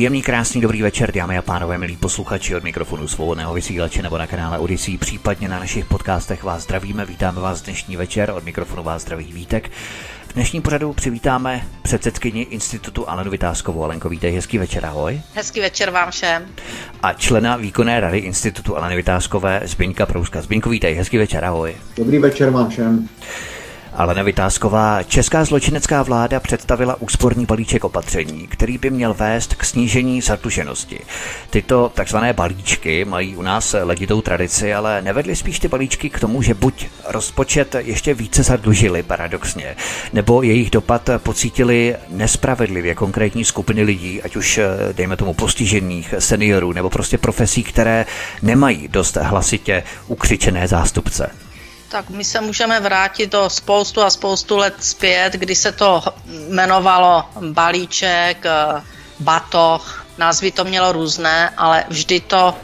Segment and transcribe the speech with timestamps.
[0.00, 4.26] Příjemný, krásný, dobrý večer, dámy a pánové, milí posluchači od mikrofonu svobodného vysílače nebo na
[4.26, 9.02] kanále Odyssey, případně na našich podcastech vás zdravíme, vítáme vás dnešní večer, od mikrofonu vás
[9.02, 9.70] zdraví Vítek.
[10.28, 13.84] V dnešním pořadu přivítáme předsedkyni Institutu Alenu Vytázkovou.
[13.84, 15.20] Alenko, vítej, hezký večer, ahoj.
[15.34, 16.46] Hezký večer vám všem.
[17.02, 20.42] A člena výkonné rady Institutu Aleny Vytázkové Zbyňka Prouska.
[20.42, 21.76] Zbyňko, vítej, hezký večer, ahoj.
[21.96, 23.08] Dobrý večer vám všem.
[23.92, 30.20] Alena Vytázková, česká zločinecká vláda představila úsporný balíček opatření, který by měl vést k snížení
[30.20, 31.00] zadluženosti.
[31.50, 36.42] Tyto takzvané balíčky mají u nás legitou tradici, ale nevedly spíš ty balíčky k tomu,
[36.42, 39.76] že buď rozpočet ještě více zadlužili paradoxně,
[40.12, 44.60] nebo jejich dopad pocítili nespravedlivě konkrétní skupiny lidí, ať už
[44.92, 48.06] dejme tomu postižených, seniorů, nebo prostě profesí, které
[48.42, 51.30] nemají dost hlasitě ukřičené zástupce.
[51.90, 57.24] Tak my se můžeme vrátit do spoustu a spoustu let zpět, kdy se to jmenovalo
[57.50, 58.82] balíček, eh,
[59.20, 62.54] batoh, názvy to mělo různé, ale vždy to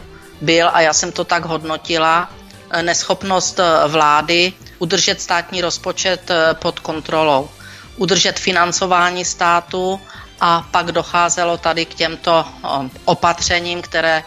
[0.40, 2.30] byl, a já jsem to tak hodnotila,
[2.70, 6.30] eh, neschopnost eh, vlády udržet státní rozpočet
[6.62, 7.50] pod kontrolou,
[7.96, 10.00] udržet financování státu
[10.40, 12.44] a pak docházelo tady k těmto
[13.04, 14.22] opatřením, které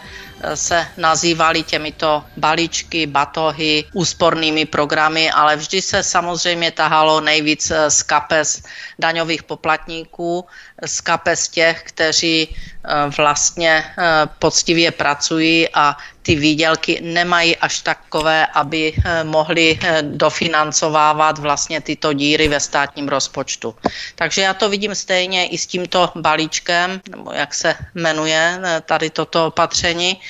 [0.54, 8.62] se nazývaly těmito balíčky, batohy, úspornými programy, ale vždy se samozřejmě tahalo nejvíc z kapes
[8.98, 10.46] daňových poplatníků,
[10.86, 14.02] z kapes těch, kteří eh, vlastně eh,
[14.38, 22.48] poctivě pracují a ty výdělky nemají až takové, aby eh, mohli dofinancovávat vlastně tyto díry
[22.48, 23.74] ve státním rozpočtu.
[24.14, 29.46] Takže já to vidím stejně i s tímto balíčkem, nebo jak se jmenuje tady toto
[29.46, 30.20] opatření.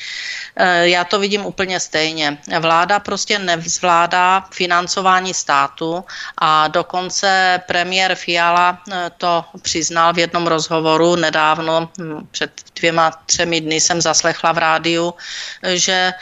[0.82, 2.38] Já to vidím úplně stejně.
[2.60, 6.04] Vláda prostě nevzvládá financování státu
[6.38, 8.78] a dokonce premiér Fiala
[9.18, 15.14] to přiznal v jednom rozhovoru nedávno, hm, před dvěma, třemi dny jsem zaslechla v rádiu,
[15.74, 16.14] že e,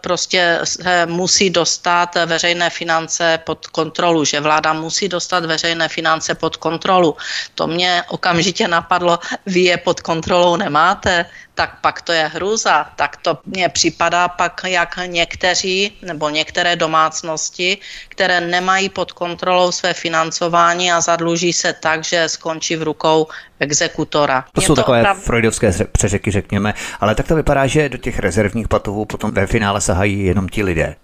[0.00, 6.56] prostě se musí dostat veřejné finance pod kontrolu, že vláda musí dostat veřejné finance pod
[6.56, 7.16] kontrolu.
[7.54, 12.86] To mě okamžitě napadlo, vy je pod kontrolou nemáte, tak pak to je hrůza.
[12.96, 19.94] Tak to mně připadá pak, jak někteří nebo některé domácnosti, které nemají pod kontrolou své
[19.94, 23.26] financování a zadluží se tak, že skončí v rukou
[23.60, 24.44] exekutora.
[24.52, 25.18] To jsou to takové oprav...
[25.18, 29.80] freudovské přeřeky, řekněme, ale tak to vypadá, že do těch rezervních patovů potom ve finále
[29.80, 30.96] sahají jenom ti lidé.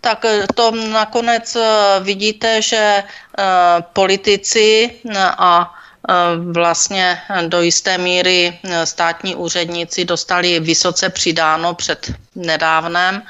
[0.00, 3.04] Tak eh, to nakonec eh, vidíte, že
[3.38, 3.44] eh,
[3.92, 4.90] politici
[5.38, 5.74] a
[6.52, 13.22] vlastně do jisté míry státní úředníci dostali vysoce přidáno před nedávnem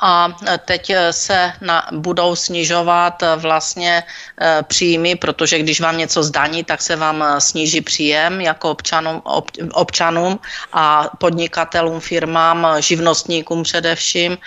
[0.00, 4.02] a teď se na, budou snižovat vlastně
[4.40, 9.50] e, příjmy, protože když vám něco zdaní, tak se vám sníží příjem jako občanům, ob,
[9.72, 10.38] občanům
[10.72, 14.38] a podnikatelům, firmám, živnostníkům především.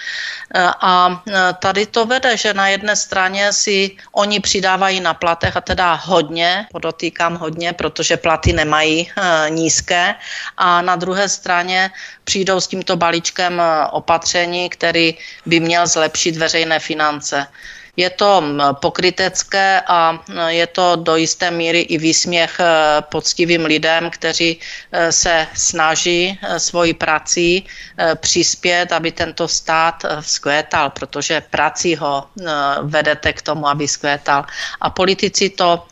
[0.81, 1.21] A
[1.59, 6.67] tady to vede, že na jedné straně si oni přidávají na platech a teda hodně,
[6.71, 9.11] podotýkám hodně, protože platy nemají
[9.49, 10.15] nízké
[10.57, 11.91] a na druhé straně
[12.29, 13.57] přijdou s tímto balíčkem
[13.91, 17.47] opatření, který by měl zlepšit veřejné finance.
[17.97, 18.43] Je to
[18.79, 22.63] pokrytecké a je to do jisté míry i výsměch e,
[23.01, 24.59] poctivým lidem, kteří
[25.09, 27.65] se snaží svojí prací
[28.21, 32.29] přispět, aby tento stát vzkvétal, protože prací ho
[32.81, 34.45] vedete k tomu, aby vzkvétal.
[34.81, 35.83] A politici to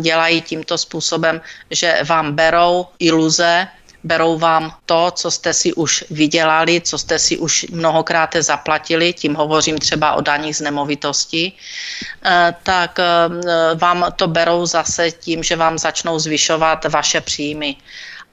[0.00, 1.40] dělají tímto způsobem,
[1.70, 3.68] že vám berou iluze,
[4.04, 9.34] berou vám to, co jste si už vydělali, co jste si už mnohokrát zaplatili, tím
[9.34, 11.52] hovořím třeba o daních z nemovitosti,
[12.24, 13.04] eh, tak eh,
[13.74, 17.76] vám to berou zase tím, že vám začnou zvyšovat vaše příjmy.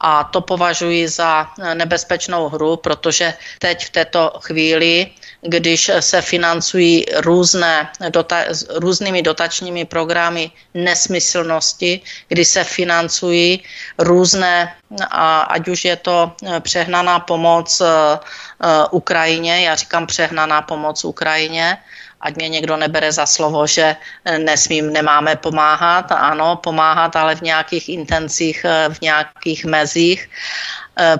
[0.03, 5.07] A to považuji za nebezpečnou hru, protože teď v této chvíli
[5.41, 13.63] když se financují různé, dota, různými dotačními programy nesmyslnosti, kdy se financují
[13.97, 14.75] různé
[15.09, 17.81] a ať už je to přehnaná pomoc
[18.91, 21.77] Ukrajině, já říkám přehnaná pomoc Ukrajině,
[22.21, 23.95] ať mě někdo nebere za slovo, že
[24.37, 26.11] nesmím, nemáme pomáhat.
[26.11, 30.29] Ano, pomáhat, ale v nějakých intencích, v nějakých mezích.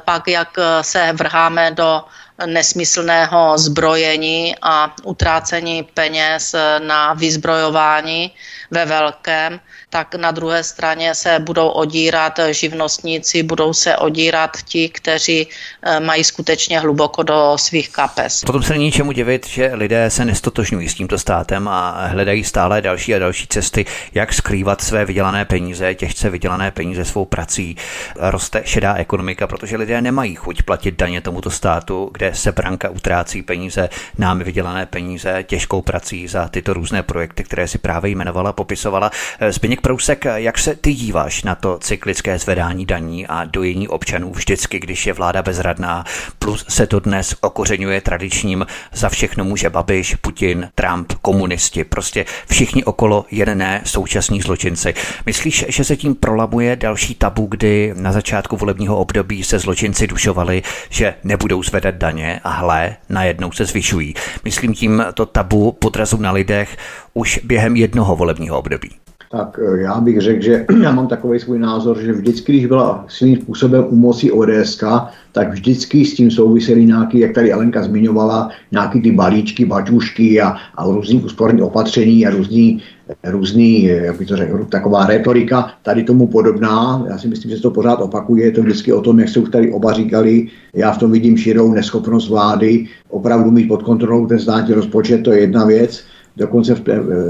[0.06, 0.50] Pak, jak
[0.82, 2.04] se vrháme do
[2.46, 8.32] nesmyslného zbrojení a utrácení peněz na vyzbrojování
[8.72, 9.60] ve velkém,
[9.90, 15.48] tak na druhé straně se budou odírat živnostníci, budou se odírat ti, kteří
[15.84, 18.44] eh, mají skutečně hluboko do svých kapes.
[18.46, 22.82] Potom se není čemu divit, že lidé se nestotožňují s tímto státem a hledají stále
[22.82, 27.76] další a další cesty, jak skrývat své vydělané peníze, těžce vydělané peníze svou prací.
[28.16, 33.42] Roste šedá ekonomika, protože lidé nemají chuť platit daně tomuto státu, kde se branka utrácí
[33.42, 39.12] peníze, námi vydělané peníze, těžkou prací za tyto různé projekty, které si právě jmenovala, popisovala.
[39.50, 44.80] Zbyněk Prousek, jak se ty díváš na to cyklické zvedání daní a dojení občanů vždycky,
[44.80, 46.06] když je vláda bezradná,
[46.40, 52.84] plus se to dnes okořenuje tradičním za všechno může Babiš, Putin, Trump, komunisti, prostě všichni
[52.84, 54.94] okolo jedné současní zločinci.
[55.26, 60.64] Myslíš, že se tím prolabuje další tabu, kdy na začátku volebního období se zločinci dušovali,
[60.90, 64.14] že nebudou zvedat daně a hle, najednou se zvyšují.
[64.44, 66.78] Myslím tím to tabu podrazu na lidech
[67.14, 68.90] už během jednoho volebního období
[69.32, 73.06] tak eh, já bych řekl, že já mám takový svůj názor, že vždycky, když byla
[73.08, 74.84] svým způsobem u moci ODS,
[75.32, 80.56] tak vždycky s tím souvisely nějaký, jak tady Alenka zmiňovala, nějaký ty balíčky, baťušky a,
[80.76, 82.82] a různý úsporní opatření a různý,
[83.24, 87.06] různý, jak by to řekl, taková retorika tady tomu podobná.
[87.10, 89.40] Já si myslím, že se to pořád opakuje, je to vždycky o tom, jak se
[89.40, 90.48] už tady oba říkali.
[90.74, 95.32] Já v tom vidím širou neschopnost vlády opravdu mít pod kontrolou ten státní rozpočet, to
[95.32, 96.04] je jedna věc.
[96.42, 96.82] Dokonce v,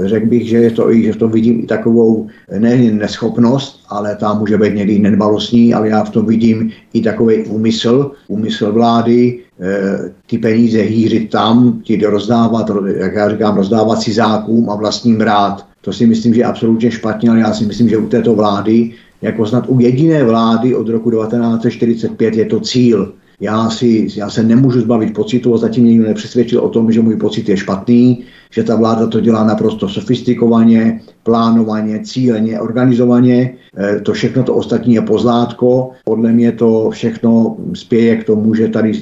[0.04, 2.26] řekl bych, že, je to, že v tom vidím i takovou
[2.58, 7.44] nejen neschopnost, ale ta může být někdy nedbalostní, ale já v tom vidím i takový
[7.44, 14.12] úmysl, úmysl vlády, e, ty peníze hýřit tam, ti rozdávat, jak já říkám, rozdávat si
[14.12, 15.66] zákům a vlastním rád.
[15.80, 18.90] To si myslím, že je absolutně špatně, ale já si myslím, že u této vlády,
[19.22, 23.12] jako snad u jediné vlády od roku 1945 je to cíl
[23.42, 27.16] já, si, já se nemůžu zbavit pocitu a zatím někdo nepřesvědčil o tom, že můj
[27.16, 33.54] pocit je špatný, že ta vláda to dělá naprosto sofistikovaně, plánovaně, cíleně, organizovaně.
[33.78, 35.90] E, to všechno to ostatní je pozlátko.
[36.04, 38.92] Podle mě to všechno spěje k tomu, že tady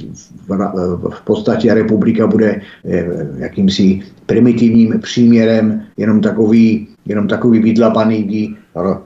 [1.10, 8.56] v podstatě republika bude e, jakýmsi primitivním příměrem, jenom takový, jenom takový vydlabaný,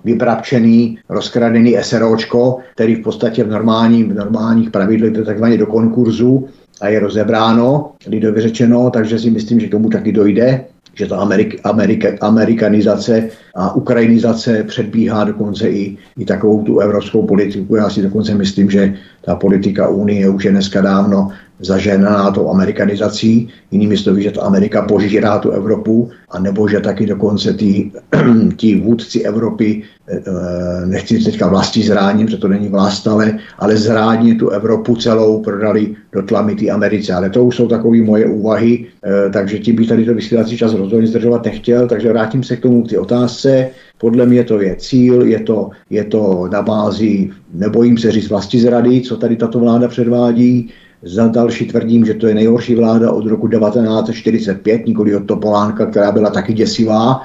[0.05, 6.49] vyprapčený, rozkradený SROčko, který v podstatě v, normálním, v normálních pravidlech jde takzvaně do konkurzu
[6.81, 10.65] a je rozebráno, lidově řečeno, takže si myslím, že tomu taky dojde
[10.95, 17.77] že ta Amerik, Amerika, amerikanizace a ukrajinizace předbíhá dokonce i, i takovou tu evropskou politiku.
[17.77, 18.95] Já si dokonce myslím, že
[19.25, 21.29] ta politika Unie už je dneska dávno
[21.61, 23.49] zaženaná tou amerikanizací.
[23.71, 27.91] Jinými slovy, že ta Amerika požírá tu Evropu, a nebo že taky dokonce ty,
[28.57, 33.77] tí vůdci Evropy, eh, eh, nechci teďka vlastí zráním, že to není vlast, ale, ale
[33.77, 37.13] zrádně tu Evropu celou prodali do tlamy ty Americe.
[37.13, 40.75] Ale to už jsou takové moje úvahy, eh, takže tím bych tady to vysílací čas
[40.75, 43.71] rozhodně zdržovat nechtěl, takže vrátím se k tomu k ty otázce.
[43.99, 48.61] Podle mě to je cíl, je to, je to na bázi, nebojím se říct vlasti
[48.61, 50.71] zrady, co tady tato vláda předvádí,
[51.05, 56.13] za další tvrdím, že to je nejhorší vláda od roku 1945, nikoli od Topolánka, která
[56.13, 57.21] byla taky děsivá,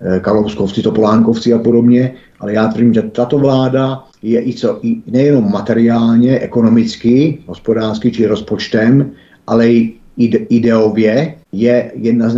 [0.00, 4.96] eh, Kalouskovci, Topolánkovci a podobně, ale já tvrdím, že tato vláda je i, co, i
[5.06, 9.10] nejenom materiálně, ekonomicky, hospodářsky či rozpočtem,
[9.46, 9.94] ale i
[10.48, 12.34] ideově je jedna z,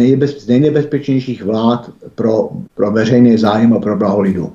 [0.49, 4.52] nejnebezpečnějších vlád pro, pro veřejný zájem a pro blaho lidu.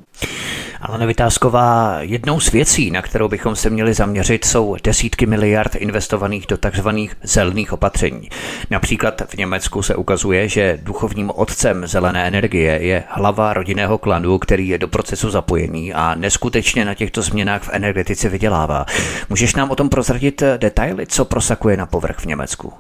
[0.81, 6.46] Ale Vytázková, jednou z věcí, na kterou bychom se měli zaměřit, jsou desítky miliard investovaných
[6.48, 6.88] do tzv.
[7.24, 8.29] zelených opatření.
[8.69, 14.67] Například v Německu se ukazuje, že duchovním otcem zelené energie je hlava rodinného klanu, který
[14.67, 18.86] je do procesu zapojený a neskutečně na těchto změnách v energetice vydělává.
[19.29, 22.74] Můžeš nám o tom prozradit detaily, co prosakuje na povrch v Německu?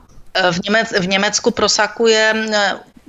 [0.51, 2.33] V, Němec, v Německu prosakuje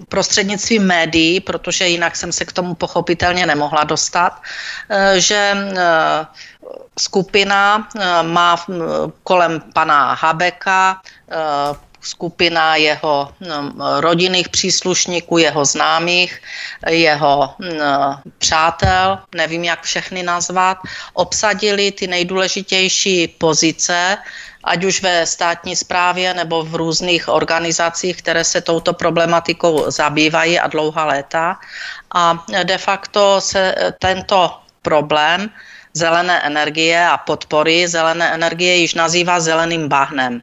[0.09, 4.43] prostřednictvím médií, protože jinak jsem se k tomu pochopitelně nemohla dostat,
[4.91, 6.27] eh, že eh,
[6.99, 8.57] skupina eh, má
[9.23, 11.01] kolem pana Habeka
[12.01, 13.33] skupina jeho
[14.01, 16.43] rodinných příslušníků, jeho známých,
[16.89, 17.55] jeho
[18.39, 20.79] přátel, nevím, jak všechny nazvat,
[21.13, 24.17] obsadili ty nejdůležitější pozice
[24.69, 30.67] ať už ve státní správě nebo v různých organizacích, které se touto problematikou zabývají a
[30.67, 31.59] dlouhá léta.
[32.15, 35.51] A de facto se tento problém
[35.95, 40.41] zelené energie a podpory zelené energie již nazývá zeleným bahnem.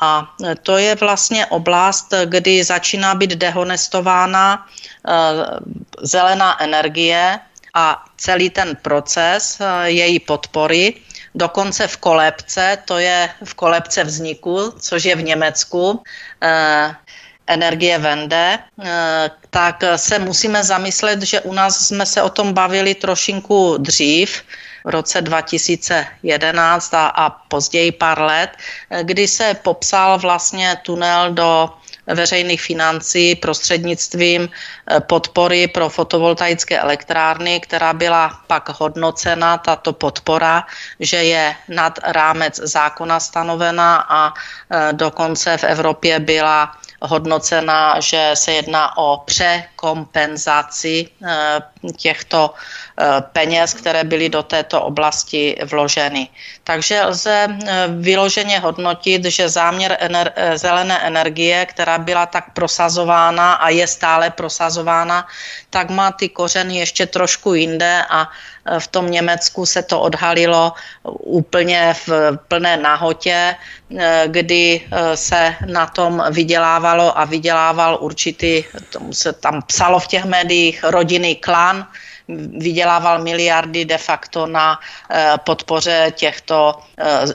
[0.00, 0.28] A
[0.62, 5.12] to je vlastně oblast, kdy začíná být dehonestována eh,
[6.02, 7.40] zelená energie
[7.74, 10.94] a celý ten proces eh, její podpory,
[11.36, 16.02] dokonce v kolebce, to je v kolebce vzniku, což je v Německu,
[16.42, 16.94] eh,
[17.46, 18.58] energie vende,
[19.50, 24.42] tak se musíme zamyslet, že u nás jsme se o tom bavili trošinku dřív,
[24.86, 28.50] v roce 2011 a, a později pár let,
[29.02, 31.70] kdy se popsal vlastně tunel do
[32.06, 40.66] veřejných financí prostřednictvím eh, podpory pro fotovoltaické elektrárny, která byla pak hodnocena, tato podpora,
[41.00, 44.34] že je nad rámec zákona stanovena a
[44.70, 49.75] eh, dokonce v Evropě byla hodnocena, že se jedná o překompenzaci
[51.22, 51.60] eh,
[51.96, 56.28] těchto eh, peněz, které byly do této oblasti vloženy.
[56.64, 63.68] Takže lze eh, vyloženě hodnotit, že záměr ener- zelené energie, která byla tak prosazována a
[63.68, 65.26] je stále prosazována,
[65.70, 68.28] tak má ty kořeny ještě trošku jinde a
[68.78, 70.72] v tom Německu se to odhalilo
[71.22, 73.54] úplně v plné nahotě,
[74.26, 74.82] kdy
[75.14, 81.36] se na tom vydělávalo a vydělával určitý, tomu se tam psalo v těch médiích, rodinný
[81.36, 81.84] klan,
[82.58, 87.28] vydělával miliardy de facto na eh, podpoře těchto eh,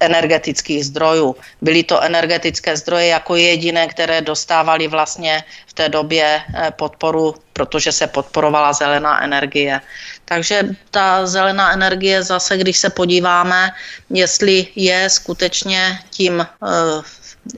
[0.00, 1.36] energetických zdrojů.
[1.60, 7.92] Byly to energetické zdroje jako jediné, které dostávali vlastně v té době eh, podporu, protože
[7.92, 9.80] se podporovala zelená energie.
[10.24, 13.74] Takže ta zelená energie zase, když se podíváme,
[14.10, 16.46] jestli je skutečně tím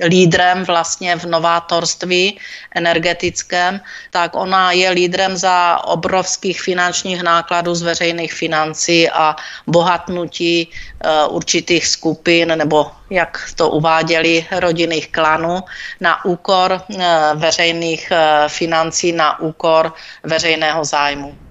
[0.06, 2.38] lídrem vlastně v novátorství
[2.74, 3.80] energetickém,
[4.10, 11.86] tak ona je lídrem za obrovských finančních nákladů z veřejných financí a bohatnutí uh, určitých
[11.86, 15.60] skupin nebo jak to uváděli rodinných klanů
[16.00, 17.02] na úkor uh,
[17.34, 19.92] veřejných uh, financí, na úkor
[20.22, 21.47] veřejného zájmu.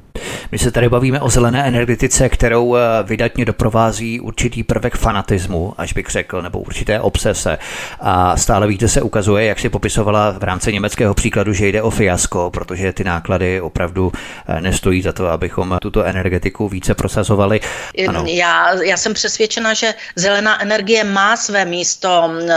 [0.52, 5.94] My se tady bavíme o zelené energetice, kterou eh, vydatně doprovází určitý prvek fanatismu, až
[5.94, 7.58] bych řekl, nebo určité obsese.
[8.00, 11.90] A stále víte se ukazuje, jak si popisovala v rámci německého příkladu, že jde o
[11.90, 14.12] fiasko, protože ty náklady opravdu
[14.48, 17.60] eh, nestojí za to, abychom tuto energetiku více prosazovali.
[18.08, 18.24] Ano.
[18.28, 22.48] Já, já jsem přesvědčena, že zelená energie má své místo eh,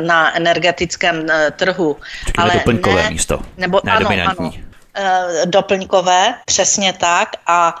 [0.00, 1.96] na energetickém trhu.
[2.26, 4.46] Řekněme ale doplňkové ne, místo, nebo, ne ano, dominantní.
[4.46, 4.75] Ano.
[4.98, 7.74] Eh, doplňkové, přesně tak, a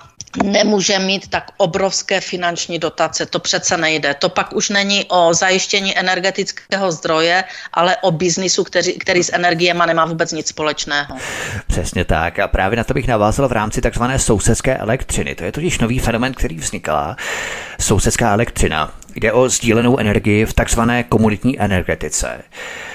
[0.44, 3.26] nemůže mít tak obrovské finanční dotace.
[3.26, 4.14] To přece nejde.
[4.14, 9.82] To pak už není o zajištění energetického zdroje, ale o biznisu, který, který s energiemi
[9.86, 11.16] nemá vůbec nic společného.
[11.66, 12.38] Přesně tak.
[12.38, 15.34] A právě na to bych navázal v rámci takzvané sousedské elektřiny.
[15.34, 17.16] To je totiž nový fenomen, který vzniká.
[17.80, 18.92] Sousedská elektřina.
[19.16, 22.42] Jde o sdílenou energii v takzvané komunitní energetice.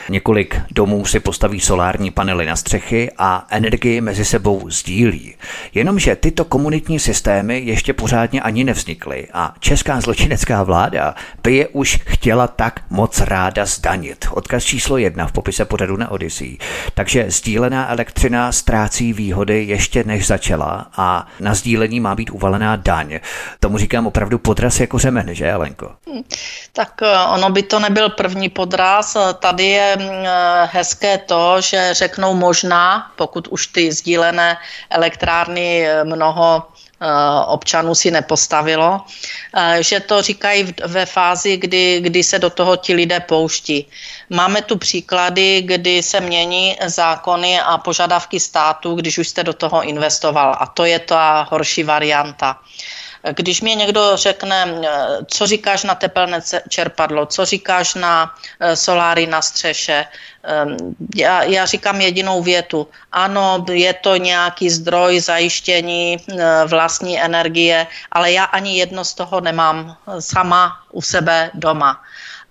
[0.10, 5.36] Několik domů si postaví solární panely na střechy a energii mezi sebou sdílí.
[5.74, 12.00] Jenomže tyto komunitní systémy ještě pořádně ani nevznikly a česká zločinecká vláda by je už
[12.06, 14.28] chtěla tak moc ráda zdanit.
[14.32, 16.58] Odkaz číslo jedna v popise pořadu na Odyssey.
[16.94, 23.20] Takže sdílená elektřina ztrácí výhody ještě než začala a na sdílení má být uvalená daň.
[23.60, 25.92] Tomu říkám opravdu podraz jako řemen, že Alenko?
[26.12, 26.24] Hmm,
[26.74, 29.18] tak eh, ono by to nebyl první podraz.
[29.40, 29.98] Tady je
[30.32, 34.58] Eh, hezké to, že řeknou možná, pokud už ty sdílené
[34.90, 36.64] elektrárny eh, mnoho
[37.46, 39.02] občanů si nepostavilo,
[39.80, 43.90] že to říkají ve fázi, kdy, kdy se do toho ti lidé pouští.
[44.30, 49.82] Máme tu příklady, kdy se mění zákony a požadavky státu, když už jste do toho
[49.82, 50.56] investoval.
[50.60, 52.62] A to je ta horší varianta.
[53.30, 54.90] Když mě někdo řekne, eh,
[55.28, 60.06] co říkáš na tepelné čerpadlo, co říkáš na eh, soláry na střeše,
[60.44, 60.78] ehm,
[61.16, 62.88] já, já říkám jedinou větu.
[63.12, 69.42] Ano, je to nějaký zdroj zajištění eh, vlastní energie, ale já ani jedno z toho
[69.42, 72.02] nemám sama u sebe doma.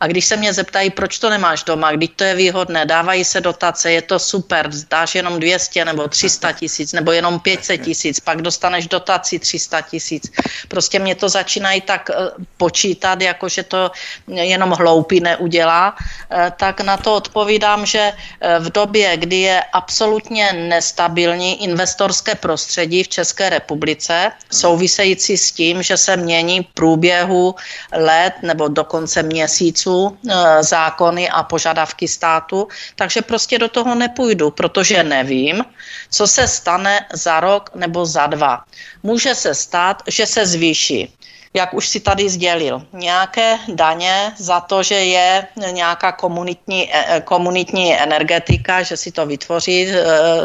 [0.01, 3.41] A když se mě zeptají, proč to nemáš doma, když to je výhodné, dávají se
[3.41, 8.43] dotace, je to super, dáš jenom 200 nebo 300 tisíc nebo jenom 500 tisíc, pak
[8.43, 10.33] dostaneš dotaci 300 tisíc.
[10.69, 12.15] Prostě mě to začínají tak eh,
[12.57, 13.91] počítat, jako že to
[14.29, 15.97] jenom hloupý neudělá,
[16.31, 23.05] eh, tak na to odpovídám, že eh, v době, kdy je absolutně nestabilní investorské prostředí
[23.05, 27.55] v České republice, související s tím, že se mění průběhu
[27.93, 34.51] let nebo dokonce měsíců předpisů, e, zákony a požadavky státu, takže prostě do toho nepůjdu,
[34.51, 35.65] protože nevím,
[36.11, 38.65] co se stane za rok nebo za dva.
[39.03, 41.15] Může se stát, že se zvýší
[41.55, 47.21] jak už si tady sdělil, nějaké daně za to, že je nějaká komunitní, e, e,
[47.21, 49.97] komunitní energetika, že si to vytvoří e,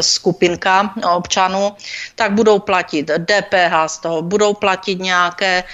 [0.02, 1.72] skupinka občanů,
[2.14, 5.64] tak budou platit DPH z toho, budou platit nějaké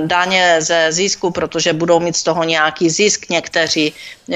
[0.00, 3.92] daně ze zisku, protože budou mít z toho nějaký zisk někteří,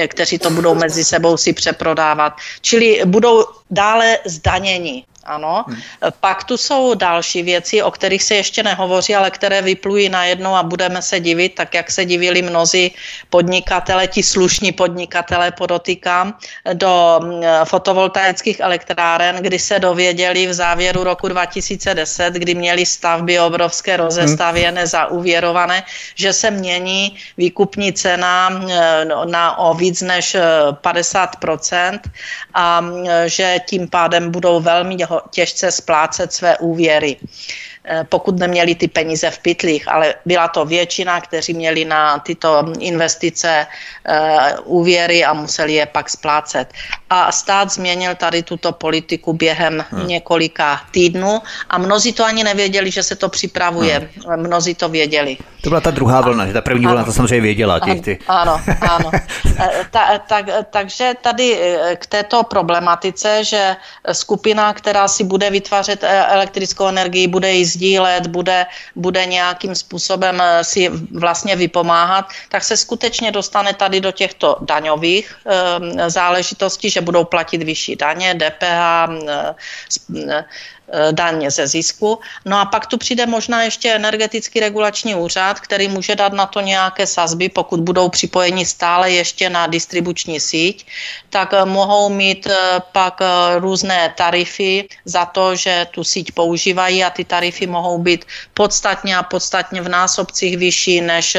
[0.07, 2.33] kteří to budou mezi sebou si přeprodávat.
[2.61, 5.05] Čili budou dále zdaněni.
[5.25, 5.65] Ano.
[5.67, 5.77] Hmm.
[6.19, 10.63] Pak tu jsou další věci, o kterých se ještě nehovoří, ale které vyplují najednou a
[10.63, 12.95] budeme se divit, tak jak se divili mnozí
[13.29, 16.33] podnikatele, ti slušní podnikatele, podotýkám,
[16.73, 23.97] do mm, fotovoltaických elektráren, kdy se dověděli v závěru roku 2010, kdy měli stavby obrovské
[23.97, 24.87] rozestavěné, hmm.
[24.87, 25.83] zauvěrované,
[26.15, 28.67] že se mění výkupní cena mm,
[29.31, 30.35] na o víc než
[30.71, 31.99] 50%
[32.53, 34.95] a mm, že tím pádem budou velmi
[35.29, 37.17] těžce splácet své úvěry.
[37.85, 42.63] Eh, pokud neměli ty peníze v pytlích, ale byla to většina, kteří měli na tyto
[42.79, 43.67] investice
[44.07, 46.73] eh, úvěry a museli je pak splácet.
[47.09, 50.07] A stát změnil tady tuto politiku během hmm.
[50.07, 54.09] několika týdnů a mnozí to ani nevěděli, že se to připravuje.
[54.27, 54.47] Hmm.
[54.47, 55.37] Mnozí to věděli.
[55.61, 57.79] To byla ta druhá vlna, že ta první vlna to samozřejmě věděla.
[57.79, 58.19] Ty, ty.
[58.27, 59.11] Ano, ano.
[59.91, 61.59] Ta, tak, takže tady
[61.95, 63.75] k této problematice, že
[64.11, 68.65] skupina, která si bude vytvářet elektrickou energii, bude ji sdílet, bude,
[68.95, 75.35] bude nějakým způsobem eh, si vlastně vypomáhat, tak se skutečně dostane tady do těchto daňových
[75.45, 79.09] e, záležitostí, že budou platit vyšší daně, DPH,
[80.91, 82.19] Eh, daně ze zisku.
[82.45, 86.61] No a pak tu přijde možná ještě energetický regulační úřad, který může dát na to
[86.61, 90.85] nějaké sazby, pokud budou připojeni stále ještě na distribuční síť,
[91.29, 93.21] tak eh, mohou mít eh, pak
[93.57, 99.23] různé tarify za to, že tu síť používají a ty tarify mohou být podstatně a
[99.23, 101.37] podstatně v násobcích vyšší, než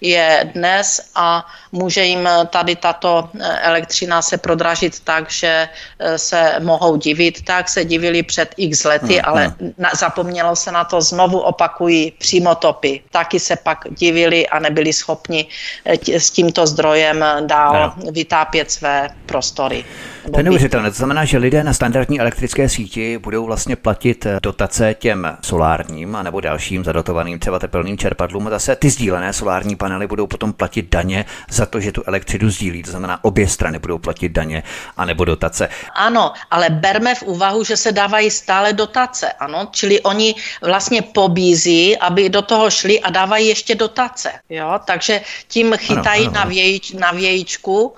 [0.00, 3.28] je dnes a může jim tady tato
[3.60, 5.68] elektřina se prodražit tak, že
[6.16, 7.44] se mohou divit.
[7.44, 9.72] Tak se divili před x lety, hmm, ale hmm.
[9.78, 13.00] Na, zapomnělo se na to, znovu opakují přímotopy.
[13.10, 15.46] Taky se pak divili a nebyli schopni
[15.84, 18.12] eh, tě, s tímto zdrojem dál no.
[18.12, 19.84] vytápět své prostory.
[20.30, 20.90] To je neuvěřitelné.
[20.90, 26.18] To znamená, že lidé na standardní elektrické síti budou vlastně platit eh, dotace těm solárním
[26.22, 30.90] nebo dalším zadotovaným třeba tepelným čerpadlům a zase ty sdílené solární panely budou potom platit
[30.90, 32.82] daně za to, že tu elektřinu sdílí.
[32.82, 34.62] To znamená, obě strany budou platit daně
[34.96, 35.68] anebo dotace.
[35.94, 41.98] Ano, ale berme v úvahu, že se dávají stále dotace, ano, čili oni vlastně pobízí,
[41.98, 46.50] aby do toho šli a dávají ještě dotace, jo, takže tím chytají ano, ano.
[46.94, 47.92] Na, na vějičku uh,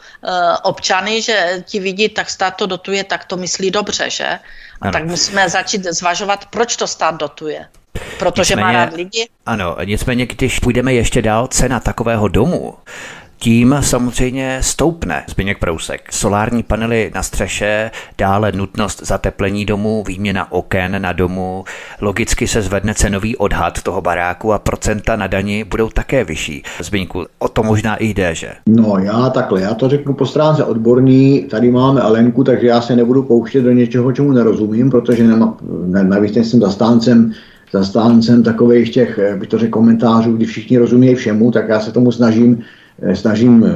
[0.63, 4.27] občany, že ti vidí tak stát to dotuje, tak to myslí dobře, že?
[4.27, 4.39] A
[4.81, 4.93] ano.
[4.93, 7.67] tak musíme začít zvažovat, proč to stát dotuje.
[8.19, 9.29] Protože nicméně, má rád lidi?
[9.47, 12.75] Ano, nicméně, když půjdeme ještě dál, cena takového domu
[13.39, 16.13] tím samozřejmě stoupne Zbyněk Prousek.
[16.13, 21.65] Solární panely na střeše, dále nutnost zateplení domu, výměna oken na domu,
[22.01, 26.63] logicky se zvedne cenový odhad toho baráku a procenta na dani budou také vyšší.
[26.83, 28.49] Zbyňku, o to možná i jde, že?
[28.67, 32.97] No já takhle, já to řeknu po stránce odborný, tady máme Alenku, takže já se
[32.97, 35.57] nebudu pouštět do něčeho, čemu nerozumím, protože nema,
[36.03, 37.33] navíc jsem zastáncem
[37.73, 42.13] zastáncem takových těch, bych to řekl, komentářů, kdy všichni rozumějí všemu, tak já se tomu
[42.13, 42.63] snažím Eh,
[43.15, 43.73] snažím eh,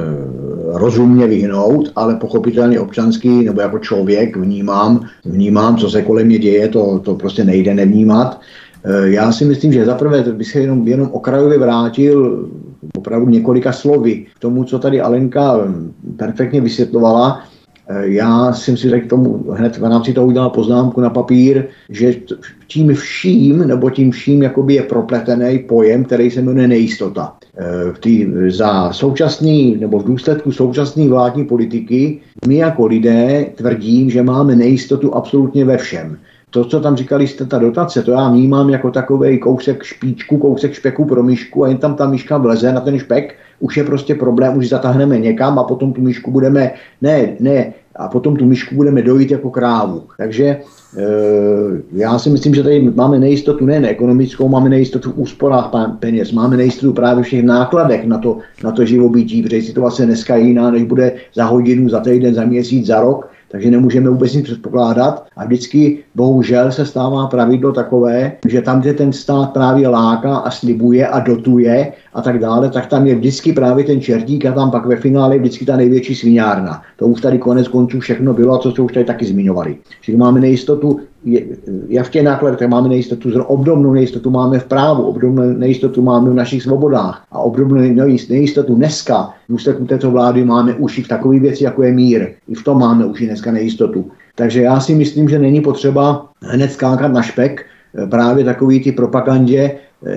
[0.73, 6.67] rozumně vyhnout, ale pochopitelně občanský nebo jako člověk vnímám, vnímám, co se kolem mě děje,
[6.67, 8.41] to, to prostě nejde nevnímat.
[8.85, 12.49] Eh, já si myslím, že zaprvé bych se jenom, jenom okrajově vrátil
[12.97, 15.57] opravdu několika slovy k tomu, co tady Alenka
[16.17, 17.43] perfektně vysvětlovala.
[18.01, 22.15] Já jsem si řekl tomu hned v rámci toho udělal poznámku na papír, že
[22.67, 27.33] tím vším, nebo tím vším jakoby je propletený pojem, který se jmenuje nejistota.
[27.93, 34.23] V tý, za současný, nebo v důsledku současné vládní politiky my jako lidé tvrdím, že
[34.23, 36.17] máme nejistotu absolutně ve všem.
[36.49, 40.73] To, co tam říkali jste, ta dotace, to já vnímám jako takový kousek špíčku, kousek
[40.73, 44.15] špeku pro myšku a jen tam ta myška vleze na ten špek, už je prostě
[44.15, 48.75] problém, už zatáhneme někam a potom tu myšku budeme, ne, ne, a potom tu myšku
[48.75, 50.03] budeme dojít jako krávu.
[50.17, 50.59] Takže e,
[51.91, 56.57] já si myslím, že tady máme nejistotu nejen ekonomickou, máme nejistotu v úsporách peněz, máme
[56.57, 60.83] nejistotu právě všech nákladech na to, na to živobytí, protože situace dneska je jiná, než
[60.83, 65.25] bude za hodinu, za týden, za měsíc, za rok takže nemůžeme vůbec nic předpokládat.
[65.37, 70.51] A vždycky, bohužel, se stává pravidlo takové, že tam, kde ten stát právě láká a
[70.51, 74.71] slibuje a dotuje a tak dále, tak tam je vždycky právě ten čertík a tam
[74.71, 76.81] pak ve finále je vždycky ta největší svinárna.
[76.97, 79.77] To už tady konec konců všechno bylo a co jste už tady taky zmiňovali.
[80.01, 80.99] Čili máme nejistotu,
[81.87, 86.33] já v těch nákladech máme nejistotu, obdobnou nejistotu máme v právu, obdobnou nejistotu máme v
[86.33, 87.81] našich svobodách a obdobnou
[88.29, 92.27] nejistotu dneska v důsledku této vlády máme už i v takové věci, jako je mír.
[92.47, 94.11] I v tom máme už i dneska nejistotu.
[94.35, 97.65] Takže já si myslím, že není potřeba hned skákat na špek,
[98.03, 99.71] eh, právě takový ty propagandě,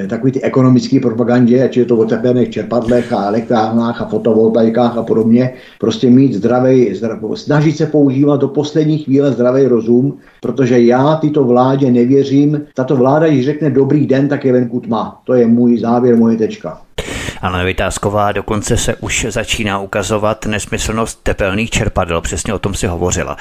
[0.08, 5.02] takový ty ekonomické propagandě, ať je to o tepelných čerpadlech a elektrárnách a fotovoltaikách a
[5.02, 11.16] podobně, prostě mít zdravý, zdravý, snažit se používat do poslední chvíle zdravý rozum, protože já
[11.16, 12.60] tyto vládě nevěřím.
[12.74, 15.20] Tato vláda, když řekne dobrý den, tak je venku tma.
[15.24, 16.80] To je můj závěr, moje tečka.
[17.42, 23.36] Anna Vytázková dokonce se už začíná ukazovat nesmyslnost tepelných čerpadel, přesně o tom si hovořila.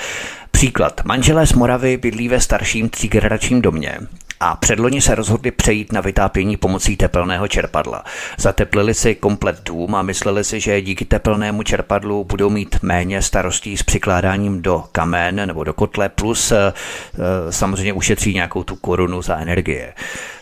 [0.51, 1.01] Příklad.
[1.05, 3.97] Manželé z Moravy bydlí ve starším třígeneračním domě
[4.41, 8.03] a předloni se rozhodli přejít na vytápění pomocí tepelného čerpadla.
[8.37, 13.77] Zateplili si komplet dům a mysleli si, že díky tepelnému čerpadlu budou mít méně starostí
[13.77, 16.73] s přikládáním do kamen nebo do kotle, plus e,
[17.49, 19.93] samozřejmě ušetří nějakou tu korunu za energie.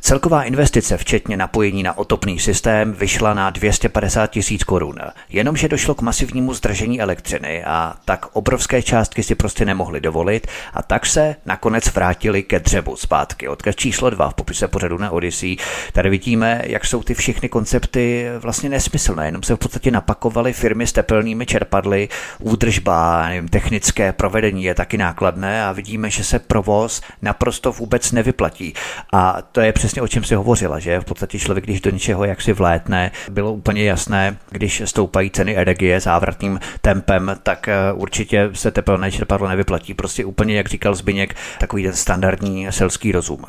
[0.01, 4.95] Celková investice, včetně napojení na otopný systém, vyšla na 250 tisíc korun.
[5.29, 10.83] Jenomže došlo k masivnímu zdržení elektřiny a tak obrovské částky si prostě nemohli dovolit a
[10.83, 13.47] tak se nakonec vrátili ke dřevu zpátky.
[13.47, 15.57] Odkaz číslo 2 v popise pořadu na Odyssey.
[15.93, 20.87] Tady vidíme, jak jsou ty všechny koncepty vlastně nesmyslné, jenom se v podstatě napakovaly firmy
[20.87, 27.01] s tepelnými čerpadly, údržba, nevím, technické provedení je taky nákladné a vidíme, že se provoz
[27.21, 28.73] naprosto vůbec nevyplatí.
[29.13, 32.25] A to je přesně o čem si hovořila, že v podstatě člověk, když do něčeho
[32.25, 38.71] jaksi vlétne, bylo úplně jasné, když stoupají ceny energie závratným tempem, tak eh, určitě se
[38.71, 39.93] tepelné čerpadlo nevyplatí.
[39.93, 43.45] Prostě úplně, jak říkal Zbyněk, takový ten standardní selský rozum.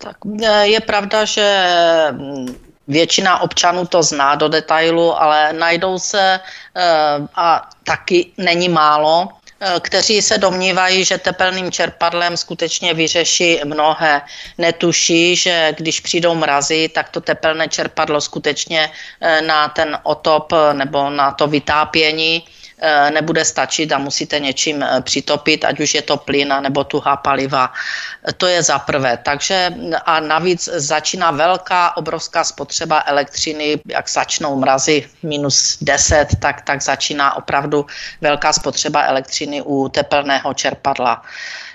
[0.00, 1.46] Tak e, je pravda, že
[2.10, 2.56] mm,
[2.88, 6.40] většina občanů to zná do detailu, ale najdou se e,
[7.34, 9.28] a taky není málo,
[9.60, 14.22] e, kteří se domnívají, že tepelným čerpadlem skutečně vyřeší mnohé.
[14.58, 18.90] Netuší, že když přijdou mrazy, tak to tepelné čerpadlo skutečně
[19.46, 22.44] na ten otop nebo na to vytápění
[23.10, 27.72] nebude stačit a musíte něčím eh, přitopit, ať už je to plyn nebo tuhá paliva.
[28.36, 29.18] To je za prvé.
[29.22, 29.74] Takže
[30.06, 37.36] a navíc začíná velká, obrovská spotřeba elektřiny, jak začnou mrazy minus 10, tak, tak začíná
[37.36, 37.86] opravdu
[38.20, 41.22] velká spotřeba elektřiny u tepelného čerpadla.
[41.22, 41.69] Eh,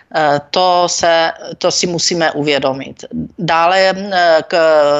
[0.49, 3.05] to, se, to si musíme uvědomit.
[3.39, 3.93] Dále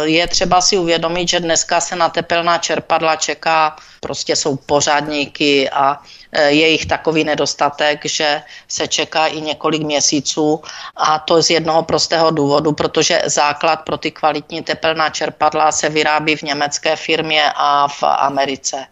[0.04, 5.98] je třeba si uvědomit, že dneska se na tepelná čerpadla čeká prostě jsou pořádníky a
[6.32, 10.62] e, je jich takový nedostatek, že se čeká i několik měsíců
[10.96, 16.36] a to z jednoho prostého důvodu, protože základ pro ty kvalitní tepelná čerpadla se vyrábí
[16.36, 18.86] v německé firmě a v Americe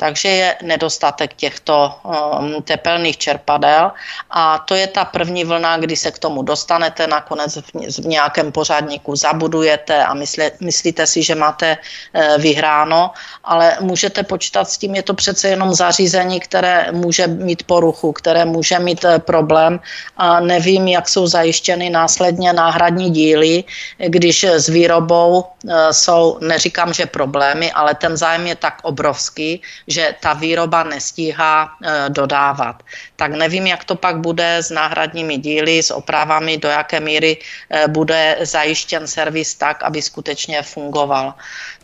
[0.00, 3.92] takže je nedostatek těchto um, tepelných čerpadel.
[4.32, 7.60] A to je ta první vlna, kdy se k tomu dostanete, nakonec
[8.00, 13.12] v, nějakém pořádníku zabudujete a myslí, myslíte si, že máte e, vyhráno,
[13.44, 18.48] ale můžete počítat s tím, je to přece jenom zařízení, které může mít poruchu, které
[18.48, 19.80] může mít e, problém.
[20.16, 23.64] A nevím, jak jsou zajištěny následně náhradní díly,
[24.00, 29.60] když s výrobou e, jsou, neříkám, že problémy, ale ten zájem je tak obrovský,
[29.90, 32.82] že ta výroba nestíhá e, dodávat.
[33.16, 37.88] Tak nevím, jak to pak bude s náhradními díly, s opravami, do jaké míry e,
[37.88, 41.34] bude zajištěn servis tak, aby skutečně fungoval.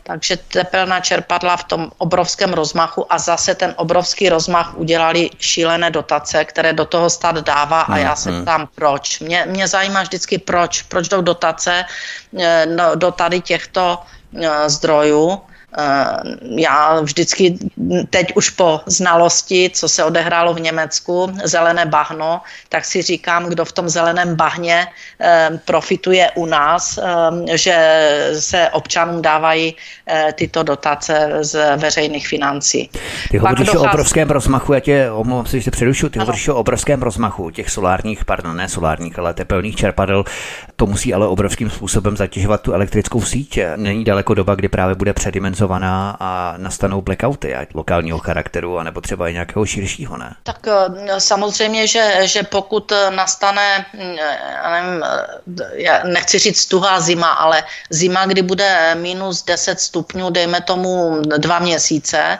[0.03, 6.45] Takže tepelná čerpadla v tom obrovském rozmachu a zase ten obrovský rozmach udělali šílené dotace,
[6.45, 8.41] které do toho stát dává a já se mhm.
[8.41, 9.19] ptám proč.
[9.19, 10.81] Mě, mě zajímá vždycky proč.
[10.87, 11.85] Proč jdou dotace
[12.39, 13.99] e, no, do tady těchto
[14.67, 15.41] zdrojů
[16.41, 17.57] já vždycky
[18.09, 23.65] teď už po znalosti, co se odehrálo v Německu, zelené bahno, tak si říkám, kdo
[23.65, 24.87] v tom zeleném bahně
[25.21, 27.77] eh, profituje u nás, eh, že
[28.39, 29.75] se občanům dávají
[30.33, 32.89] tyto dotace z veřejných financí.
[33.31, 33.87] Ty hovoříš dochází...
[33.87, 36.25] o obrovském rozmachu, já tě omlouvám se, že se předušu, ty ano.
[36.25, 40.23] hovoříš o obrovském rozmachu těch solárních, pardon, ne solárních, ale tepelných čerpadel.
[40.75, 43.59] To musí ale obrovským způsobem zatěžovat tu elektrickou síť.
[43.75, 49.01] Není daleko doba, kdy právě bude předimenzovat organizovaná a nastanou blackouty, ať lokálního charakteru, anebo
[49.01, 50.35] třeba i nějakého širšího, ne?
[50.43, 54.15] Tak eh, samozřejmě, že, že pokud nastane, mm,
[54.63, 60.29] já nevím, eh, já nechci říct tuhá zima, ale zima, kdy bude minus 10 stupňů,
[60.29, 62.39] dejme tomu dva měsíce,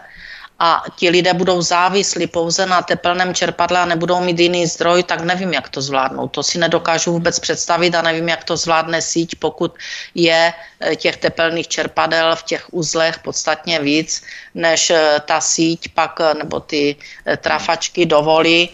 [0.60, 5.22] a ti lidé budou závislí pouze na tepelném čerpadle a nebudou mít jiný zdroj, tak
[5.22, 6.28] nevím, jak to zvládnou.
[6.28, 9.74] To si nedokážu vůbec představit a nevím, jak to zvládne síť, pokud
[10.15, 14.24] je eh, těch tepelných čerpadel v těch uzlech podstatně víc,
[14.56, 16.96] než eh, ta síť pak nebo ty
[17.38, 18.70] trafačky dovolí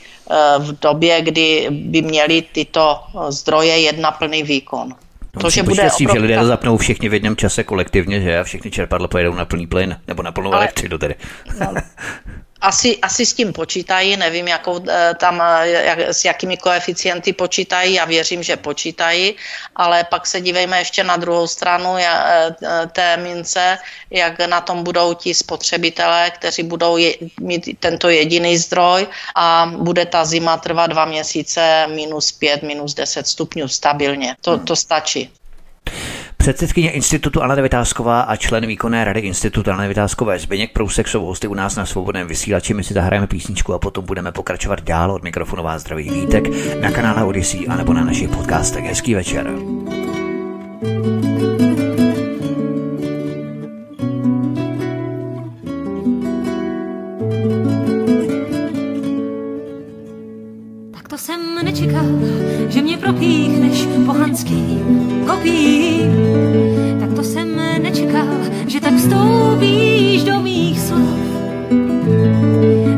[0.60, 4.96] v době, kdy by měly tyto zdroje jet na plný výkon.
[5.36, 8.40] No, to, že bude s tím, že lidé zapnou všichni v jednom čase kolektivně, že
[8.40, 11.16] a všichni čerpadla pojedou na plný plyn, nebo na plnou Ale, elektřinu tedy.
[11.60, 11.74] No,
[12.64, 17.94] asi, asi s tím počítají, nevím, jakou, eh, tam, eh, jak, s jakými koeficienty počítají,
[17.94, 19.36] já věřím, že počítají,
[19.76, 22.56] ale pak se dívejme ještě na druhou stranu eh,
[22.92, 23.78] té mince,
[24.10, 30.06] jak na tom budou ti spotřebitelé, kteří budou je, mít tento jediný zdroj a bude
[30.06, 34.36] ta zima trvat dva měsíce minus pět, minus deset stupňů stabilně.
[34.42, 35.32] To, to stačí.
[36.44, 41.48] Předsedkyně institutu Anna Vytázková a člen výkonné rady institutu Anna Vytázkové Zbyněk Prousek jsou hosty
[41.48, 42.74] u nás na svobodném vysílači.
[42.74, 46.44] My si zahrajeme písničku a potom budeme pokračovat dál od mikrofonová zdraví Vítek
[46.82, 48.84] na kanále Odyssey anebo na našich podcastech.
[48.84, 49.48] Hezký večer.
[50.82, 51.13] Tak to
[61.24, 62.06] jsem nečekal,
[62.70, 64.80] že mě propíchneš pohanský
[65.28, 66.00] kopí.
[67.00, 68.28] Tak to jsem nečekal,
[68.68, 71.20] že tak vstoupíš do mých slov.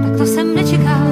[0.04, 1.08] Tak to jsem nečekal,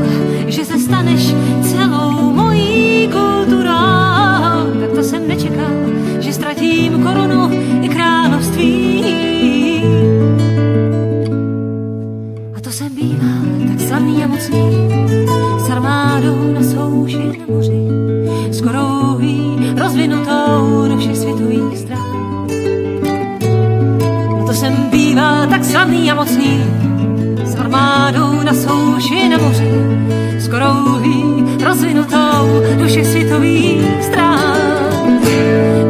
[0.48, 4.80] že se staneš celou mojí kulturou.
[4.80, 5.74] Tak to jsem nečekal,
[6.20, 7.50] že ztratím korunu
[7.82, 9.04] i království.
[12.56, 14.93] A to jsem býval tak slavný a mocný,
[17.48, 17.88] na moři,
[18.52, 18.84] skoro
[19.78, 22.48] rozvinutou do všech světových stran.
[24.48, 26.64] To jsem býval tak slavný a mocný,
[27.44, 29.72] s armádou na souši na moři,
[30.40, 30.66] skoro
[31.64, 34.60] rozvinutou do všech světových stran.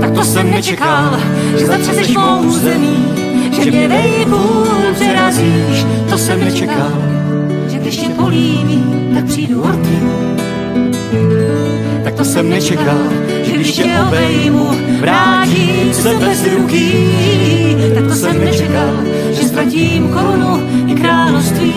[0.02, 1.20] Tak to jsem nečekal,
[1.58, 3.06] že zatřeseš mou zemí,
[3.62, 6.92] že mě nejpůl přerazíš, to jsem nečekal,
[7.68, 10.00] že když tě políbí, tak přijdu orty.
[12.04, 12.98] Tak to jsem nečekal,
[13.54, 17.08] když tě obejmu, vrátím se bez ruky.
[17.96, 18.94] Tak to jsem nečekal,
[19.32, 21.74] že ztratím korunu i království.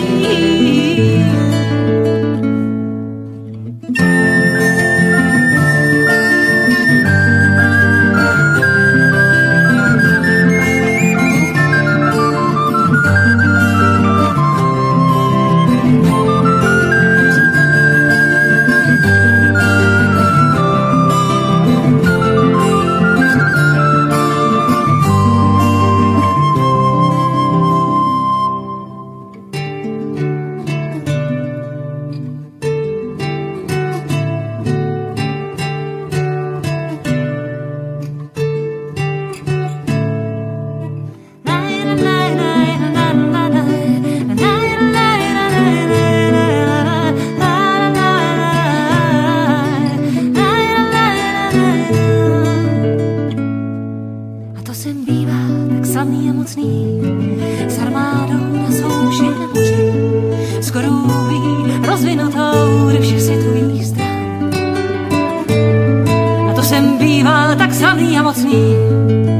[68.27, 68.75] nemocný,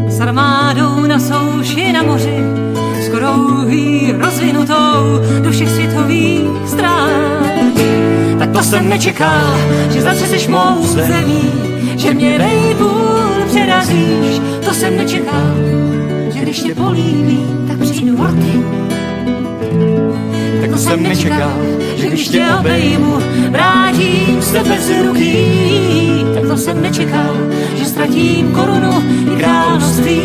[0.07, 2.37] s armádou na souši na moři,
[3.01, 7.71] s krouhý rozvinutou do všech světových strán.
[8.39, 9.57] Tak to jsem nečekal,
[9.91, 11.51] že zase seš mou zemí,
[11.97, 15.55] že mě nejbůl přerazíš, to jsem nečekal,
[16.33, 18.63] že když tě políbí, tak přijdu horty
[20.61, 21.57] Tak to jsem nečekal,
[21.95, 23.17] že když tě obejmu,
[23.49, 26.06] vrátím se bez ruky.
[26.37, 27.35] Takto jsem nečekal,
[27.75, 30.21] že ztratím korunu i království.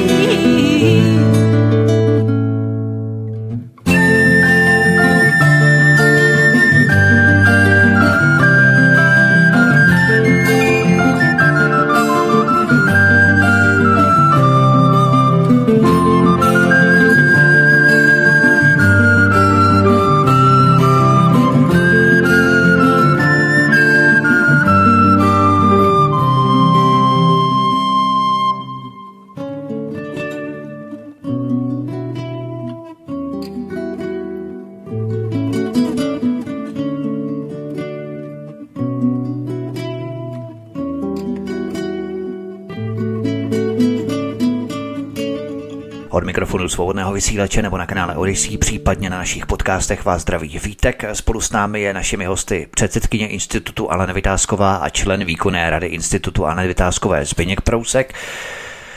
[46.72, 51.04] Svobodného vysílače nebo na kanále Odyssey, případně na našich podcastech vás zdraví Vítek.
[51.12, 56.46] Spolu s námi je našimi hosty předsedkyně Institutu Alena Vytázková a člen výkonné rady Institutu
[56.46, 58.14] Alena Vytázkové Zbyněk Prousek.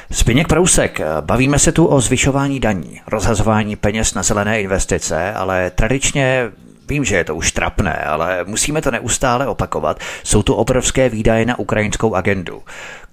[0.10, 6.52] Zbyněk Prousek, bavíme se tu o zvyšování daní, rozhazování peněz na zelené investice, ale tradičně
[6.88, 10.00] Vím, že je to už trapné, ale musíme to neustále opakovat.
[10.24, 12.64] Jsou to obrovské výdaje na ukrajinskou agendu.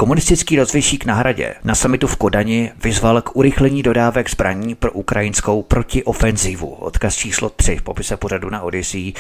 [0.03, 5.63] Komunistický rozvěšík na hradě na samitu v Kodani vyzval k urychlení dodávek zbraní pro ukrajinskou
[5.63, 6.69] protiofenzivu.
[6.69, 9.13] Odkaz číslo 3 v popise pořadu na Odyssey.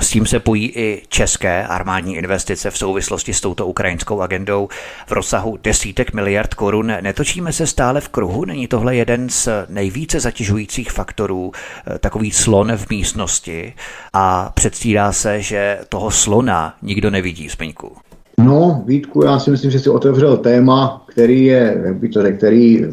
[0.00, 4.68] S tím se pojí i české armádní investice v souvislosti s touto ukrajinskou agendou
[5.06, 6.92] v rozsahu desítek miliard korun.
[7.00, 8.44] Netočíme se stále v kruhu?
[8.44, 11.52] Není tohle jeden z nejvíce zatěžujících faktorů,
[11.86, 13.74] eh, takový slon v místnosti
[14.12, 18.05] a předstírá se, že toho slona nikdo nevidí, Zpeňku.
[18.40, 22.36] No, Vítku, já si myslím, že si otevřel téma, který je, jak by to řekl,
[22.36, 22.86] který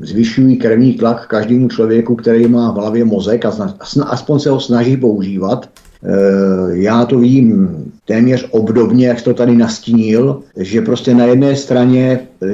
[0.00, 3.52] zvyšují krevní tlak každému člověku, který má v hlavě mozek a
[4.06, 5.68] aspoň se ho snaží používat.
[6.04, 7.68] Eh, já to vidím
[8.04, 12.48] téměř obdobně, jak to tady nastínil, že prostě na jedné straně eh,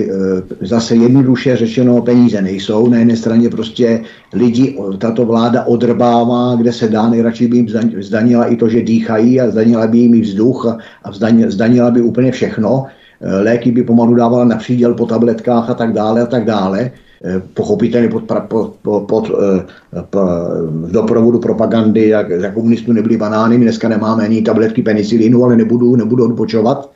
[0.60, 4.00] zase jednoduše řečeno peníze nejsou, na jedné straně prostě
[4.32, 7.68] lidi, tato vláda odrbává, kde se dá, nejradši by jim
[8.00, 11.12] zdanila i to, že dýchají a zdanila by jim i vzduch a
[11.48, 12.86] zdanila by úplně všechno.
[13.20, 16.90] Eh, léky by pomalu dávala na příděl po tabletkách a tak dále a tak dále.
[17.24, 19.64] Eh, pochopitelně pod, pod, pod, pod eh,
[20.12, 25.56] v doprovodu propagandy, jak za komunistů nebyly banány, my dneska nemáme ani tabletky penicilinu, ale
[25.56, 26.90] nebudu, nebudu odpočovat.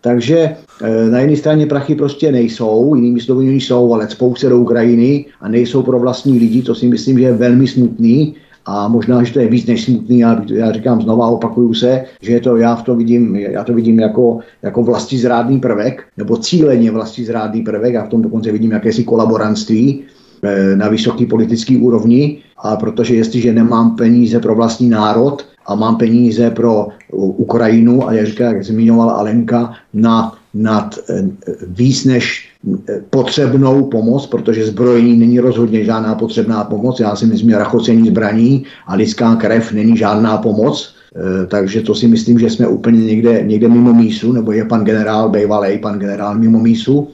[0.00, 4.58] Takže eh, na jedné straně prachy prostě nejsou, jinými slovy jsou, ale spou se do
[4.58, 8.34] Ukrajiny a nejsou pro vlastní lidi, to si myslím, že je velmi smutný
[8.66, 12.32] a možná, že to je víc než smutný, já, já říkám znova, opakuju se, že
[12.32, 16.36] je to, já v to vidím, já to vidím jako, jako vlastní zrádný prvek, nebo
[16.36, 20.04] cíleně vlastní zrádný prvek, já v tom dokonce vidím jakési kolaborantství
[20.42, 25.96] eh, na vysoké politické úrovni, a protože jestliže nemám peníze pro vlastní národ a mám
[25.96, 31.24] peníze pro Ukrajinu, a jak říká, jak zmiňovala Alenka, na nad eh,
[31.66, 32.48] víc než
[32.88, 37.00] eh, potřebnou pomoc, protože zbrojení není rozhodně žádná potřebná pomoc.
[37.00, 40.94] Já si myslím, že rachocení zbraní a lidská krev není žádná pomoc.
[41.16, 44.84] Eh, takže to si myslím, že jsme úplně někde, někde mimo mísu, nebo je pan
[44.84, 47.08] generál Bejvalej, pan generál mimo mísu.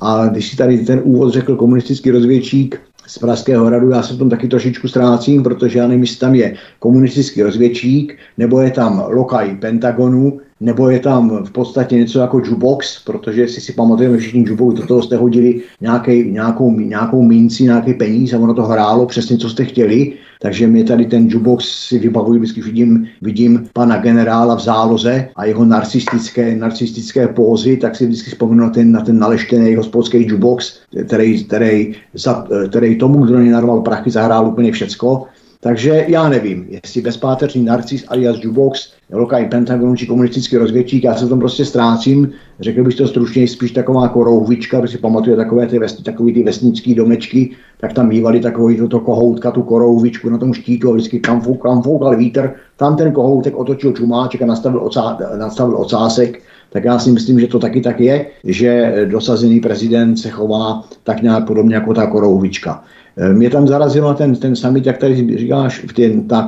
[0.00, 4.18] A když si tady ten úvod řekl komunistický rozvědčík z Pražského hradu, já se v
[4.18, 9.04] tom taky trošičku ztrácím, protože já nevím, jestli tam je komunistický rozvědčík, nebo je tam
[9.08, 14.40] lokaj Pentagonu, nebo je tam v podstatě něco jako jukebox, protože si si pamatujeme všichni
[14.40, 19.06] jukebox, do toho jste hodili nějaký, nějakou, nějakou minci, nějaký peníz a ono to hrálo
[19.06, 20.12] přesně, co jste chtěli.
[20.40, 25.44] Takže mě tady ten jukebox si vybavuji, vždycky vidím, vidím pana generála v záloze a
[25.44, 30.78] jeho narcistické, narcistické pózy, tak si vždycky vzpomínám na ten, na ten naleštěný hospodský jukebox,
[31.06, 35.26] který, který, za, který tomu, kdo narval prachy, zahrál úplně všecko.
[35.64, 41.26] Takže já nevím, jestli bezpáteřní narcis alias Jubox, lokální Pentagon či komunistický rozvědčík, já se
[41.26, 42.30] v tom prostě ztrácím.
[42.60, 46.42] Řekl bych to stručně, spíš taková korouhvička, protože si pamatuje takové ty, vesni, takový ty
[46.42, 51.20] vesnické domečky, tak tam bývaly takový toto kohoutka, tu korouhvičku na tom štítu a vždycky
[51.20, 52.50] kam fouk, kam fouk, ale vítr.
[52.76, 57.46] Tam ten kohoutek otočil čumáček a nastavil, ocá, nastavil ocásek, tak já si myslím, že
[57.46, 62.84] to taky tak je, že dosazený prezident se chová tak nějak podobně jako ta korouhvička.
[63.16, 66.46] Eh, mě tam zarazilo ten, ten summit, jak tady říkáš, v ten, ta,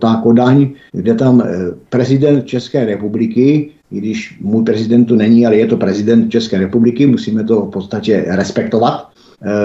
[0.00, 1.46] ta Kodaň, kde tam eh,
[1.88, 7.06] prezident České republiky, i když můj prezident tu není, ale je to prezident České republiky,
[7.06, 9.08] musíme to v podstatě respektovat,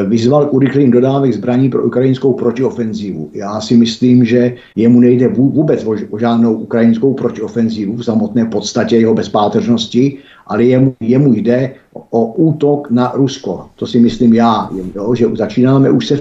[0.07, 3.29] vyzval k urychlení dodávek zbraní pro ukrajinskou protiofenzívu.
[3.33, 9.13] Já si myslím, že jemu nejde vůbec o žádnou ukrajinskou protiofenzívu v samotné podstatě jeho
[9.13, 11.73] bezpáteřnosti, ale jemu, jemu jde
[12.09, 13.65] o útok na Rusko.
[13.75, 16.17] To si myslím já, jo, že začínáme už se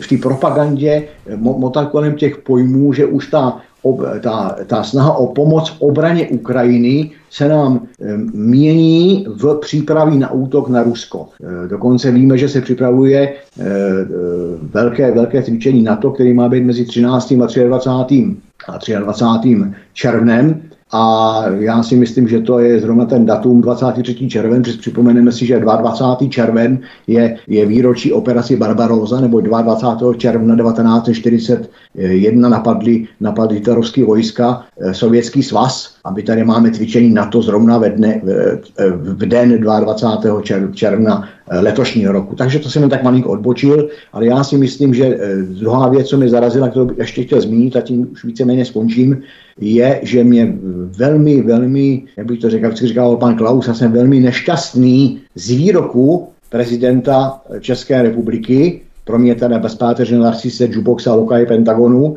[0.00, 1.04] v té propagandě
[1.36, 7.10] motat kolem těch pojmů, že už ta ob, ta, ta snaha o pomoc obraně Ukrajiny
[7.30, 11.28] se nám e, mění v přípravě na útok na Rusko.
[11.64, 13.34] E, dokonce víme, že se připravuje e,
[14.62, 17.32] velké, velké cvičení NATO, který má být mezi 13.
[17.32, 18.36] a 23.
[18.68, 19.58] a 23.
[19.92, 20.62] červnem
[20.92, 24.28] a já si myslím, že to je zrovna ten datum 23.
[24.28, 26.28] červen, protože připomeneme si, že 22.
[26.28, 30.14] červen je, je výročí operaci Barbaroza, nebo 22.
[30.14, 37.42] června 1941 napadly, napadly hitlerovské vojska eh, Sovětský svaz a my tady máme cvičení NATO
[37.42, 40.42] zrovna ve dne, v, v den 22.
[40.72, 42.34] června eh, letošního roku.
[42.34, 46.06] Takže to jsem jen tak malinko odbočil, ale já si myslím, že eh, druhá věc,
[46.08, 49.22] co mě zarazila, kterou bych ještě chtěl zmínit, a tím už víceméně skončím,
[49.60, 50.54] je, že mě
[50.98, 55.50] velmi, velmi, jak bych to řekl, jak říkal pan Klaus, já jsem velmi nešťastný z
[55.50, 62.16] výroku prezidenta České republiky, pro mě teda bezpáteřně Narcisse Juboxa Lokaj Pentagonu,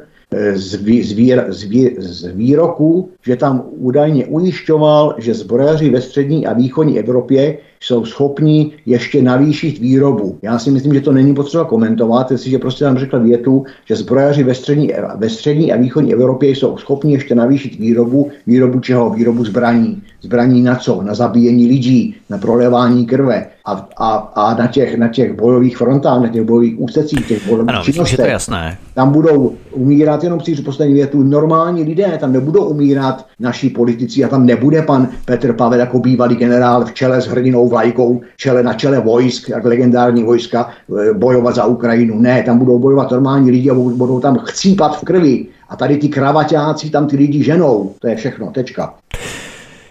[0.54, 6.02] z, vý, z, vý, z, vý, z výroku, že tam údajně ujišťoval, že zbrojaři ve
[6.02, 10.38] střední a východní Evropě jsou schopni ještě navýšit výrobu.
[10.42, 14.44] Já si myslím, že to není potřeba komentovat, jestliže prostě tam řekl větu, že zbrojaři
[14.44, 18.30] ve střední, ve střední a východní Evropě jsou schopni ještě navýšit výrobu.
[18.48, 19.10] Výrobu čeho?
[19.10, 20.02] Výrobu zbraní.
[20.22, 21.02] Zbraní na co?
[21.02, 26.22] Na zabíjení lidí, na prolevání krve a, a, a na, těch, na těch bojových frontách,
[26.22, 28.20] na těch bojových úsecích, těch bojových ano, činnostech.
[28.20, 28.78] To jasné.
[28.94, 34.28] Tam budou umírat, jenom si poslední větu, normální lidé, tam nebudou umírat naši politici a
[34.28, 38.74] tam nebude pan Petr Pavel jako bývalý generál v čele s hrdinou vlajkou, čele na
[38.74, 42.20] čele vojsk, jak legendární vojska, e, bojovat za Ukrajinu.
[42.20, 45.36] Ne, tam budou bojovat normální lidi a budou tam chcípat v krvi.
[45.70, 47.94] A tady ty kravaťáci tam ty lidi ženou.
[48.00, 48.94] To je všechno, tečka.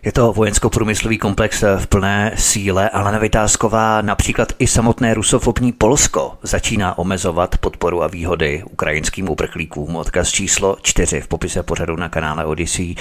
[0.05, 6.99] Je to vojensko-průmyslový komplex v plné síle, ale Nevytázková například i samotné rusofobní Polsko začíná
[6.99, 9.97] omezovat podporu a výhody ukrajinským uprchlíkům.
[9.97, 12.95] Odkaz číslo 4 v popise pořadu na kanále Odyssey.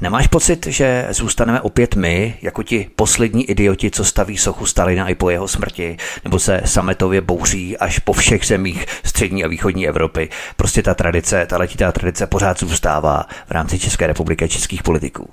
[0.00, 5.14] Nemáš pocit, že zůstaneme opět my, jako ti poslední idioti, co staví sochu Stalina i
[5.14, 10.28] po jeho smrti, nebo se sametově bouří až po všech zemích střední a východní Evropy?
[10.56, 15.28] Prostě ta tradice, ta letitá tradice pořád zůstává v rámci České republiky a českých politiků.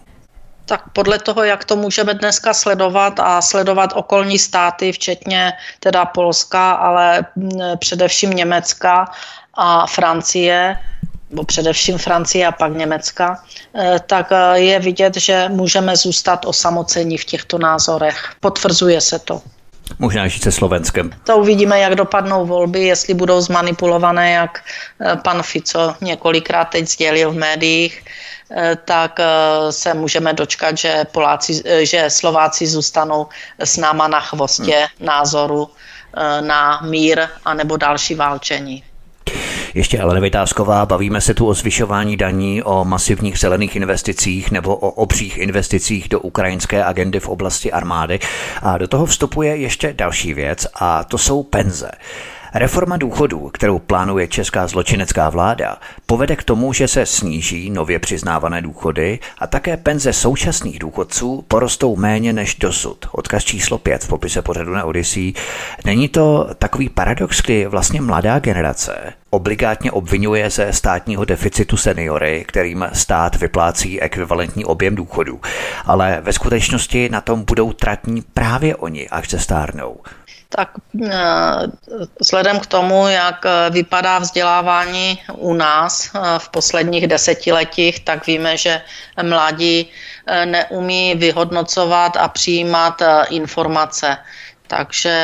[0.68, 6.72] Tak podle toho, jak to můžeme dneska sledovat a sledovat okolní státy, včetně teda Polska,
[6.72, 7.26] ale
[7.80, 9.12] především Německa
[9.54, 10.78] a Francie,
[11.30, 13.44] nebo především Francie a pak Německa,
[13.76, 18.32] eh, tak eh, je vidět, že můžeme zůstat osamocení v těchto názorech.
[18.40, 19.42] Potvrzuje se to.
[20.00, 21.12] Možná ještě se Slovenskem.
[21.24, 24.60] To uvidíme, jak dopadnou volby, jestli budou zmanipulované, jak
[25.02, 28.04] eh, pan Fico několikrát teď sdělil v médiích
[28.86, 33.28] tak eh, se můžeme dočkat, že, Poláci, eh, že Slováci zůstanou
[33.60, 35.08] s náma na chvostě hmm.
[35.08, 35.70] názoru
[36.42, 38.84] na mír anebo další válčení.
[39.74, 44.90] Ještě Elena Vytázková, bavíme se tu o zvyšování daní, o masivních zelených investicích nebo o
[44.90, 48.20] obřích investicích do ukrajinské agendy v oblasti armády.
[48.62, 51.92] A do toho vstupuje ještě další věc a to jsou penze.
[52.60, 58.62] Reforma důchodů, kterou plánuje česká zločinecká vláda, povede k tomu, že se sníží nově přiznávané
[58.62, 63.06] důchody a také penze současných důchodců porostou méně než dosud.
[63.12, 65.34] Odkaz číslo 5 v popise pořadu na Odyssey.
[65.86, 72.86] Není to takový paradox, kdy vlastně mladá generace obligátně obvinuje ze státního deficitu seniory, kterým
[72.94, 75.40] stát vyplácí ekvivalentní objem důchodů,
[75.86, 79.98] ale ve skutečnosti na tom budou tratní právě oni, až se stárnou
[80.50, 80.70] tak
[81.04, 81.12] eh,
[82.20, 88.58] vzhledem k tomu, jak eh, vypadá vzdělávání u nás eh, v posledních desetiletích, tak víme,
[88.58, 88.82] že
[89.24, 89.90] mladí
[90.46, 94.18] neumí vyhodnocovat a přijímat informace.
[94.68, 95.16] Takže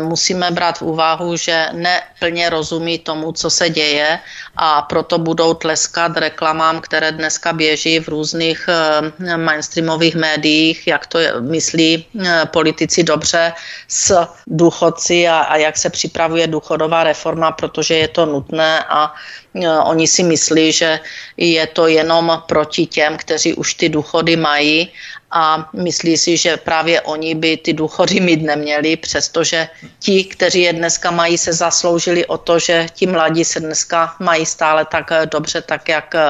[0.00, 4.18] musíme brát v úvahu, že neplně rozumí tomu, co se děje
[4.56, 11.18] a proto budou tleskat reklamám, které dneska běží v různých eh, mainstreamových médiích, jak to
[11.40, 13.52] myslí eh, politici dobře
[13.88, 19.14] s důchodci a, a jak se připravuje důchodová reforma, protože je to nutné a
[19.54, 21.00] eh, oni si myslí, že
[21.36, 24.92] je to jenom proti těm, kteří už ty důchody mají
[25.30, 29.68] a myslí si, že právě oni by ty důchody mít neměli, přestože
[29.98, 34.46] ti, kteří je dneska mají, se zasloužili o to, že ti mladí se dneska mají
[34.46, 36.20] stále tak dobře, tak jak eh,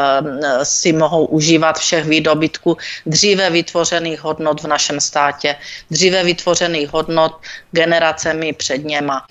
[0.62, 2.76] si mohou užívat všech výdobytků
[3.06, 5.56] dříve vytvořených hodnot v našem státě,
[5.90, 7.40] dříve vytvořených hodnot
[7.72, 9.26] generacemi před něma.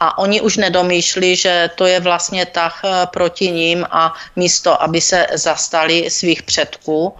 [0.00, 5.00] A oni už nedomýšlí, že to je vlastně tah eh, proti ním a místo, aby
[5.00, 7.14] se zastali svých předků,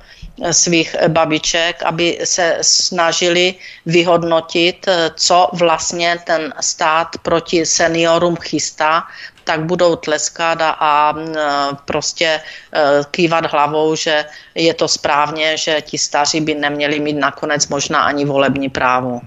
[0.51, 3.55] svých babiček, aby se snažili
[3.87, 9.07] vyhodnotit, co vlastně ten stát proti seniorům chystá,
[9.45, 11.15] tak budou tleskat a, a
[11.85, 12.41] prostě e,
[13.11, 14.25] kývat hlavou, že
[14.55, 19.21] je to správně, že ti staří by neměli mít nakonec možná ani volební právo.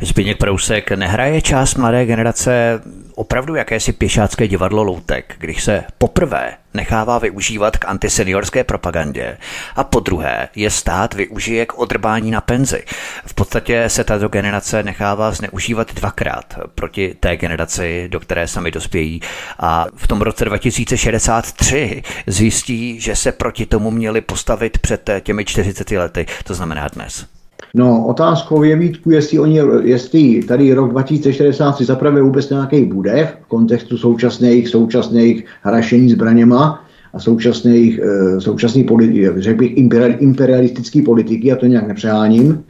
[0.00, 2.80] Zbigněk Prousek, nehraje část mladé generace
[3.14, 9.38] opravdu jakési pěšácké divadlo loutek, když se poprvé nechává využívat k antiseniorské propagandě
[9.76, 12.84] a po druhé je stát využije k odrbání na penzi.
[13.26, 19.20] V podstatě se tato generace nechává zneužívat dvakrát proti té generaci, do které sami dospějí
[19.58, 25.90] a v tom roce 2063 zjistí, že se proti tomu měli postavit před těmi 40
[25.90, 27.35] lety, to znamená dnes.
[27.74, 33.46] No, otázkou je Vítku, jestli, oni, jestli tady rok 2063 zaprvé vůbec nějaký bude v
[33.46, 39.76] kontextu současných, současných hrašení zbraněma a současných, eh, současných politi- řekl bych,
[40.20, 42.64] imperialistický politiky, a to nějak nepřeháním.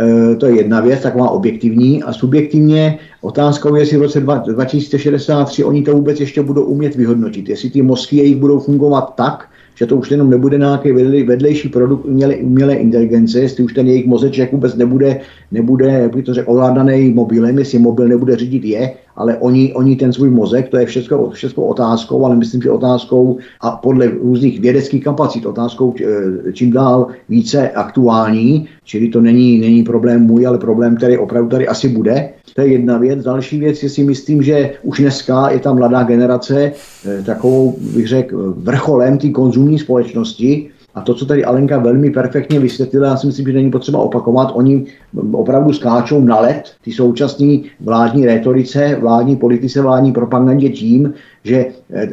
[0.00, 2.02] E, to je jedna věc, taková objektivní.
[2.02, 7.48] A subjektivně otázkou je, jestli v roce 2063 oni to vůbec ještě budou umět vyhodnotit.
[7.48, 9.48] Jestli ty mozky jejich budou fungovat tak,
[9.78, 14.06] že to už jenom nebude nějaký vedlejší produkt umělé, umělé inteligence, jestli už ten jejich
[14.06, 15.20] mozeček vůbec nebude,
[15.52, 19.96] nebude jak by to řekl, ovládaný mobilem, jestli mobil nebude řídit je, ale oni, oni
[19.96, 24.60] ten svůj mozek, to je všechno, všechno otázkou, ale myslím, že otázkou a podle různých
[24.60, 30.58] vědeckých kapacit otázkou eh, čím dál více aktuální, čili to není, není problém můj, ale
[30.58, 32.30] problém, který opravdu tady asi bude.
[32.54, 33.24] To je jedna věc.
[33.24, 38.08] Další věc je si myslím, že už dneska je ta mladá generace eh, takovou, bych
[38.08, 43.26] řekl, vrcholem té konzumní společnosti, a to, co tady Alenka velmi perfektně vysvětlila, já si
[43.26, 44.86] myslím, že není potřeba opakovat, oni
[45.32, 52.08] opravdu skáčou na let, ty současné vládní retorice, vládní politice, vládní propagandě tím, že, eh,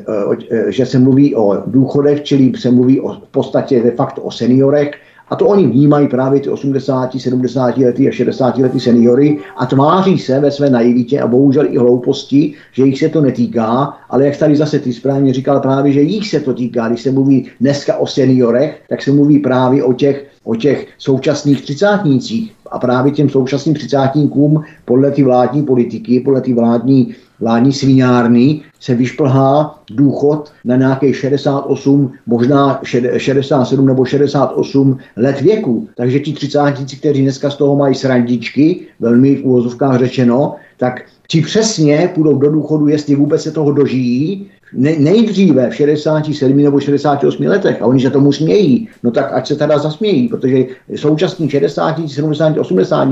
[0.51, 4.31] eh, že se mluví o důchodech, čili se mluví o, v podstatě de facto o
[4.31, 4.91] seniorech,
[5.29, 10.19] a to oni vnímají právě ty 80, 70 letý a 60 letý seniory a tváří
[10.19, 14.37] se ve své naivitě a bohužel i hlouposti, že jich se to netýká, ale jak
[14.37, 16.87] tady zase ty správně říkal právě, že jich se to týká.
[16.87, 21.61] Když se mluví dneska o seniorech, tak se mluví právě o těch, o těch současných
[21.61, 22.51] třicátnících.
[22.71, 28.95] A právě těm současným třicátníkům podle ty vládní politiky, podle ty vládní vládní sviňárny se
[28.95, 32.81] vyšplhá důchod na nějaké 68, možná
[33.17, 35.87] 67 nebo 68 let věku.
[35.97, 41.41] Takže ti třicátníci, kteří dneska z toho mají srandičky, velmi v úvozovkách řečeno, tak ti
[41.41, 47.45] přesně půjdou do důchodu, jestli vůbec se toho dožijí, ne, nejdříve v 67 nebo 68
[47.45, 50.65] letech a oni se tomu smějí, no tak ať se teda zasmějí, protože
[50.95, 53.07] současní 60, 70, 80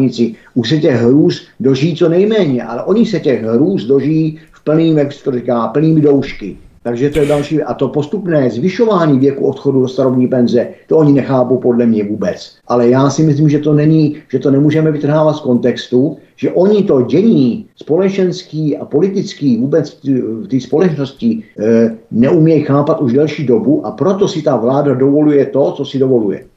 [0.53, 4.97] už se těch hrůz dožijí co nejméně, ale oni se těch hrůz dožijí v plným,
[4.97, 6.57] jak se to říká, plnými doušky.
[6.83, 7.63] Takže to je další.
[7.63, 12.55] A to postupné zvyšování věku odchodu do starobní penze, to oni nechápou podle mě vůbec.
[12.67, 16.83] Ale já si myslím, že to není, že to nemůžeme vytrhávat z kontextu, že oni
[16.83, 19.99] to dění společenský a politický vůbec
[20.43, 25.45] v té společnosti e, neumějí chápat už delší dobu a proto si ta vláda dovoluje
[25.45, 26.52] to, co si dovoluje.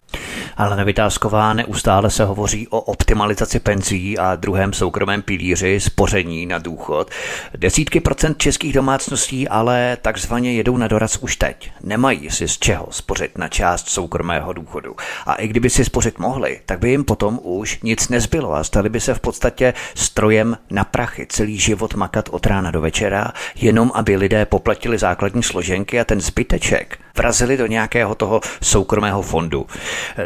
[0.57, 7.11] Ale Vytázková neustále se hovoří o optimalizaci penzí a druhém soukromém pilíři spoření na důchod.
[7.57, 11.71] Desítky procent českých domácností ale takzvaně jedou na doraz už teď.
[11.83, 14.97] Nemají si z čeho spořit na část soukromého důchodu.
[15.27, 18.89] A i kdyby si spořit mohli, tak by jim potom už nic nezbylo a stali
[18.89, 23.93] by se v podstatě strojem na prachy celý život makat od rána do večera, jenom
[23.95, 29.67] aby lidé poplatili základní složenky a ten zbyteček vrazili do nějakého toho soukromého fondu.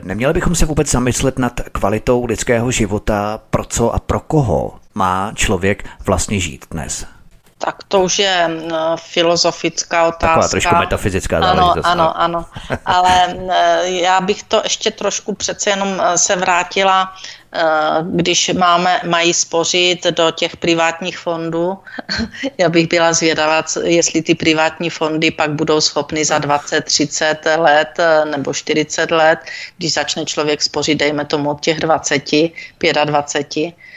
[0.02, 5.32] Neměli bychom se vůbec zamyslet nad kvalitou lidského života, pro co a pro koho má
[5.34, 7.06] člověk vlastně žít dnes?
[7.58, 8.50] Tak to už je
[8.96, 10.26] filozofická otázka.
[10.26, 11.86] Taková trošku metafyzická záležitost.
[11.86, 12.20] Ano, no.
[12.20, 12.78] ano, ano.
[12.86, 13.50] Ale mm,
[13.84, 17.14] já bych to ještě trošku přece jenom eh, se vrátila
[18.02, 21.78] když máme, mají spořit do těch privátních fondů.
[22.58, 27.98] Já bych byla zvědavá, jestli ty privátní fondy pak budou schopny za 20, 30 let
[27.98, 29.38] eh, nebo 40 let,
[29.78, 32.24] když začne člověk spořit, dejme tomu od těch 20,
[33.04, 33.89] 25, Eh,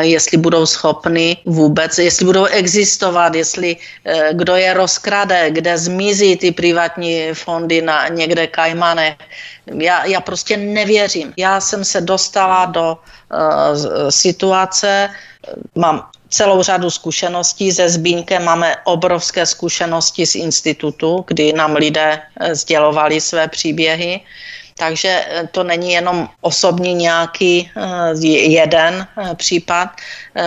[0.00, 6.52] jestli budou schopni vůbec, jestli budou existovat, jestli eh, kdo je rozkrade, kde zmizí ty
[6.52, 9.16] privátní fondy na někde Kajmane.
[9.66, 11.32] Já, já prostě nevěřím.
[11.36, 15.10] Já jsem se dostala do uh, situace,
[15.74, 17.72] mám celou řadu zkušeností.
[17.72, 22.20] Se Zbínkem máme obrovské zkušenosti z institutu, kdy nám lidé
[22.52, 24.20] sdělovali své příběhy.
[24.78, 29.88] Takže eh, to není jenom osobní nějaký eh, jeden eh, případ,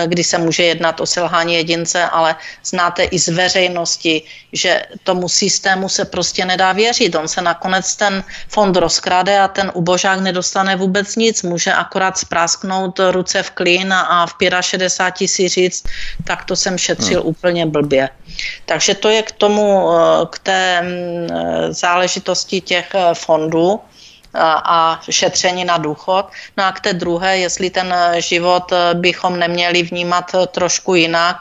[0.06, 4.22] kdy se může jednat o selhání jedince, ale znáte i z veřejnosti,
[4.52, 7.14] že tomu systému se prostě nedá věřit.
[7.14, 11.42] On se nakonec ten fond rozkrade a ten ubožák nedostane vůbec nic.
[11.42, 15.84] Může akorát sprásknout ruce v klín a v 65 si říct,
[16.24, 17.30] tak to jsem šetřil hmm.
[17.30, 18.08] úplně blbě.
[18.64, 19.88] Takže to je k tomu,
[20.30, 21.28] k té mm,
[21.72, 23.80] záležitosti těch fondů
[24.34, 26.26] a šetření na důchod.
[26.56, 31.36] No a k té druhé, jestli ten život bychom neměli vnímat trošku jinak,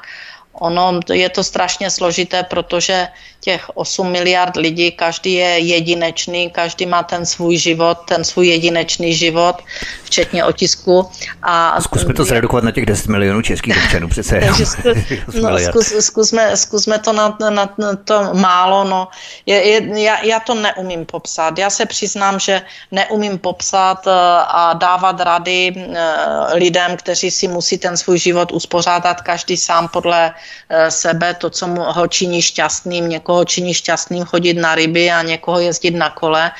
[0.54, 3.08] Ono je to strašně složité, protože
[3.42, 9.14] těch 8 miliard lidí, každý je jedinečný, každý má ten svůj život, ten svůj jedinečný
[9.14, 9.56] život,
[10.04, 11.10] včetně otisku.
[11.44, 14.42] A zkusme to zredukovat na těch 10 milionů českých občanů přece.
[14.54, 18.84] Zkus, no, zkus, zkusme, zkusme to na, na, na to málo.
[18.84, 19.08] No.
[19.46, 21.58] Je, je, já, já to neumím popsat.
[21.58, 24.12] Já se přiznám, že neumím popsat eh,
[24.48, 30.34] a dávat rady eh, lidem, kteří si musí ten svůj život uspořádat každý sám podle
[30.90, 33.10] sebe, to, co mu ho činí šťastným.
[33.10, 36.52] Někoho činí šťastným chodit na ryby a někoho jezdit na kole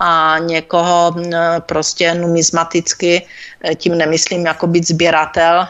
[0.00, 1.32] a někoho mm,
[1.66, 3.26] prostě numizmaticky,
[3.64, 5.66] eh, tím nemyslím jako být sběratel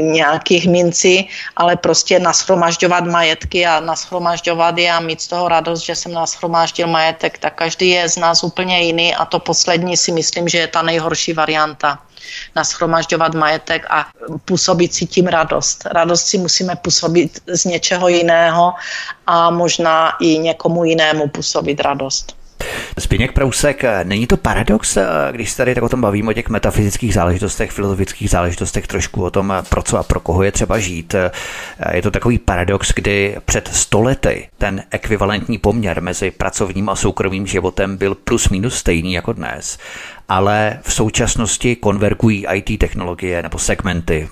[0.00, 5.94] nějakých mincí, ale prostě nashromažďovat majetky a nashromažďovat je a mít z toho radost, že
[5.94, 10.48] jsem nashromáždil majetek, tak každý je z nás úplně jiný a to poslední si myslím,
[10.48, 11.98] že je ta nejhorší varianta
[12.56, 14.06] nashromažďovat majetek a
[14.44, 15.86] působit si tím radost.
[15.92, 18.72] Radost si musíme působit z něčeho jiného
[19.26, 22.36] a možná i někomu jinému působit radost.
[22.96, 24.98] Zbigněk Prousek, není to paradox,
[25.30, 29.30] když se tady tak o tom bavíme, o těch metafyzických záležitostech, filozofických záležitostech, trošku o
[29.30, 31.14] tom, pro co a pro koho je třeba žít.
[31.92, 37.96] Je to takový paradox, kdy před stolety ten ekvivalentní poměr mezi pracovním a soukromým životem
[37.96, 39.78] byl plus minus stejný jako dnes
[40.32, 44.28] ale v současnosti konvergují IT technologie nebo segmenty.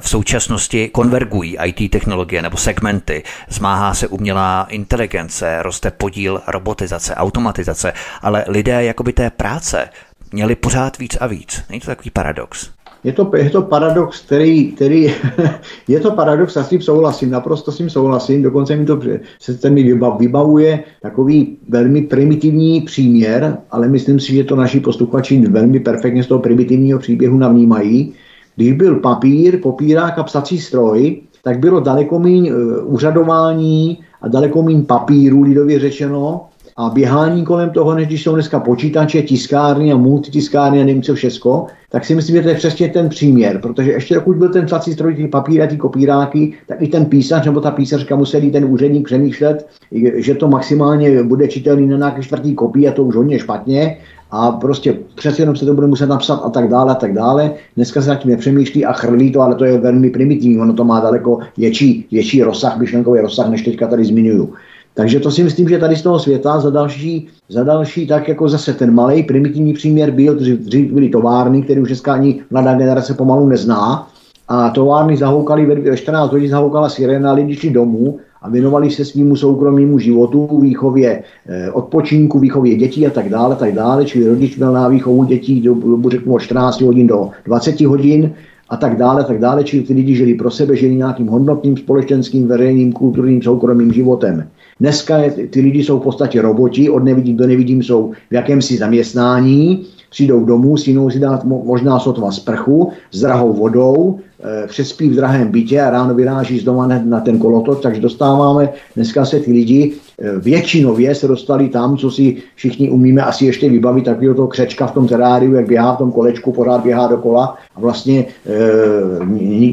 [0.00, 7.92] V současnosti konvergují IT technologie nebo segmenty, zmáhá se umělá inteligence, roste podíl robotizace, automatizace,
[8.22, 9.88] ale lidé jakoby té práce
[10.32, 11.64] měli pořád víc a víc.
[11.68, 12.70] Není to takový paradox?
[13.06, 15.14] Je to, je to paradox, který, který
[15.88, 19.00] je to paradox, a s tím souhlasím, naprosto s tím souhlasím, dokonce mi to
[19.38, 25.80] se mi vybavuje takový velmi primitivní příměr, ale myslím si, že to naši posluchači velmi
[25.80, 28.12] perfektně z toho primitivního příběhu navnímají.
[28.56, 32.54] Když byl papír, popírák a psací stroj, tak bylo daleko méně
[32.84, 36.46] úřadování a daleko méně papíru, lidově řečeno,
[36.76, 41.14] a běhání kolem toho, než když jsou dneska počítače, tiskárny a multitiskárny a nevím co
[41.14, 44.66] všechno, tak si myslím, že to je přesně ten příměr, protože ještě dokud byl ten
[44.66, 48.50] psací stroj, ty papíry a ty kopíráky, tak i ten písař nebo ta písařka museli
[48.50, 49.66] ten úředník přemýšlet,
[50.14, 53.96] že to maximálně bude čitelný na nějaké čtvrtý kopí a to už hodně špatně
[54.30, 57.54] a prostě přece jenom se to bude muset napsat a tak dále a tak dále.
[57.76, 60.84] Dneska se nad tím nepřemýšlí a chrlí to, ale to je velmi primitivní, ono to
[60.84, 64.52] má daleko větší, větší rozsah, myšlenkový rozsah, než teďka tady zmiňuju.
[64.96, 68.48] Takže to si myslím, že tady z toho světa za další, za další tak jako
[68.48, 73.14] zase ten malý primitivní příměr byl, dřív byly továrny, které už dneska ani mladá generace
[73.14, 74.08] pomalu nezná.
[74.48, 79.36] A továrny zahoukaly ve 14 hodin zahoukala sirena, lidi šli domů a věnovali se svýmu
[79.36, 84.72] soukromému životu, výchově eh, odpočinku, výchově dětí a tak dále, tak dále, čili rodič měl
[84.72, 85.76] na výchovu dětí do,
[86.10, 88.32] řeknu, od 14 hodin do 20 hodin
[88.68, 92.48] a tak dále, tak dále, čili ty lidi žili pro sebe, žili nějakým hodnotným společenským,
[92.48, 94.48] veřejným, kulturním, soukromým životem.
[94.80, 99.86] Dneska ty lidi jsou v podstatě roboti, od nevidím do nevidím jsou v jakémsi zaměstnání,
[100.10, 104.18] přijdou domů, stínou si dát možná sotva sprchu s drahou vodou,
[104.64, 108.68] e, přespí v drahém bytě a ráno vyráží z doma na ten kolotoč, takže dostáváme,
[108.96, 113.68] dneska se ty lidi e, většinově se dostali tam, co si všichni umíme asi ještě
[113.68, 117.56] vybavit, takového toho křečka v tom teráriu, jak běhá v tom kolečku, pořád běhá dokola
[117.76, 118.58] a vlastně e,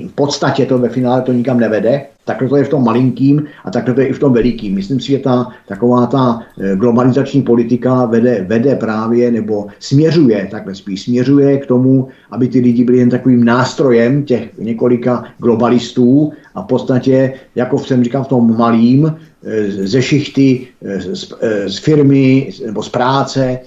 [0.07, 2.12] v podstatě to ve finále to nikam nevede.
[2.25, 4.75] Takhle to je v tom malinkým a takhle to je i v tom velikým.
[4.75, 10.75] Myslím si, že ta taková ta eh, globalizační politika vede, vede právě nebo směřuje, takhle
[10.75, 16.61] spíš směřuje k tomu, aby ty lidi byli jen takovým nástrojem těch několika globalistů a
[16.61, 21.33] v podstatě, jako jsem říkal v tom malým, eh, ze šichty, eh, z,
[21.67, 23.59] z firmy nebo z práce,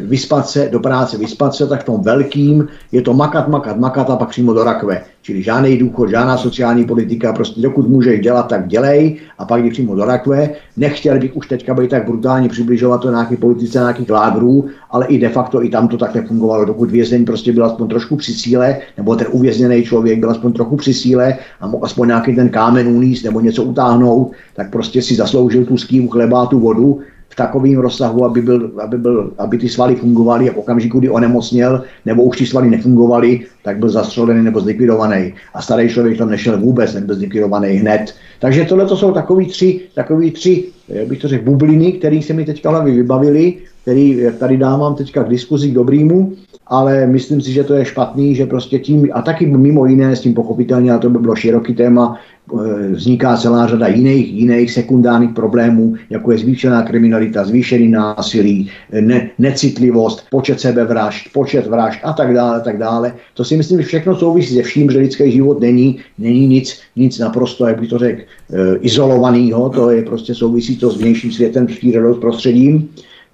[0.00, 4.10] vyspat se, do práce vyspat se, tak v tom velkým je to makat, makat, makat
[4.10, 5.02] a pak přímo do rakve.
[5.22, 9.70] Čili žádný důchod, žádná sociální politika, prostě dokud můžeš dělat, tak dělej a pak jdi
[9.70, 10.50] přímo do rakve.
[10.76, 15.18] Nechtěl bych už teďka být tak brutálně přibližovat to nějaké politice, nějakých lágrů, ale i
[15.18, 16.64] de facto i tam to tak nefungovalo.
[16.64, 20.76] Dokud vězeň prostě byl aspoň trošku při síle, nebo ten uvězněný člověk byl aspoň trochu
[20.76, 25.14] při síle a mohl aspoň nějaký ten kámen uníst nebo něco utáhnout, tak prostě si
[25.14, 29.68] zasloužil tu skýmu chleba tu vodu v takovém rozsahu, aby, byl, aby, byl, aby ty
[29.68, 34.44] svaly fungovaly a v okamžiku, kdy onemocněl, nebo už ty svaly nefungovaly, tak byl zastřelený
[34.44, 35.34] nebo zlikvidovaný.
[35.54, 38.14] A starý člověk tam nešel vůbec, nebyl zlikvidovaný hned.
[38.40, 42.32] Takže tohle to jsou takový tři, takový tři, jak bych to řekl, bubliny, které se
[42.32, 46.32] mi teďka hlavy vybavily, který tady dávám teďka k diskuzi k dobrýmu,
[46.66, 50.20] ale myslím si, že to je špatný, že prostě tím, a taky mimo jiné s
[50.20, 52.18] tím pochopitelně, a to by bylo široký téma,
[52.48, 58.70] Eh, vzniká celá řada jiných, jiných sekundárních problémů, jako je zvýšená kriminalita, zvýšený násilí,
[59.00, 63.12] ne, necitlivost, počet sebevražd, počet vražd a tak dále, tak dále.
[63.34, 67.18] To si myslím, že všechno souvisí se vším, že lidský život není, není nic, nic
[67.18, 71.68] naprosto, jak bych to řekl, eh, izolovaného, to je prostě souvisí to s vnějším světem,
[71.68, 71.78] s
[72.14, 72.88] s prostředím.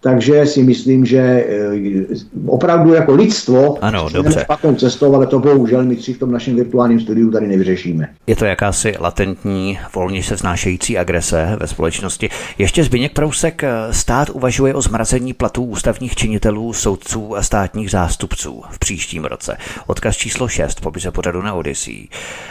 [0.04, 4.40] Takže si myslím, že eh, opravdu jako lidstvo ano, dobře.
[4.40, 8.08] špatnou cestou, ale to bohužel my tři v tom našem virtuálním studiu tady nevyřešíme.
[8.26, 12.30] Je to jakási latentní, volně se vznášející agrese ve společnosti.
[12.58, 18.62] Ještě Zbigněk Prousek, eh, stát uvažuje o zmrazení platů ústavních činitelů, soudců a státních zástupců
[18.70, 19.56] v příštím roce.
[19.86, 22.08] Odkaz číslo 6 popise pořadu na Odyssey.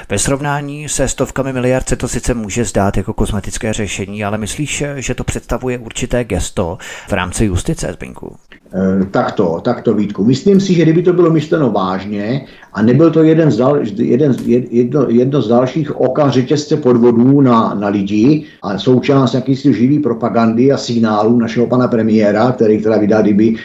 [0.10, 4.84] Ve srovnání se stovkami miliard se to sice může zdát jako kozmetické řešení, ale myslíš,
[4.95, 6.78] že to představuje určité gesto
[7.08, 8.38] v rámci justice, Zbinku?
[8.76, 10.26] Eh, tak to, tak to Vítku.
[10.26, 14.36] Myslím si, že kdyby to bylo myšleno vážně a nebyl to jeden z dal, jeden,
[14.71, 20.71] jedno, jedno z dalších oka řetězce podvodů na, na lidi a součást jakýsi živý propagandy
[20.71, 23.55] a signálů našeho pana premiéra, který teda vydá, kdyby,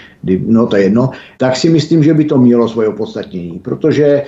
[0.46, 4.24] no to je jedno, tak si myslím, že by to mělo svoje opodstatnění, protože, eh,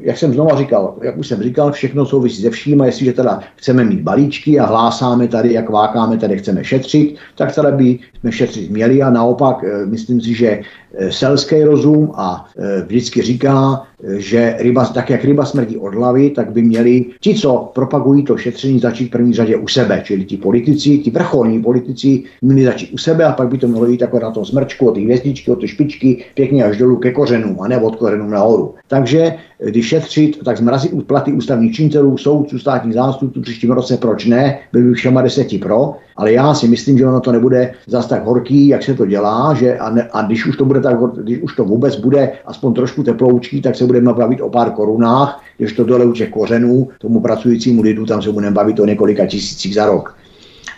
[0.00, 3.40] jak jsem znova říkal, jak už jsem říkal, všechno souvisí se vším a jestliže teda
[3.56, 8.32] chceme mít balíčky a hlásáme tady, jak vákáme, tady chceme šetřit, tak teda by jsme
[8.32, 10.50] šetřit měli a naopak eh, myslím si, že
[10.94, 12.48] eh, selský rozum a
[12.86, 13.86] vždycky říká,
[14.16, 18.36] že ryba, tak jak ryba smrdí od hlavy, tak by měli ti, co propagují to
[18.36, 22.92] šetření, začít v první řadě u sebe, čili ti politici, ti vrcholní politici měli začít
[22.92, 25.50] u sebe a pak by to mělo jít jako na tom smrčku, od ty hvězdičky,
[25.50, 28.74] od ty špičky, pěkně až dolů ke kořenům a ne od kořenů nahoru.
[28.88, 29.34] Takže
[29.64, 34.82] když šetřit, tak zmrazit platy ústavních činitelů, soudců, státních zástupců příštím roce, proč ne, byl
[34.82, 38.68] bych všema deseti pro, ale já si myslím, že ono to nebude zas tak horký,
[38.68, 41.56] jak se to dělá, že a, ne, a když už to bude tak, když už
[41.56, 45.84] to vůbec bude aspoň trošku teploučký, tak se budeme bavit o pár korunách, když to
[45.84, 49.86] dole u těch kořenů, tomu pracujícímu lidu, tam se budeme bavit o několika tisících za
[49.86, 50.16] rok.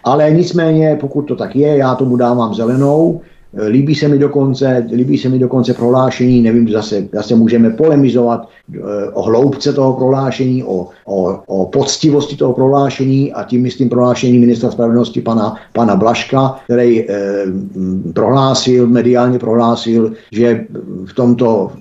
[0.05, 3.21] Ale nicméně, pokud to tak je, já tomu dávám zelenou,
[3.69, 8.81] Líbí se mi dokonce, líbí se mi dokonce prohlášení, nevím, zase, zase můžeme polemizovat eh,
[9.13, 14.71] o hloubce toho prohlášení, o, o, o poctivosti toho prohlášení a tím myslím prohlášení ministra
[14.71, 17.15] spravedlnosti pana, pana Blaška, který eh,
[18.13, 20.67] prohlásil, mediálně prohlásil, že
[21.05, 21.73] v tomto,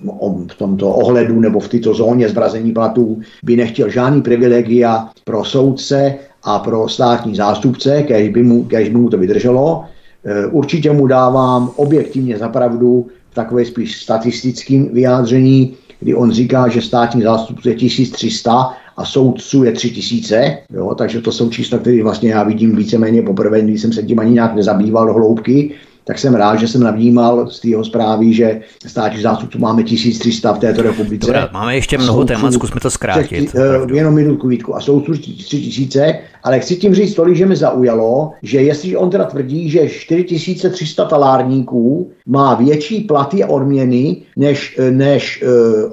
[0.52, 6.16] v tomto ohledu nebo v této zóně zbrazení platů by nechtěl žádný privilegia pro soudce
[6.44, 9.84] a pro státní zástupce, kež by mu, kež by mu to vydrželo.
[10.26, 16.82] Eh, určitě mu dávám objektivně zapravdu v takové spíš statistickém vyjádření, kdy on říká, že
[16.82, 22.30] státní zástupců je 1300 a soudců je 3000, jo, takže to jsou čísla, které vlastně
[22.30, 25.72] já vidím víceméně poprvé, když jsem se tím ani nějak nezabýval do hloubky,
[26.12, 30.59] tak jsem rád, že jsem navnímal z jeho zprávy, že státní zástupců máme 1300 v
[30.59, 31.28] této republice.
[31.28, 33.55] Dobrá, máme ještě mnoho témat, zkusme to zkrátit.
[33.55, 34.76] uh, jenom minutku, Vítku.
[34.76, 39.26] A soudců 3000, ale chci tím říct tolik, že mi zaujalo, že jestli on teda
[39.26, 45.43] tvrdí, že 4300 talárníků má větší platy a odměny než, eh, než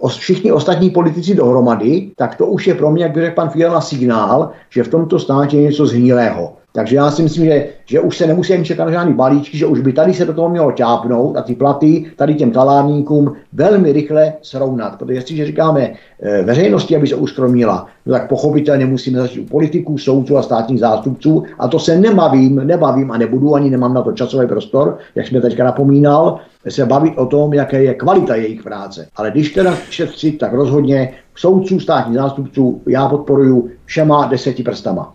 [0.03, 3.51] uh, všichni ostatní politici dohromady, tak to už je pro mě, jak by řekl pan
[3.51, 6.58] Fiala, signál, že v tomto státě je něco zhnilého.
[6.73, 9.93] Takže já si myslím, že, že už se nemusí čekat žádný balíčky, že už by
[9.93, 14.99] tady se do toho mělo ťápnout a ty platy tady těm talárníkům velmi rychle srovnat.
[14.99, 19.99] Protože jestliže říkáme e, veřejnosti, aby se uskromnila, no tak pochopitelně musíme začít u politiků,
[19.99, 24.13] soudců a státních zástupců a to se nebavím, nebavím a nebudu, ani nemám na to
[24.13, 26.39] časový prostor, jak jsme teďka napomínal,
[26.69, 29.07] se bavit o tom, jaké je kvalita jejich práce.
[29.17, 35.15] Ale když teda šetřit, tak rozhodně soudců, státních zástupců já podporuji všema deseti prstama.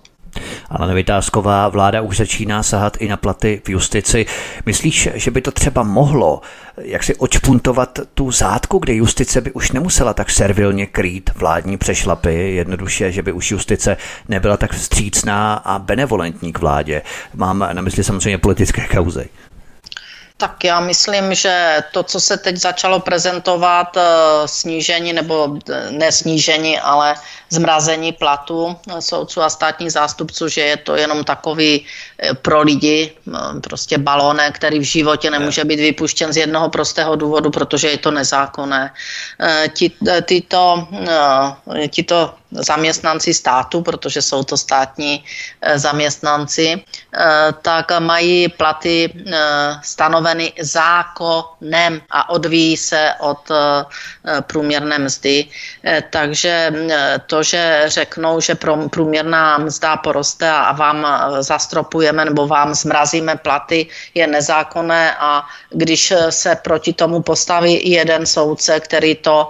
[0.69, 4.25] Ale nevytázková vláda už začíná sahat i na platy v justici.
[4.65, 6.41] Myslíš, že by to třeba mohlo
[6.81, 12.55] jak si očpuntovat tu zátku, kde justice by už nemusela tak servilně krýt vládní přešlapy,
[12.55, 13.97] jednoduše, že by už justice
[14.29, 17.01] nebyla tak vstřícná a benevolentní k vládě.
[17.35, 19.29] Mám na mysli samozřejmě politické kauzy.
[20.38, 24.01] Tak já myslím, že to, co se teď začalo prezentovat, eh,
[24.45, 27.15] snížení nebo eh, nesnížení, ale
[27.49, 31.86] zmrazení platu eh, soudců a státních zástupců, že je to jenom takový
[32.41, 33.11] pro lidi
[33.63, 38.11] prostě balónek, který v životě nemůže být vypuštěn z jednoho prostého důvodu, protože je to
[38.11, 38.93] nezákonné.
[39.77, 40.88] Tyto,
[41.89, 45.23] tyto zaměstnanci státu, protože jsou to státní
[45.61, 49.33] eh, zaměstnanci, eh, tak mají platy eh,
[49.83, 53.51] stanoveny zákonem a odvíjí se od
[54.47, 55.45] průměrné mzdy.
[56.09, 56.73] Takže
[57.27, 58.55] to, že řeknou, že
[58.89, 61.07] průměrná mzda poroste a vám
[61.39, 68.79] zastropujeme nebo vám zmrazíme platy, je nezákonné a když se proti tomu postaví jeden soudce,
[68.79, 69.47] který to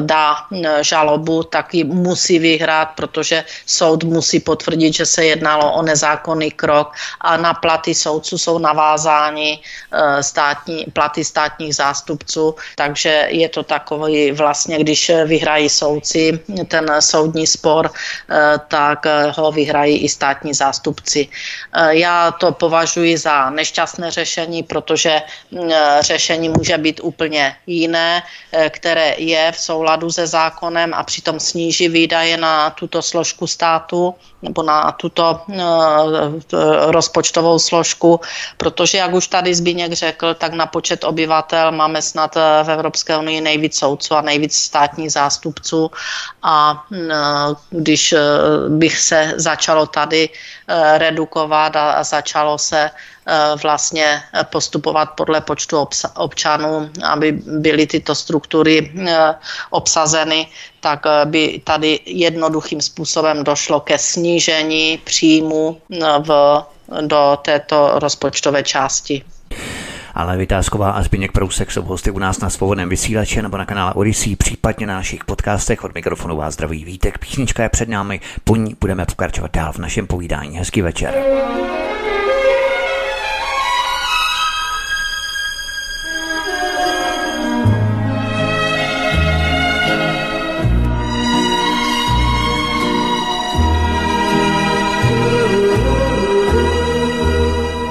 [0.00, 0.36] dá
[0.80, 7.36] žalobu, tak musí vyhrát, protože soud musí potvrdit, že se jednalo o nezákonný krok a
[7.36, 9.60] na platy soudců jsou navázáni
[9.92, 17.46] eh, státní, platy státních zástupců, takže je to takový vlastně, když vyhrají soudci ten soudní
[17.46, 19.06] spor, eh, tak
[19.36, 21.28] ho vyhrají i státní zástupci.
[21.90, 25.70] Já to považuji za nešťastné řešení, protože mm,
[26.00, 28.22] řešení může být úplně jiné,
[28.70, 34.62] které je v souladu se zákonem a přitom sníží výdaje na tuto složku státu nebo
[34.62, 35.58] na tuto uh,
[36.90, 38.20] rozpočtovou složku,
[38.56, 43.16] protože, jak už tady Zbíněk řekl, tak na počet obyvatel máme snad eh, v Evropské
[43.16, 45.90] unii nejvíc soudců a nejvíc státních zástupců.
[46.42, 46.98] A uh,
[47.70, 48.14] když
[48.68, 50.28] bych se začalo tady
[50.96, 52.90] redukovat a začalo se
[53.62, 58.92] vlastně postupovat podle počtu občanů, aby byly tyto struktury
[59.70, 60.46] obsazeny,
[60.80, 65.80] tak by tady jednoduchým způsobem došlo ke snížení příjmu
[66.26, 66.62] v,
[67.00, 69.22] do této rozpočtové části.
[70.14, 73.92] Ale Vytázková a Zbigněk Prousek jsou hosty u nás na svobodném vysílači nebo na kanále
[73.94, 77.18] Odyssey, případně na našich podcastech od mikrofonu vás zdraví Vítek.
[77.18, 80.58] Písnička je před námi, po ní budeme pokračovat dál v našem povídání.
[80.58, 81.14] Hezký večer.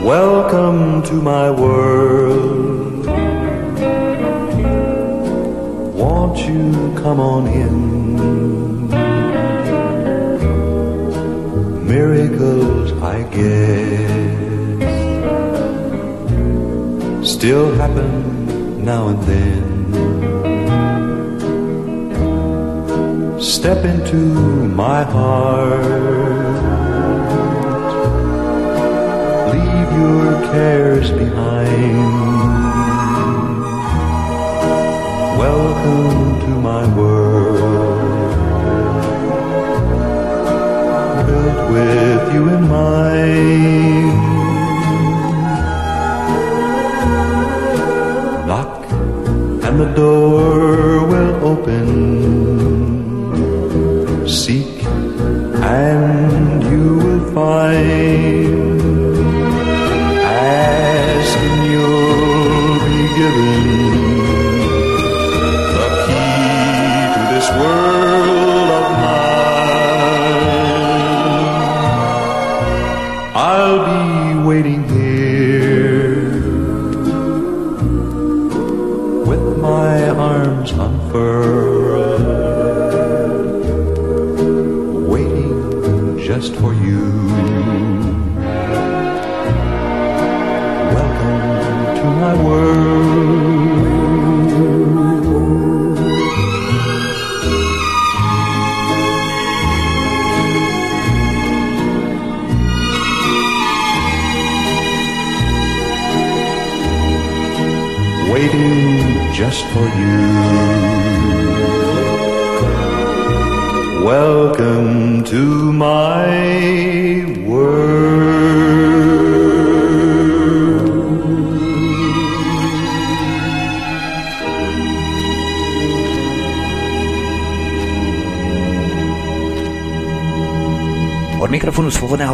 [0.10, 3.06] Welcome to my world.
[5.94, 7.76] Won't you come on in?
[11.88, 14.82] Miracles, I guess,
[17.32, 19.64] still happen now and then.
[23.40, 26.39] Step into my heart
[30.00, 31.98] your cares behind.
[35.44, 38.32] Welcome to my world,
[41.28, 44.18] built with you in mind.
[48.50, 48.74] Knock
[49.66, 51.88] and the door will open.
[54.28, 54.76] Seek
[55.64, 58.39] and you will find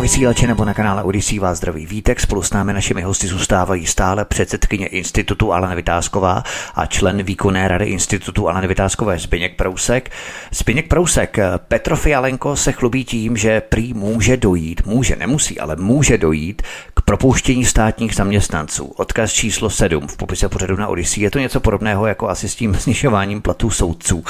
[0.05, 2.19] vysílače nebo na kanále Odisí vás zdraví Vítek.
[2.19, 6.43] Spolu s námi našimi hosty zůstávají stále předsedkyně Institutu Alena Vytázková
[6.75, 10.11] a člen výkonné rady Institutu Alena Vytázkové Zbyněk Prousek.
[10.51, 16.17] Zbyněk Prousek, Petro Fialenko se chlubí tím, že prý může dojít, může, nemusí, ale může
[16.17, 16.61] dojít
[16.93, 18.85] k propouštění státních zaměstnanců.
[18.85, 21.21] Odkaz číslo 7 v popise pořadu na Odisí.
[21.21, 24.23] Je to něco podobného jako asi s tím snižováním platů soudců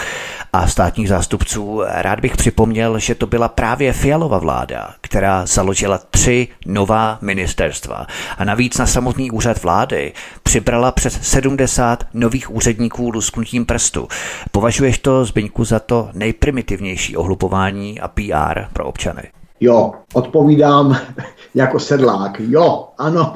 [0.55, 1.81] a státních zástupců.
[1.87, 8.43] Rád bych připomněl, že to byla právě Fialova vláda, která založila tři nová ministerstva a
[8.43, 14.07] navíc na samotný úřad vlády přibrala přes 70 nových úředníků lusknutím prstu.
[14.51, 19.23] Považuješ to, Zbyňku, za to nejprimitivnější ohlupování a PR pro občany?
[19.59, 20.97] Jo, odpovídám
[21.55, 22.39] jako sedlák.
[22.39, 23.33] Jo, ano,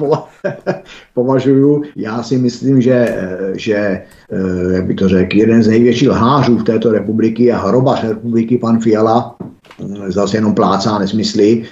[1.14, 1.82] považuju.
[1.96, 3.16] Já si myslím, že,
[3.56, 8.04] že eh, jak by to řekl, jeden z největších lhářů v této republiky a hrobař
[8.04, 9.36] republiky, pan Fiala,
[9.80, 11.64] hm, zase jenom plácá nesmysly,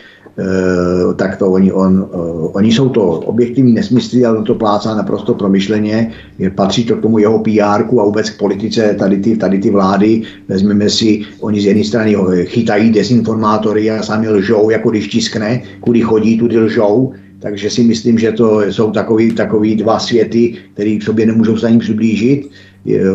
[1.17, 2.17] tak to oni, on, e,
[2.53, 6.13] oni jsou to objektivní nesmysly, ale to plácá naprosto promyšleně,
[6.55, 10.23] patří to k tomu jeho PR a vůbec k politice tady ty, tady ty vlády.
[10.49, 16.01] Vezmeme si, oni z jedné strany chytají dezinformátory a sami lžou, jako když tiskne, kudy
[16.01, 21.03] chodí, tudy lžou, takže si myslím, že to jsou takový, takový dva světy, které k
[21.03, 22.51] sobě nemůžou se ani přiblížit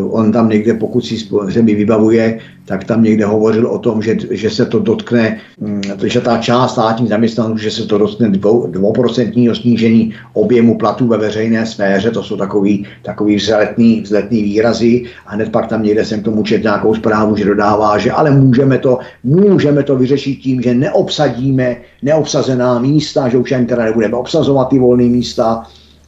[0.09, 1.17] on tam někde, pokud si
[1.49, 5.81] se mi vybavuje, tak tam někde hovořil o tom, že, že se to dotkne, mm,
[6.03, 8.29] že ta část státních zaměstnanců, že se to dotkne
[8.67, 15.03] dvouprocentního snížení objemu platů ve veřejné sféře, to jsou takový, takový vzletný, vzletný výrazy.
[15.27, 18.31] A hned pak tam někde jsem k tomu čet nějakou zprávu, že dodává, že ale
[18.31, 24.17] můžeme to, můžeme to vyřešit tím, že neobsadíme neobsazená místa, že už ani teda nebudeme
[24.17, 25.63] obsazovat ty volné místa,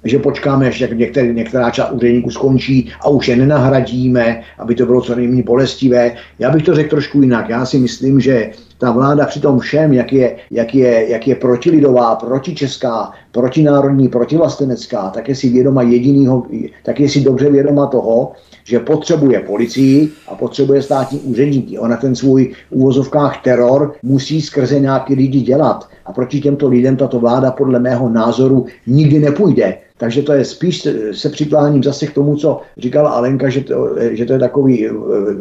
[0.05, 5.01] že počkáme, až některé, některá část úředníků skončí a už je nenahradíme, aby to bylo
[5.01, 6.11] co nejméně bolestivé.
[6.39, 7.49] Já bych to řekl trošku jinak.
[7.49, 11.35] Já si myslím, že ta vláda při tom všem, jak je, jak je, jak je
[11.35, 16.43] protilidová, protičeská, protinárodní, protivlastenecká, tak je si vědoma jedinýho,
[16.83, 18.31] tak je si dobře vědoma toho,
[18.63, 21.79] že potřebuje policii a potřebuje státní úředníky.
[21.79, 25.89] Ona ten svůj úvozovkách teror musí skrze nějaký lidi dělat.
[26.05, 29.77] A proti těmto lidem tato vláda podle mého názoru nikdy nepůjde.
[29.97, 34.25] Takže to je spíš se přikláním zase k tomu, co říkala Alenka, že to, že
[34.25, 34.89] to je takový,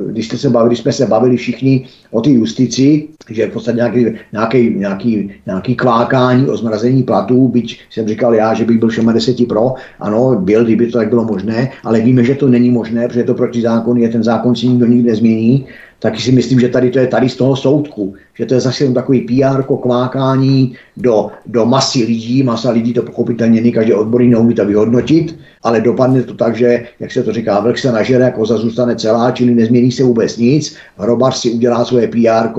[0.07, 3.53] když, jste se bavili, když jsme se bavili všichni o té justici, že je v
[3.53, 8.79] podstatě nějaký, nějaký, nějaký, nějaký kvákání o zmrazení platů, byť jsem říkal já, že bych
[8.79, 12.71] byl 60 pro, ano, byl, kdyby to tak bylo možné, ale víme, že to není
[12.71, 15.67] možné, protože je to proti zákonu, je ten zákon si nikdo nikdy nezmění
[16.05, 18.85] taky si myslím, že tady to je tady z toho soudku, že to je zase
[18.85, 24.29] jen takový PR kvákání do, do masy lidí, masa lidí to pochopitelně není každý odborný
[24.29, 28.31] neumí to vyhodnotit, ale dopadne to tak, že, jak se to říká, vlk se nažere,
[28.31, 32.53] koza zůstane celá, čili nezmění se vůbec nic, hrobař si udělá svoje PR,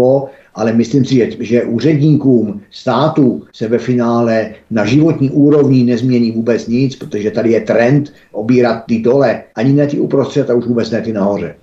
[0.55, 6.95] ale myslím si, že úředníkům státu se ve finále na životní úrovni nezmění vůbec nic,
[6.95, 11.01] protože tady je trend obírat ty dole, ani ne ty uprostřed a už vůbec ne
[11.01, 11.55] ty nahoře.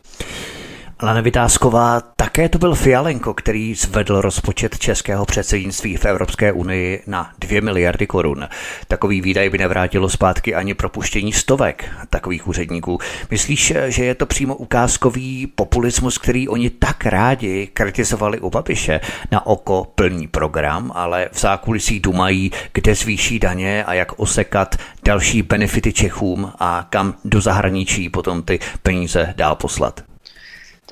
[1.04, 7.32] Lana Vytázková, také to byl Fialenko, který zvedl rozpočet českého předsednictví v Evropské unii na
[7.38, 8.48] 2 miliardy korun.
[8.88, 12.98] Takový výdaj by nevrátilo zpátky ani propuštění stovek takových úředníků.
[13.30, 19.00] Myslíš, že je to přímo ukázkový populismus, který oni tak rádi kritizovali u Babiše?
[19.30, 25.42] Na oko plný program, ale v zákulisí dumají, kde zvýší daně a jak osekat další
[25.42, 30.11] benefity Čechům a kam do zahraničí potom ty peníze dál poslat.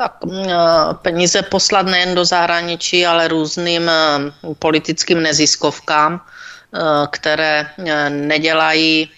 [0.00, 0.56] Tak mm, eh,
[1.02, 6.80] peníze poslat nejen do zahraničí, ale různým eh, politickým neziskovkám, eh,
[7.10, 7.66] které
[8.08, 9.10] nedělají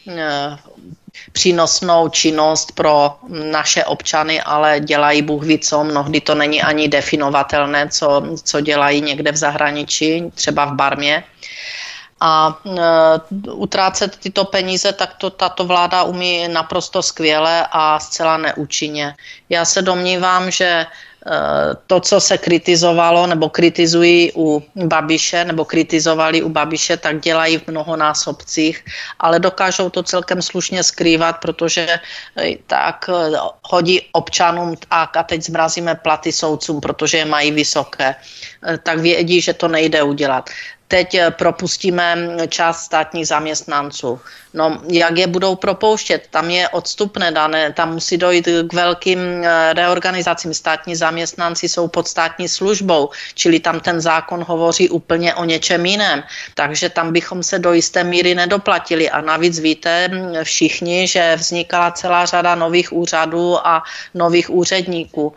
[1.32, 7.88] přínosnou činnost pro naše občany, ale dělají Bůh ví co, mnohdy to není ani definovatelné,
[7.88, 11.24] co, co dělají někde v zahraničí, třeba v Barmě
[12.22, 19.14] a e, utrácet tyto peníze, tak to tato vláda umí naprosto skvěle a zcela neúčinně.
[19.48, 20.86] Já se domnívám, že e,
[21.86, 27.66] to, co se kritizovalo nebo kritizují u Babiše nebo kritizovali u Babiše, tak dělají v
[27.66, 28.84] mnohonásobcích,
[29.18, 33.10] ale dokážou to celkem slušně skrývat, protože e, tak
[33.66, 38.14] hodí občanům tak a teď zmrazíme platy soudcům, protože je mají vysoké,
[38.82, 40.50] tak vědí, že to nejde udělat
[40.92, 42.16] teď eh, propustíme
[42.48, 44.20] část státních zaměstnanců.
[44.54, 46.28] No, jak je budou propouštět?
[46.30, 50.52] Tam je odstupné dané, tam musí dojít k velkým eh, reorganizacím.
[50.52, 56.22] Státní zaměstnanci jsou pod státní službou, čili tam ten zákon hovoří úplně o něčem jiném.
[56.54, 59.08] Takže tam bychom se do jisté míry nedoplatili.
[59.08, 60.12] A navíc víte
[60.44, 63.82] všichni, že vznikala celá řada nových úřadů a
[64.12, 65.32] nových úředníků.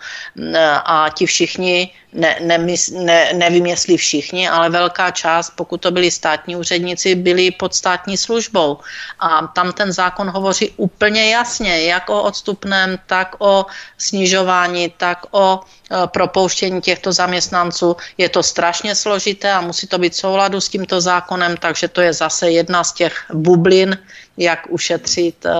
[0.84, 2.58] A ti všichni ne, ne,
[2.91, 8.17] ne, nevím jestli všichni, ale velká část, pokud to byli státní úředníci, byli pod státní
[8.17, 8.77] službou.
[9.19, 13.65] A tam ten zákon hovoří úplně jasně, jak o odstupném, tak o
[13.97, 17.95] snižování, tak o e, propouštění těchto zaměstnanců.
[18.17, 22.13] Je to strašně složité a musí to být souladu s tímto zákonem, takže to je
[22.13, 23.97] zase jedna z těch bublin,
[24.37, 25.51] jak ušetřit e,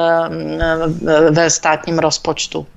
[1.32, 2.68] ve státním rozpočtu.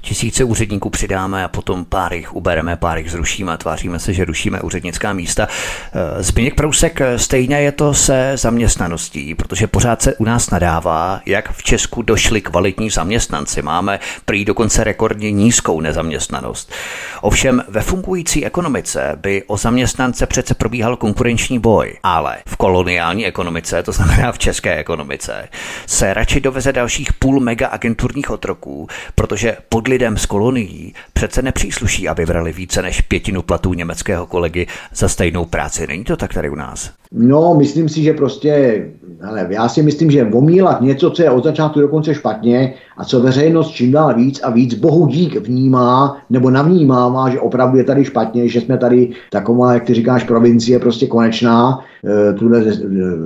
[0.00, 4.24] Tisíce úředníků přidáme a potom pár jich ubereme, pár jich zrušíme a tváříme se, že
[4.24, 5.48] rušíme úřednická místa.
[5.92, 11.20] Eh, Zbigněk Prousek, eh, stejně je to se zaměstnaností, protože pořád se u nás nadává,
[11.26, 13.62] jak v Česku došli kvalitní zaměstnanci.
[13.62, 16.72] Máme prý dokonce rekordně nízkou nezaměstnanost.
[17.20, 23.82] Ovšem ve fungující ekonomice by o zaměstnance přece probíhal konkurenční boj, ale v koloniální ekonomice,
[23.82, 25.48] to znamená v české ekonomice,
[25.86, 32.08] se radši doveze dalších půl mega agenturních otroků, protože pod lidem z kolonií přece nepřísluší,
[32.08, 35.86] aby brali více než pětinu platů německého kolegy za stejnou práci.
[35.86, 36.90] Není to tak tady u nás?
[37.12, 38.82] No, myslím si, že prostě
[39.22, 43.20] ale já si myslím, že omílat něco, co je od začátku dokonce špatně a co
[43.20, 48.04] veřejnost čím dál víc a víc bohu dík vnímá nebo navnímává, že opravdu je tady
[48.04, 51.80] špatně, že jsme tady taková, jak ty říkáš, provincie prostě konečná.
[52.04, 52.72] E, tuhle, e,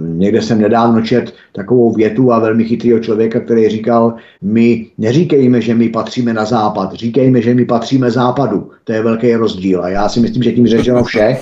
[0.03, 5.75] někde jsem nedávno čet takovou větu a velmi chytrýho člověka, který říkal, my neříkejme, že
[5.75, 8.71] my patříme na západ, říkejme, že my patříme západu.
[8.85, 11.37] To je velký rozdíl a já si myslím, že tím řečeno vše.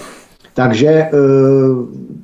[0.55, 1.11] Takže e,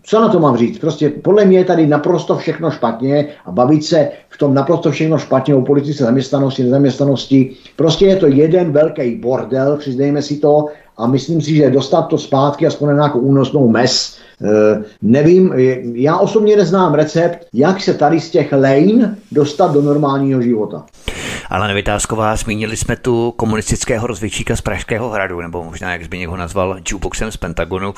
[0.07, 0.78] co na to mám říct?
[0.78, 5.18] Prostě podle mě je tady naprosto všechno špatně a bavit se v tom naprosto všechno
[5.18, 7.50] špatně o politice zaměstnanosti, nezaměstnanosti.
[7.76, 12.18] Prostě je to jeden velký bordel, přiznejme si to, a myslím si, že dostat to
[12.18, 15.52] zpátky aspoň na nějakou únosnou mes, e, nevím,
[15.94, 20.86] já osobně neznám recept, jak se tady z těch lane dostat do normálního života.
[21.51, 26.36] Ale Nevytázková, zmínili jsme tu komunistického rozvědčíka z Pražského hradu, nebo možná, jak Zbigněk ho
[26.36, 27.95] nazval, jukeboxem z Pentagonu,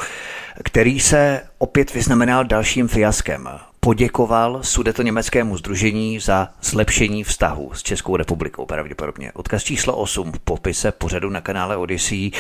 [0.65, 3.49] který se opět vyznamenal dalším fiaskem
[3.87, 9.33] poděkoval sudeto německému združení za zlepšení vztahu s Českou republikou pravděpodobně.
[9.33, 12.31] Odkaz číslo 8 v popise pořadu na kanále Odyssey.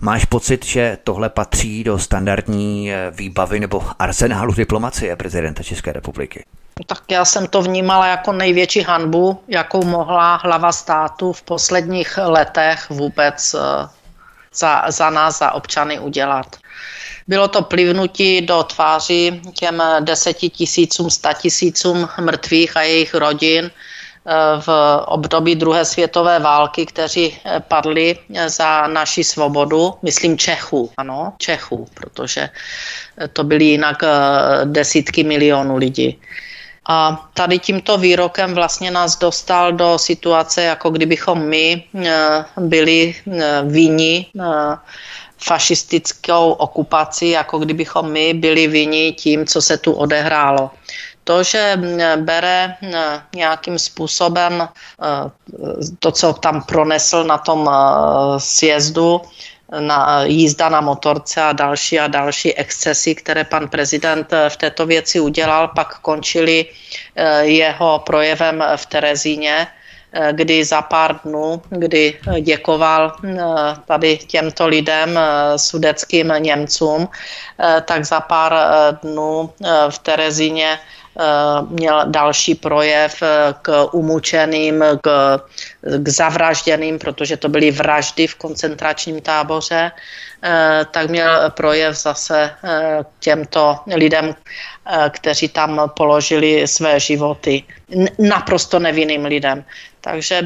[0.00, 6.44] Máš pocit, že tohle patří do standardní eh, výbavy nebo arzenálu diplomacie prezidenta České republiky?
[6.86, 12.90] Tak já jsem to vnímala jako největší hanbu, jakou mohla hlava státu v posledních letech
[12.90, 13.88] vůbec eh,
[14.54, 16.56] za, za nás, za občany udělat.
[17.28, 24.32] Bylo to plivnutí do tváří těm deseti tisícům, sta tisícům mrtvých a jejich rodin eh,
[24.60, 24.68] v
[25.06, 32.48] období druhé světové války, kteří eh, padli za naši svobodu, myslím Čechů, ano, Čechů, protože
[33.32, 34.02] to byly jinak
[34.64, 36.18] desítky milionů lidí.
[36.88, 43.62] A tady tímto výrokem vlastně nás dostal do situace, jako kdybychom my eh, byli eh,
[43.64, 44.44] vinni eh,
[45.38, 50.70] fašistickou okupací, jako kdybychom my byli vinni tím, co se tu odehrálo.
[51.24, 51.80] To, že
[52.16, 52.76] bere
[53.34, 54.68] nějakým způsobem
[55.98, 57.70] to, co tam pronesl na tom
[58.38, 59.20] sjezdu,
[59.80, 64.86] na jízda na motorce a další a další excesy, které pan prezident eh, v této
[64.86, 66.66] věci udělal, pak končili
[67.16, 69.66] eh, jeho projevem v Terezíně,
[70.12, 73.16] eh, kdy za pár dnů, kdy děkoval
[73.86, 75.18] tady těmto lidem,
[75.56, 77.08] sudeckým Němcům,
[77.84, 78.54] tak za pár
[79.02, 79.50] dnů
[79.90, 80.78] v Terezíně
[81.68, 85.38] měl další projev eh, k umučeným, k,
[85.82, 89.92] k zavražděným, protože to byly vraždy v koncentračním táboře,
[90.42, 92.50] eh, tak měl projev zase
[93.02, 94.34] k těmto lidem,
[95.08, 97.62] kteří tam položili své životy.
[98.18, 99.64] Naprosto nevinným lidem.
[100.04, 100.42] Takže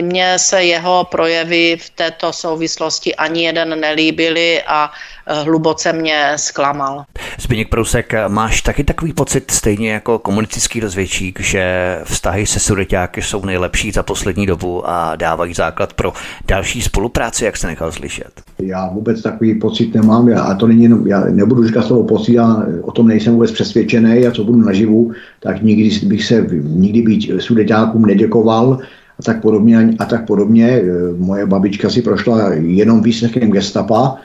[0.00, 7.04] mně se jeho projevy v této souvislosti ani jeden nelíbily a eh, hluboce mě zklamal.
[7.40, 13.44] Zbigněk Prousek, máš taky takový pocit, stejně jako komunistický rozvědčík, že vztahy se sudeťáky jsou
[13.44, 16.12] nejlepší za poslední dobu a dávají základ pro
[16.48, 18.42] další spolupráci, jak se nechal slyšet?
[18.58, 22.32] Já vůbec takový pocit nemám, já, a to není jenom, já nebudu říkat slovo pocit,
[22.32, 27.02] já o tom nejsem vůbec přesvědčený a co budu naživu, tak nikdy bych se, nikdy
[27.02, 28.78] být sudeťákům neděkoval,
[29.18, 29.94] a tak podobně.
[29.98, 30.68] A tak podobně.
[30.68, 30.82] E,
[31.18, 34.16] moje babička si prošla jenom výslechem gestapa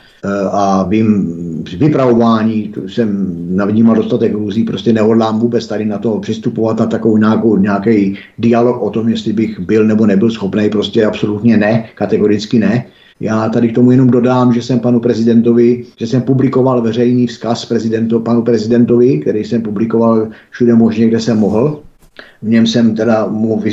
[0.51, 6.86] a vím, vypravování jsem navnímal dostatek růzí, prostě nehodlám vůbec tady na to přistupovat a
[6.86, 11.86] takovou nějakou, nějaký dialog o tom, jestli bych byl nebo nebyl schopný, prostě absolutně ne,
[11.95, 12.86] kategoricky ne.
[13.20, 17.65] Já tady k tomu jenom dodám, že jsem panu prezidentovi, že jsem publikoval veřejný vzkaz
[17.65, 21.82] prezidentu, panu prezidentovi, který jsem publikoval všude možně, kde jsem mohl.
[22.41, 23.63] V něm jsem teda mu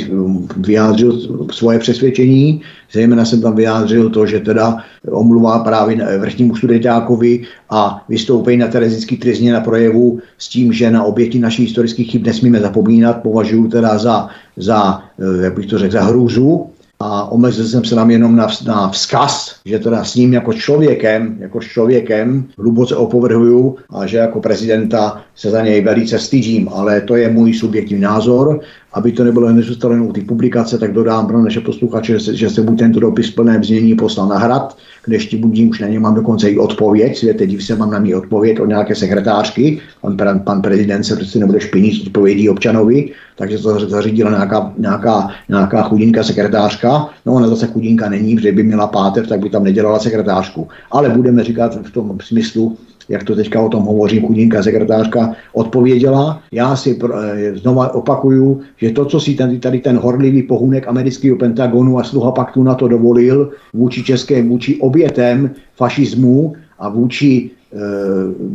[0.57, 1.19] vyjádřil
[1.51, 4.77] svoje přesvědčení, zejména jsem tam vyjádřil to, že teda
[5.11, 11.03] omluvá právě vrchnímu studentákovi a vystoupení na Terezický trizně na projevu s tím, že na
[11.03, 14.27] oběti našich historických chyb nesmíme zapomínat, považuji teda za,
[14.57, 15.01] za
[15.41, 16.69] jak bych to řekl, za hrůzu
[16.99, 21.37] a omezil jsem se tam jenom na, na vzkaz, že teda s ním jako člověkem,
[21.39, 27.15] jako člověkem hluboce opovrhuju a že jako prezidenta se za něj velice stydím, ale to
[27.15, 28.59] je můj subjektivní názor
[28.95, 32.35] aby to nebylo hned zůstalo u té publikace, tak dodám pro naše posluchače, že se,
[32.35, 35.87] že se buď tento dopis plné vznění poslal na hrad, kde ještě budím, už na
[35.87, 39.79] ně mám dokonce i odpověď, světe div se mám na ní odpověď od nějaké sekretářky,
[40.01, 45.83] pan, pan prezident se prostě nebude špinit odpovědí občanovi, takže to zařídila nějaká, nějaká, nějaká
[45.83, 49.99] chudinka sekretářka, no ona zase chudinka není, protože by měla páteř, tak by tam nedělala
[49.99, 50.67] sekretářku.
[50.91, 52.77] Ale budeme říkat v tom smyslu,
[53.09, 56.41] jak to teďka o tom hovoří chudinka sekretářka, odpověděla.
[56.51, 61.37] Já si eh, znova opakuju, že to, co si tady, tady ten horlivý pohunek amerického
[61.37, 67.77] Pentagonu a sluha paktu na to dovolil vůči české, vůči obětem fašismu a vůči e,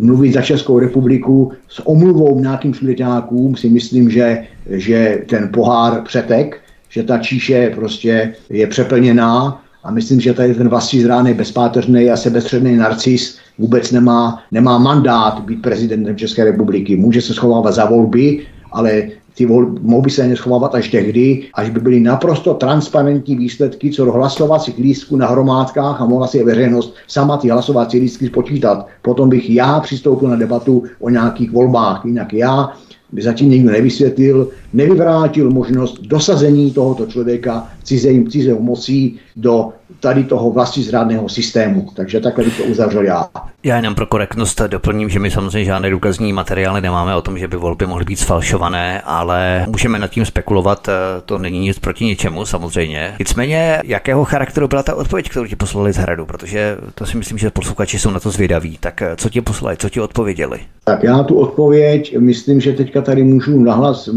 [0.04, 6.60] mluvit za Českou republiku s omluvou nějakým sudeťákům si myslím, že, že ten pohár přetek,
[6.88, 12.16] že ta číše prostě je přeplněná a myslím, že tady ten vlastní zrány bezpáteřný a
[12.16, 16.96] sebestředný narcis vůbec nemá, nemá mandát být prezidentem České republiky.
[16.96, 18.40] Může se schovávat za volby,
[18.72, 19.02] ale
[19.34, 24.04] ty volby mohou by se neschovávat až tehdy, až by byly naprosto transparentní výsledky co
[24.04, 28.86] do hlasovacích lístků na hromádkách a mohla si veřejnost sama ty hlasovací lístky spočítat.
[29.02, 32.04] Potom bych já přistoupil na debatu o nějakých volbách.
[32.04, 32.72] Jinak já
[33.12, 40.50] by zatím někdo nevysvětlil, nevyvrátil možnost dosazení tohoto člověka cizím, cizou mocí do tady toho
[40.50, 41.88] vlastní zrádného systému.
[41.94, 43.28] Takže takhle bych to uzavřel já.
[43.62, 47.48] Já jenom pro korektnost doplním, že my samozřejmě žádné důkazní materiály nemáme o tom, že
[47.48, 50.92] by volby mohly být sfalšované, ale můžeme nad tím spekulovat, eh,
[51.24, 53.14] to není nic proti ničemu samozřejmě.
[53.18, 57.38] Nicméně, jakého charakteru byla ta odpověď, kterou ti poslali z hradu, protože to si myslím,
[57.38, 58.78] že posluchači jsou na to zvědaví.
[58.80, 60.58] Tak eh, co ti poslali, co ti odpověděli?
[60.84, 64.08] Tak já tu odpověď, myslím, že teďka tady můžu nahlas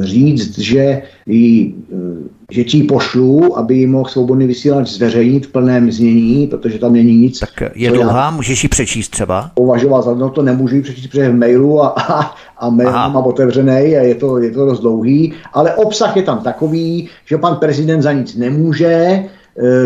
[0.00, 1.74] říct, že ji
[2.50, 7.16] že ti pošlu, aby ji mohl svobodný vysílač zveřejnit v plném znění, protože tam není
[7.16, 7.38] nic.
[7.38, 9.50] Tak je dlouhá, můžeš ji přečíst třeba?
[9.54, 13.08] Považoval za no to nemůžu ji přečíst, protože v mailu a, a, a mail Aha.
[13.08, 17.38] mám otevřený a je to, je to dost dlouhý, ale obsah je tam takový, že
[17.38, 19.24] pan prezident za nic nemůže,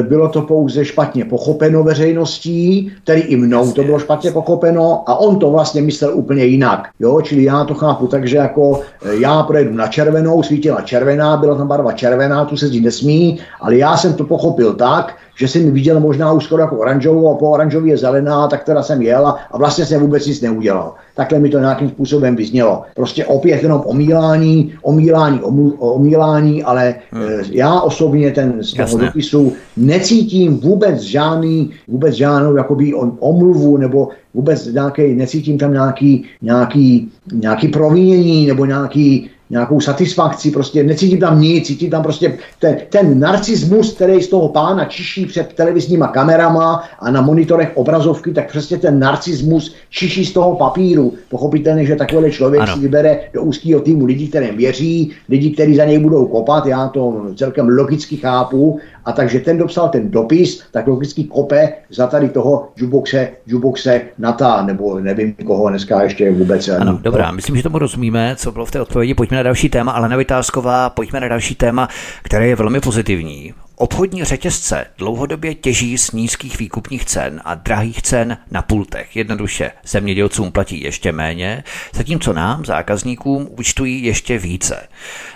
[0.03, 5.39] bylo to pouze špatně pochopeno veřejností, tedy i mnou to bylo špatně pochopeno a on
[5.39, 6.89] to vlastně myslel úplně jinak.
[7.01, 7.21] Jo?
[7.21, 11.55] Čili já to chápu tak, že jako eh, já projedu na červenou, svítila červená, byla
[11.55, 15.73] tam barva červená, tu se zdi nesmí, ale já jsem to pochopil tak, že jsem
[15.73, 19.27] viděl možná už skoro jako oranžovou a po oranžový je zelená, tak teda jsem jel
[19.27, 20.95] a, a vlastně jsem vůbec nic neudělal.
[21.15, 22.83] Takhle mi to nějakým způsobem vyznělo.
[22.95, 25.41] Prostě opět jenom omílání, omílání,
[25.79, 27.23] omílání, ale hmm.
[27.23, 29.07] E, já osobně ten z toho Jasné.
[29.07, 37.09] dopisu necítím vůbec žádný, vůbec žádnou jakoby omluvu nebo vůbec nějaký, necítím tam nějaký, nějaký,
[37.33, 43.21] nějaký provinění nebo nějaký, nějakou satisfakci, prostě necítím tam nic, cítím tam prostě ten, ten
[43.21, 48.79] narcismus, který z toho pána čiší před televizníma kamerama a na monitorech obrazovky, tak přesně
[48.79, 51.13] ten narcismus čiší z toho papíru.
[51.29, 52.75] Pochopitelně, že takový člověk ano.
[52.75, 56.89] si vybere do úzkého týmu lidí, kterým věří, lidi, kteří za něj budou kopat, já
[56.89, 62.29] to celkem logicky chápu, a takže ten dopsal ten dopis, tak logicky kope za tady
[62.29, 66.69] toho juboxe, juboxe Nata, nebo nevím koho dneska ještě vůbec.
[66.69, 69.15] Ano, dobrá, myslím, že tomu rozumíme, co bylo v té odpovědi.
[69.15, 71.89] Pojďme na další téma, ale Vytázková, pojďme na další téma,
[72.23, 73.55] které je velmi pozitivní.
[73.79, 79.17] Obchodní řetězce dlouhodobě těží z nízkých výkupních cen a drahých cen na pultech.
[79.17, 84.89] Jednoduše zemědělcům platí ještě méně, zatímco nám, zákazníkům, účtují ještě více.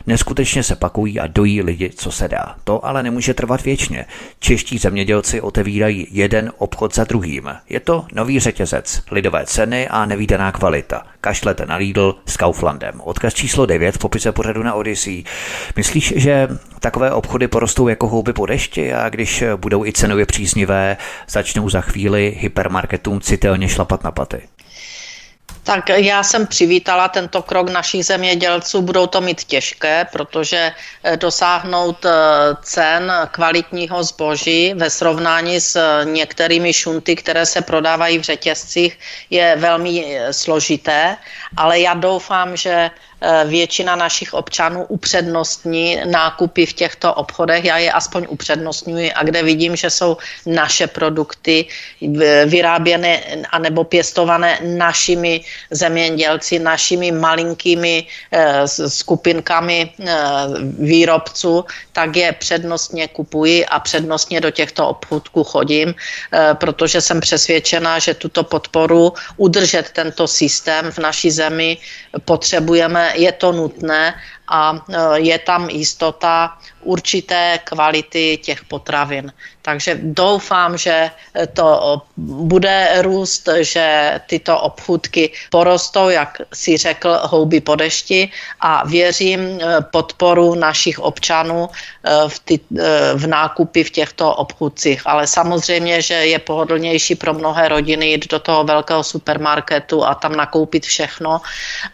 [0.07, 2.55] Neskutečně se pakují a dojí lidi, co se dá.
[2.65, 4.07] To ale nemůže trvat věčně.
[4.39, 7.51] Čeští zemědělci otevírají jeden obchod za druhým.
[7.69, 11.03] Je to nový řetězec, lidové ceny a nevýdaná kvalita.
[11.21, 13.01] Kašlete na Lidl s Kauflandem.
[13.01, 15.25] Odkaz číslo 9 v popise pořadu na Odyssey.
[15.77, 16.49] Myslíš, že
[16.81, 20.97] takové obchody porostou jako houby po dešti a když budou i cenově příznivé,
[21.28, 24.48] začnou za chvíli hypermarketům citelně šlapat na paty?
[25.62, 28.82] Tak já jsem přivítala tento krok našich zemědělců.
[28.82, 30.73] Budou to mít těžké, protože
[31.05, 32.11] eh, dosáhnout eh,
[32.62, 38.98] cen kvalitního zboží ve srovnání s eh, některými šunty, které se prodávají v řetězcích,
[39.31, 41.16] je velmi složité,
[41.57, 43.10] ale já doufám, že Eh,
[43.47, 47.64] většina našich občanů upřednostní nákupy v těchto obchodech.
[47.64, 50.16] Já je aspoň upřednostňuji a kde vidím, že jsou
[50.47, 51.66] naše produkty
[52.47, 53.20] vyráběné
[53.51, 60.14] anebo pěstované našimi zemědělci, našimi malinkými eh, skupinkami eh,
[60.78, 65.94] výrobců, tak je přednostně kupuji a přednostně do těchto obchodků chodím,
[66.55, 71.78] protože jsem přesvědčena, že tuto podporu udržet tento systém v naší zemi
[72.24, 74.15] potřebujeme je to nutné
[74.51, 79.32] a e, je tam jistota určité kvality těch potravin.
[79.62, 81.10] Takže doufám, že
[81.52, 89.40] to bude růst, že tyto obchůdky porostou, jak si řekl, houby po dešti a věřím
[89.40, 92.60] e, podporu našich občanů e, v, ty,
[93.14, 95.02] v nákupy v těchto obchůdcích.
[95.06, 100.32] Ale samozřejmě, že je pohodlnější pro mnohé rodiny jít do toho velkého supermarketu a tam
[100.32, 101.40] nakoupit všechno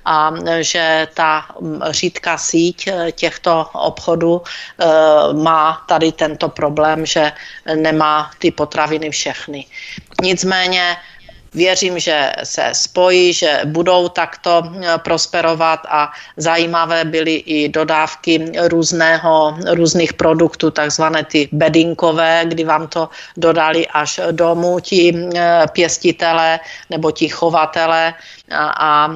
[0.04, 1.46] a že ta
[1.90, 4.86] řídka síť eh, těchto obchodů eh,
[5.32, 7.32] má tady tento problém, že
[7.74, 9.66] nemá ty potraviny všechny.
[10.22, 10.96] Nicméně
[11.56, 14.62] věřím, že se spojí, že budou takto
[14.96, 23.08] prosperovat a zajímavé byly i dodávky různého, různých produktů, takzvané ty bedinkové, kdy vám to
[23.36, 25.16] dodali až domů ti
[25.72, 26.60] pěstitele
[26.90, 28.14] nebo ti chovatele
[28.50, 29.10] a, a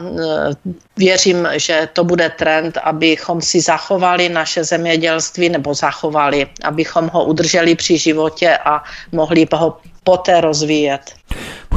[0.97, 7.75] věřím, že to bude trend, abychom si zachovali naše zemědělství nebo zachovali, abychom ho udrželi
[7.75, 11.15] při životě a mohli ho poté rozvíjet.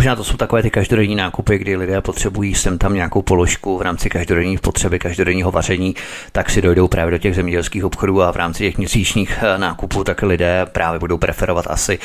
[0.03, 3.81] Možná to jsou takové ty každodenní nákupy, kdy lidé potřebují sem tam nějakou položku v
[3.81, 5.95] rámci každodenní potřeby, každodenního vaření,
[6.31, 10.03] tak si dojdou právě do těch zemědělských obchodů a v rámci těch měsíčních eh, nákupů
[10.03, 11.99] tak lidé právě budou preferovat asi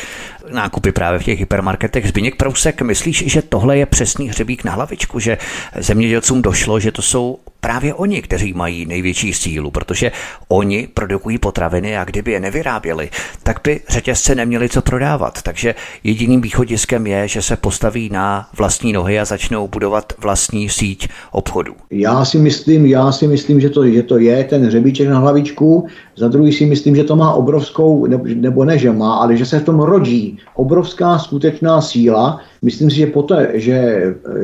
[0.53, 2.09] nákupy právě v těch hypermarketech.
[2.09, 5.39] Zbigněk Prousek, myslíš, že tohle je přesný hřebík na hlavičku, že
[5.79, 10.12] zemědělcům došlo, že to jsou právě oni, kteří mají největší sílu, protože
[10.49, 13.11] oni produkují potraviny a kdyby je nevyráběli,
[13.43, 15.43] tak by řetězce neměli co prodávat.
[15.43, 21.09] Takže jediným východiskem je, že se postaví na vlastní nohy a začnou budovat vlastní síť
[21.33, 21.75] obchodů.
[21.91, 25.87] Já si myslím, já si myslím, že to, že to je ten hřebíček na hlavičku.
[26.16, 29.59] Za druhý si myslím, že to má obrovskou, nebo ne, že má, ale že se
[29.59, 32.40] v tom rodí obrovská skutečná síla.
[32.62, 34.02] Myslím si, že poté, že,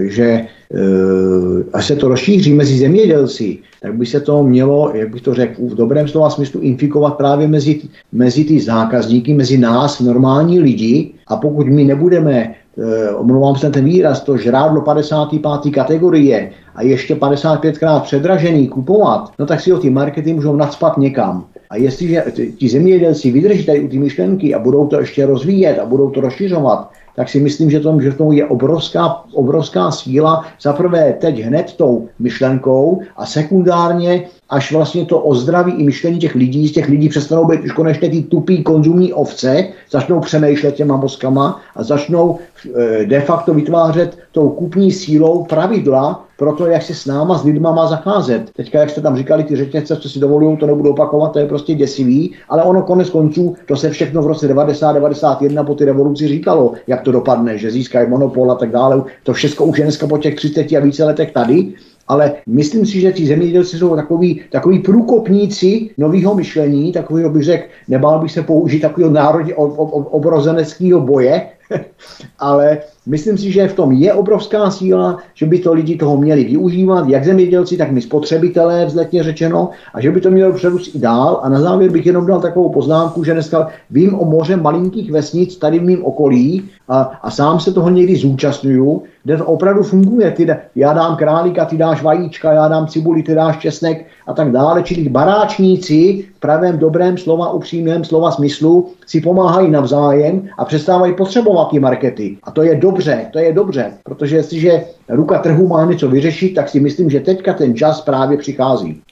[0.09, 5.23] že Eh, až se to rozšíří mezi zemědělci, tak by se to mělo, jak bych
[5.23, 7.81] to řekl, v dobrém slova smyslu infikovat právě mezi,
[8.13, 11.11] mezi ty zákazníky, mezi nás, normální lidi.
[11.27, 15.71] A pokud my nebudeme, eh, omlouvám se ten výraz, to žrádlo 55.
[15.71, 21.47] kategorie a ještě 55krát předražený kupovat, no tak si o ty markety můžou nadspat někam.
[21.71, 22.25] A jestliže
[22.59, 26.21] ti zemědělci vydrží tady u ty myšlenky a budou to ještě rozvíjet a budou to
[26.21, 30.45] rozšiřovat, tak si myslím, že to, že to je obrovská, obrovská síla.
[30.61, 36.35] Za prvé teď hned tou myšlenkou a sekundárně až vlastně to ozdraví i myšlení těch
[36.35, 40.97] lidí, z těch lidí přestanou být už konečně ty tupý konzumní ovce, začnou přemýšlet těma
[40.97, 42.39] mozkama a začnou
[42.75, 47.45] eh, de facto vytvářet tou kupní sílou pravidla pro to, jak se s náma, s
[47.45, 48.51] lidma má zacházet.
[48.57, 51.47] Teďka, jak jste tam říkali, ty řetězce, co si dovolují, to nebudu opakovat, to je
[51.47, 56.29] prostě děsivý, ale ono konec konců, to se všechno v roce 90-91 po ty revoluci
[56.29, 59.03] říkalo, jak to dopadne, že získají monopol a tak dále.
[59.23, 61.75] To všechno už je dneska po těch 30 a více letech tady
[62.09, 67.65] ale myslím si, že ti zemědělci jsou takový, takový průkopníci nového myšlení, takového bych řekl,
[67.89, 71.49] nebál bych se použít takového národně obrozeneckého boje,
[72.39, 76.45] ale myslím si, že v tom je obrovská síla, že by to lidi toho měli
[76.45, 80.99] využívat, jak zemědělci, tak my spotřebitelé, vzletně řečeno, a že by to mělo přerůst i
[80.99, 81.41] dál.
[81.43, 85.57] A na závěr bych jenom dal takovou poznámku, že dneska vím o moře malinkých vesnic
[85.57, 90.31] tady v mém okolí a, a sám se toho někdy zúčastňuju, kde to opravdu funguje.
[90.31, 94.53] Ty, já dám králíka, ty dáš vajíčka, já dám cibuli, ty dáš česnek a tak
[94.53, 94.83] dále.
[94.83, 101.71] Čili baráčníci v pravém dobrém slova, upřímném slova smyslu si pomáhají navzájem a přestávají potřebovat
[101.71, 102.39] ty markety.
[102.43, 106.69] A to je dobře, to je dobře, protože jestliže ruka trhu má něco vyřešit, tak
[106.69, 109.03] si myslím, že teďka ten čas právě přichází.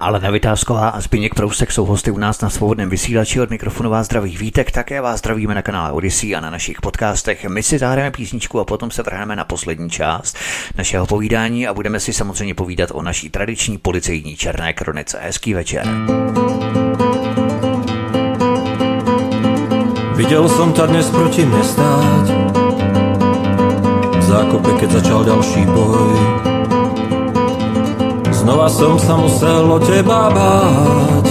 [0.00, 4.06] Ale Vytázková a Zbigněk Prousek jsou hosty u nás na svobodném vysílači od mikrofonu vás
[4.06, 7.44] zdraví vítek, také vás zdravíme na kanále Odyssey a na našich podcastech.
[7.48, 10.36] My si zahrajeme písničku a potom se vrhneme na poslední část
[10.78, 15.18] našeho povídání a budeme si samozřejmě povídat o naší tradiční policejní černé kronice.
[15.22, 15.86] Hezký večer.
[20.16, 22.65] Viděl jsem ta dnes proti mě stát
[24.36, 26.12] zákope, keď začal další boj
[28.36, 31.26] Znova som sa musel o teba báť,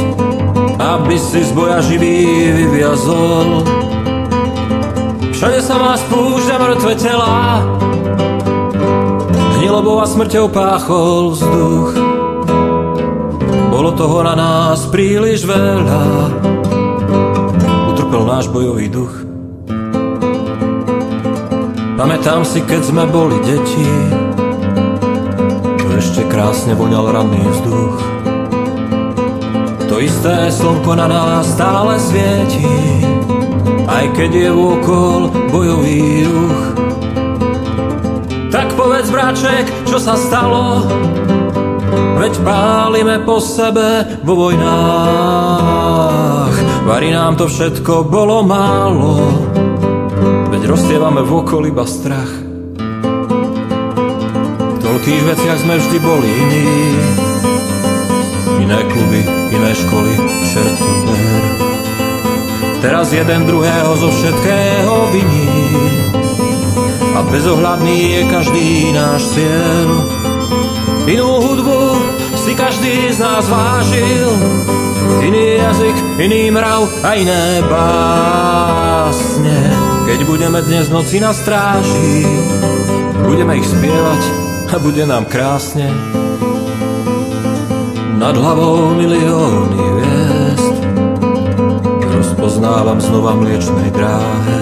[0.82, 3.64] aby si z boja živý vyviazol.
[5.32, 7.64] Všade sa má spúšťa mŕtve tela,
[9.56, 11.90] hnilobou a smrťou páchol vzduch.
[13.72, 16.03] Bolo toho na nás príliš veľa,
[17.95, 19.35] utrpel náš bojový duch.
[21.96, 23.88] Pamätám si, keď sme boli deti,
[25.96, 27.96] ešte krásne voňal ranný vzduch.
[29.88, 32.68] To isté slnko na nás stále svieti,
[33.88, 36.76] aj keď je vôkol bojový ruch.
[38.52, 40.84] Tak povedz, bráček, čo sa stalo,
[42.20, 45.56] veď pálime po sebe vo vojnách.
[46.84, 49.45] Varí nám to všetko bolo málo,
[50.66, 52.46] roztievame v okolí iba strach
[55.06, 56.66] toľkých veciach sme vždy boli iní.
[58.64, 59.22] Iné kluby,
[59.54, 60.14] iné školy,
[60.50, 61.44] šertner.
[62.80, 65.52] Teraz jeden druhého zo všetkého viní.
[67.12, 68.68] A bezohľadný je každý
[68.98, 69.90] náš cieľ.
[71.06, 71.80] Inú hudbu
[72.40, 74.32] si každý z nás vážil.
[75.22, 79.74] Iný jazyk, iný mrav a iné básne.
[80.06, 82.22] Keď bude budeme dnes noci na stráži.
[83.26, 84.22] Budeme ich spievať
[84.69, 85.90] a bude nám krásne.
[88.22, 90.76] Nad hlavou milióny hviezd
[92.14, 94.61] rozpoznávam znova mliečnej dráhe.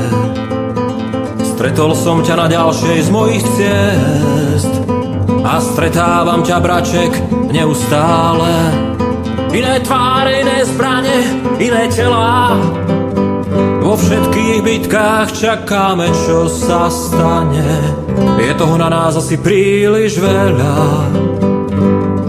[1.52, 4.74] Stretol som ťa na ďalšej z mojich ciest
[5.44, 7.12] a stretávam ťa, braček,
[7.52, 8.56] neustále.
[9.52, 11.18] Iné tváre, iné zbrane,
[11.60, 12.56] iné tela,
[13.94, 17.62] vo všetkých bitkách čakáme, čo sa stane.
[18.42, 20.78] Je toho na nás asi príliš veľa.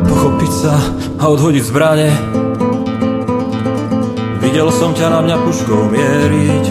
[0.05, 0.77] Pochopiť sa
[1.17, 2.13] a odhodiť zbrane.
[4.45, 6.65] Videl som ťa na mňa puškou mieriť.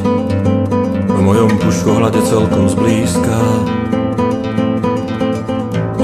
[1.10, 3.38] V mojom puškohľade celkom zblízka.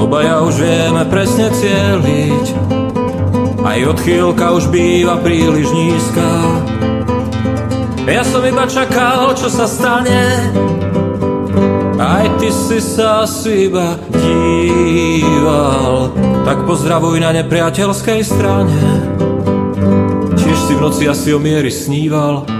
[0.02, 2.46] Obaja už vieme presne cieliť.
[3.62, 6.59] Aj odchýlka už býva príliš nízka.
[8.10, 10.50] Ja som iba čakal, čo sa stane.
[11.94, 16.10] Aj ty si sa asi iba díval.
[16.42, 18.82] Tak pozdravuj na nepriateľskej strane
[20.34, 22.50] Tiež si v noci asi o miery sníval.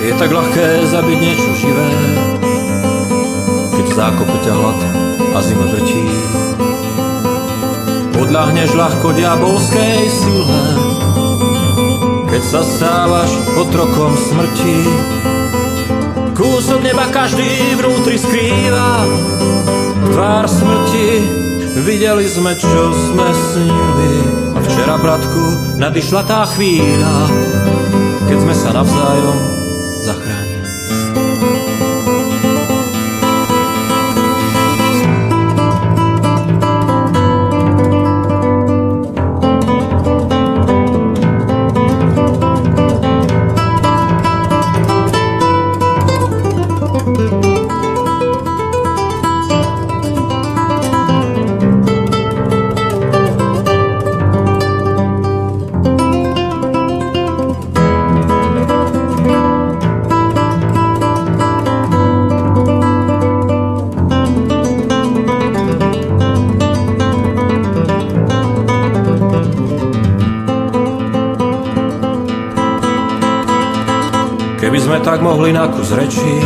[0.00, 1.88] Je tak ľahké zabiť niečo živé
[3.72, 4.78] Keď v zákope ťa hlad
[5.32, 6.04] a zima drtí
[8.12, 10.83] Podľahneš ľahko diabolskej sile
[12.34, 14.82] keď sa stávaš otrokom smrti.
[16.34, 19.06] Kúsok neba každý vnútri skrýva,
[20.10, 21.22] tvár smrti,
[21.86, 24.14] videli sme, čo sme snili.
[24.50, 27.30] A včera, bratku, nadišla tá chvíľa,
[28.26, 29.63] keď sme sa navzájom
[75.04, 76.40] tak mohli na kus reči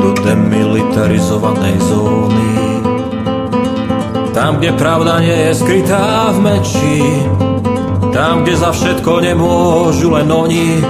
[0.00, 2.52] do demilitarizovanej zóny.
[4.32, 6.98] Tam, kde pravda nie je skrytá v meči,
[8.16, 10.80] tam, kde za všetko nemôžu len oni,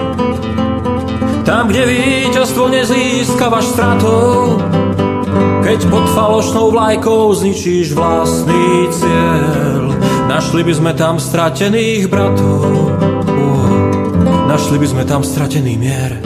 [1.42, 4.62] tam, kde víťazstvo nezískavaš stratou,
[5.66, 9.90] keď pod falošnou vlajkou zničíš vlastný cieľ.
[10.30, 13.09] Našli by sme tam stratených bratov,
[14.50, 16.18] Našli by sme tam stratený mier.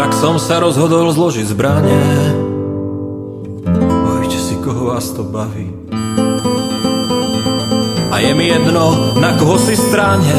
[0.00, 2.00] Tak som sa rozhodol zložiť zbranie.
[4.00, 5.68] Bojte si, koho vás to baví.
[8.08, 10.32] A je mi jedno, na koho si strane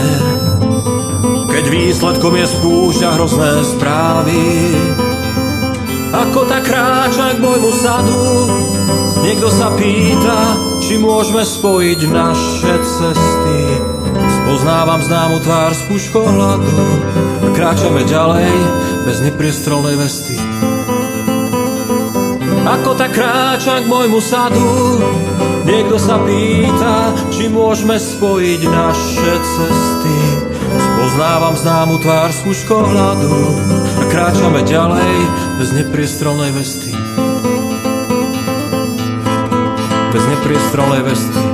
[1.54, 4.42] Keď výsledkom je spúšťa hrozné správy.
[6.18, 8.26] Ako tak kráča k môjmu sadu?
[9.22, 13.63] Niekto sa pýta, či môžeme spojiť naše cesty
[14.54, 16.78] Poznávam známu tvár z puškohľadu
[17.42, 18.54] a kráčame ďalej
[19.02, 20.38] bez nepriestrelnej vesty.
[22.62, 25.02] Ako tak kráčam k môjmu sadu,
[25.66, 30.18] niekto sa pýta, či môžeme spojiť naše cesty.
[30.70, 33.34] Spoznávam známu tvár z puškohľadu
[33.74, 35.14] a kráčame ďalej
[35.58, 36.94] bez nepriestrelnej vesty.
[40.14, 41.53] Bez nepriestrelnej vesty.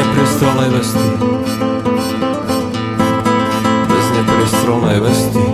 [0.00, 1.08] Nepriestrelnej vesty.
[3.88, 5.44] Bez nepriestrelnej vesty.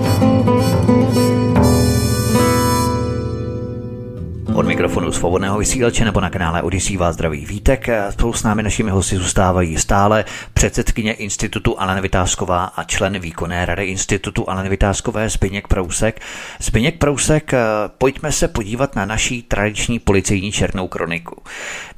[4.54, 7.88] Od mikrofonu svobodného vysílače nebo na kanále Odisí vás zdraví Vítek.
[8.10, 10.24] Spolu s námi našimi hosty zůstávají stále
[10.66, 16.20] předsedkyně Institutu Alena Vytázková a člen výkonné rady Institutu Alena Vytázkové Zbyněk Prousek.
[16.60, 17.52] Zbyněk Prousek,
[17.98, 21.42] pojďme se podívat na naší tradiční policejní černou kroniku.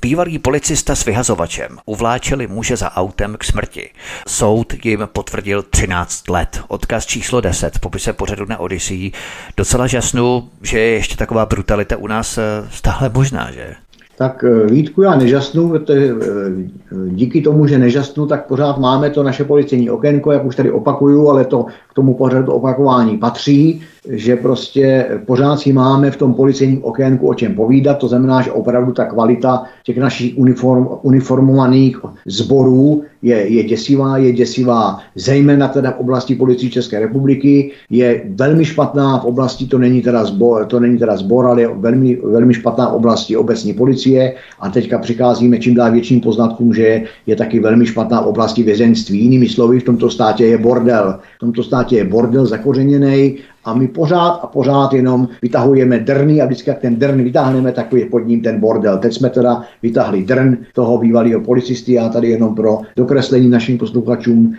[0.03, 3.91] Bývalý policista s vyhazovačem uvláčeli muže za autem k smrti.
[4.29, 6.63] Soud jim potvrdil 13 let.
[6.69, 9.13] Odkaz číslo 10 v popise pořadu na Odyssey.
[9.57, 13.88] Docela žasnu, že je ještě taková brutalita u nás eh, stále možná, že?
[14.19, 19.23] Tak eh, Vítku, já nežasnu, protože eh, díky tomu, že nežasnu, tak pořád máme to
[19.23, 24.37] naše policejní okénko, jak už tady opakuju, ale to k tomu pořadu opakování patří, že
[24.37, 28.93] prostě pořád si máme v tom policejním okénku o čem povídat, to znamená, že opravdu
[28.93, 36.01] ta kvalita těch našich uniform, uniformovaných sborů je, je děsivá, je děsivá zejména teda v
[36.01, 40.99] oblasti policie České republiky, je velmi špatná v oblasti, to není teda zbor, to není
[40.99, 45.75] teda zbor ale je velmi, velmi špatná v oblasti obecní policie a teďka přicházíme čím
[45.75, 49.19] dál větším poznatkům, že je, taky velmi špatná v oblasti vězenství.
[49.19, 51.19] Jinými slovy, v tomto státě je bordel.
[51.37, 56.47] V tomto státě je bordel zakořeněný a my pořád a pořád jenom vytahujeme drny a
[56.47, 58.99] vždycky, jak ten drn vytáhneme, tak je pod ním ten bordel.
[58.99, 64.55] Teď jsme teda vytahli drn toho bývalého policisty, já tady jenom pro dokreslení našim posluchačům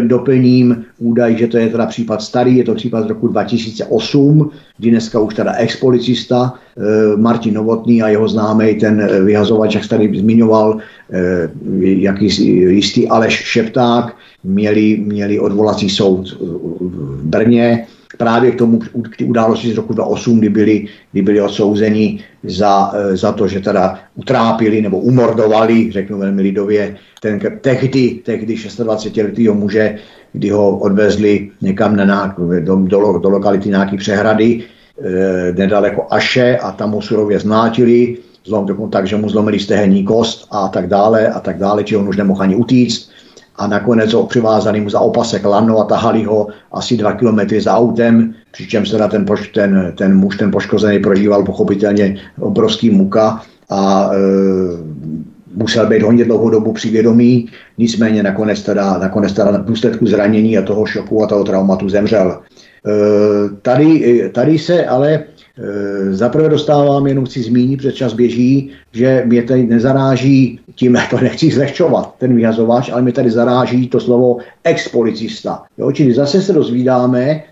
[0.00, 4.90] doplním údaj, že to je teda případ starý, je to případ z roku 2008, kdy
[4.90, 10.18] dneska už teda ex-policista eh, Martin Novotný a jeho známý ten eh, vyhazovač, jak tady
[10.18, 10.78] zmiňoval,
[11.12, 11.48] eh,
[11.80, 12.24] jaký
[12.74, 16.36] jistý Aleš Šepták, měli, měli odvolací soud
[16.80, 17.86] v Brně,
[18.16, 22.92] právě k tomu, k té události z roku 2008, kdy byli, kdy byli odsouzeni za,
[22.94, 29.54] eh, za to, že teda utrápili nebo umordovali, řeknu velmi lidově, ten tehdy, tehdy 26-letého
[29.54, 29.98] muže,
[30.32, 36.72] kdy ho odvezli někam na, do, do, do lokality nějaký přehrady, e, nedaleko Aše a
[36.72, 41.40] tam ho surově znátili, zlom tak, že mu zlomili stehenní kost a tak dále a
[41.40, 43.13] tak dále, či on už nemohl ani utíct
[43.56, 47.74] a nakonec ho přivázali mu za opasek lano a tahali ho asi dva kilometry za
[47.74, 54.18] autem, přičemž teda ten, ten, ten muž, ten poškozený, prožíval pochopitelně obrovský muka a e,
[55.54, 57.48] musel být hodně dlouhou dobu při vědomí,
[57.78, 62.38] nicméně nakonec teda, nakonec teda na důsledku zranění a toho šoku a toho traumatu zemřel.
[62.38, 62.40] E,
[63.62, 65.22] tady, tady se ale
[66.10, 71.50] zaprvé dostávám, jenom chci zmínit, před čas běží, že mě tady nezaráží, tím to nechci
[71.50, 75.62] zlehčovat, ten vyhazovač, ale mě tady zaráží to slovo ex-policista.
[75.78, 77.42] Jo, čili zase se dozvídáme,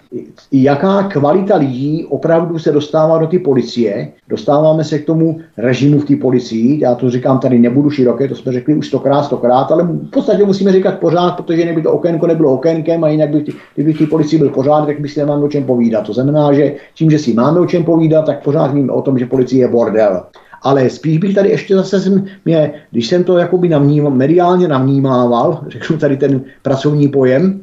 [0.53, 4.09] jaká kvalita lidí opravdu se dostává do té policie.
[4.29, 6.81] Dostáváme se k tomu režimu v té policii.
[6.81, 10.45] Já to říkám tady, nebudu široké, to jsme řekli už stokrát, stokrát, ale v podstatě
[10.45, 13.45] musíme říkat pořád, protože kdyby to okénko nebylo okénkem a jinak by,
[13.75, 16.07] kdyby v té policii byl pořád, tak by si nemáme o čem povídat.
[16.07, 19.19] To znamená, že tím, že si máme o čem povídat, tak pořád víme o tom,
[19.19, 20.23] že policie je bordel.
[20.63, 25.99] Ale spíš bych tady ještě zase, mě, když jsem to jakoby navnímal, mediálně navnímával, řeknu
[25.99, 27.61] tady ten pracovní pojem,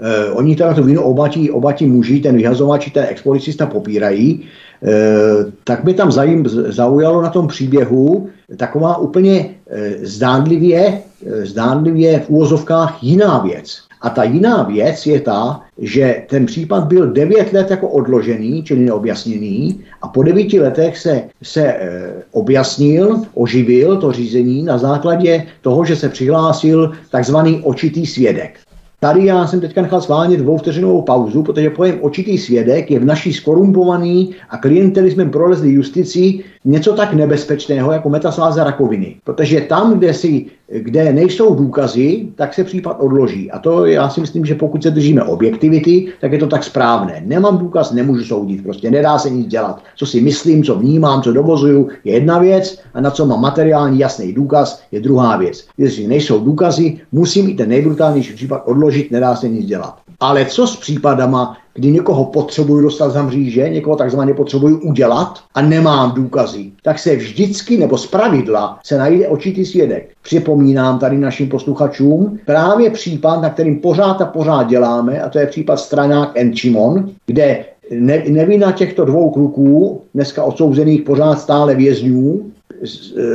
[0.00, 4.40] Eh, oni teda to víno oba ti, oba ti muži, ten vyhazovač, ten expolicista popírají,
[4.82, 12.20] eh, tak by tam zajím, zaujalo na tom příběhu taková úplně eh, zdánlivě, eh, zdánlivě
[12.20, 13.90] v úvozovkách jiná věc.
[14.00, 18.80] A ta jiná věc je ta, že ten případ byl devět let jako odložený, čili
[18.80, 25.84] neobjasněný, a po devíti letech se, se e, objasnil, oživil to řízení na základě toho,
[25.84, 28.58] že se přihlásil takzvaný očitý svědek.
[29.02, 33.32] Tady já jsem teďka nechal schválně dvouvteřinovou pauzu, protože pojem očitý svědek je v naší
[33.32, 39.16] skorumpovaný a klientelismem prolezlý justici něco tak nebezpečného jako metasláza rakoviny.
[39.24, 40.46] Protože tam, kde, si,
[40.78, 43.50] kde nejsou důkazy, tak se případ odloží.
[43.50, 47.22] A to já si myslím, že pokud se držíme objektivity, tak je to tak správné.
[47.26, 49.82] Nemám důkaz, nemůžu soudit, prostě nedá se nic dělat.
[49.96, 53.98] Co si myslím, co vnímám, co dovozuju, je jedna věc a na co mám materiální
[53.98, 55.66] jasný důkaz, je druhá věc.
[55.78, 59.96] Jestli nejsou důkazy, musím i ten nejbrutálnější případ odložit, nedá se nic dělat.
[60.20, 65.62] Ale co s případama, kdy někoho potřebuju dostat za mříže, někoho takzvaně potřebuju udělat a
[65.62, 70.10] nemám důkazy, tak se vždycky nebo z pravidla se najde očitý svědek.
[70.22, 75.46] Připomínám tady našim posluchačům právě případ, na kterým pořád a pořád děláme, a to je
[75.46, 82.50] případ Stranák Enchimon, kde ne, nevina těchto dvou kluků, dneska odsouzených pořád stále vězňů,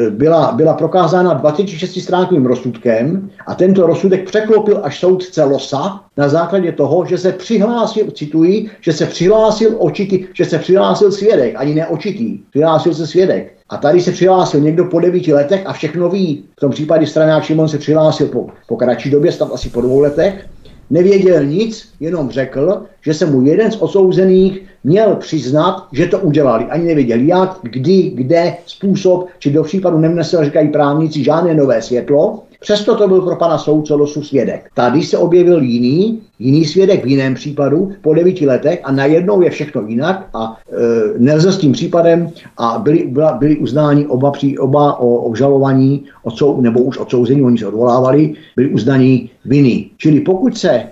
[0.10, 6.72] byla, byla prokázána 26 stránkovým rozsudkem a tento rozsudek překlopil až soudce Losa na základě
[6.72, 11.88] toho, že se přihlásil, cituji, že se přihlásil očitý, že se přihlásil svědek, ani ne
[11.88, 13.56] očitý, přihlásil se svědek.
[13.70, 16.44] A tady se přihlásil někdo po devíti letech a všechno ví.
[16.57, 19.99] V tom případě stranák Šimon se přihlásil po, po kratší době, tam asi po dvou
[19.99, 20.45] letech
[20.90, 26.66] nevěděl nic, jenom řekl, že se mu jeden z osouzených měl přiznat, že to udělali.
[26.66, 32.44] Ani nevěděl jak, kdy, kde, způsob, či do případu nemnesel, říkají právníci, žádné nové světlo.
[32.60, 34.70] Přesto to byl pro pana soudce Losu svědek.
[34.74, 39.49] Tady se objevil jiný, jiný svědek v jiném případu po devíti letech a najednou je
[39.49, 40.76] všechno jinak a e,
[41.18, 46.62] nelze s tím případem a byli, byla, byli uznáni oba, při, oba o obžalovaní odsou,
[46.62, 49.90] nebo už odsouzení, oni se odvolávali, byli uznaní viny.
[49.98, 50.90] Čili pokud se e,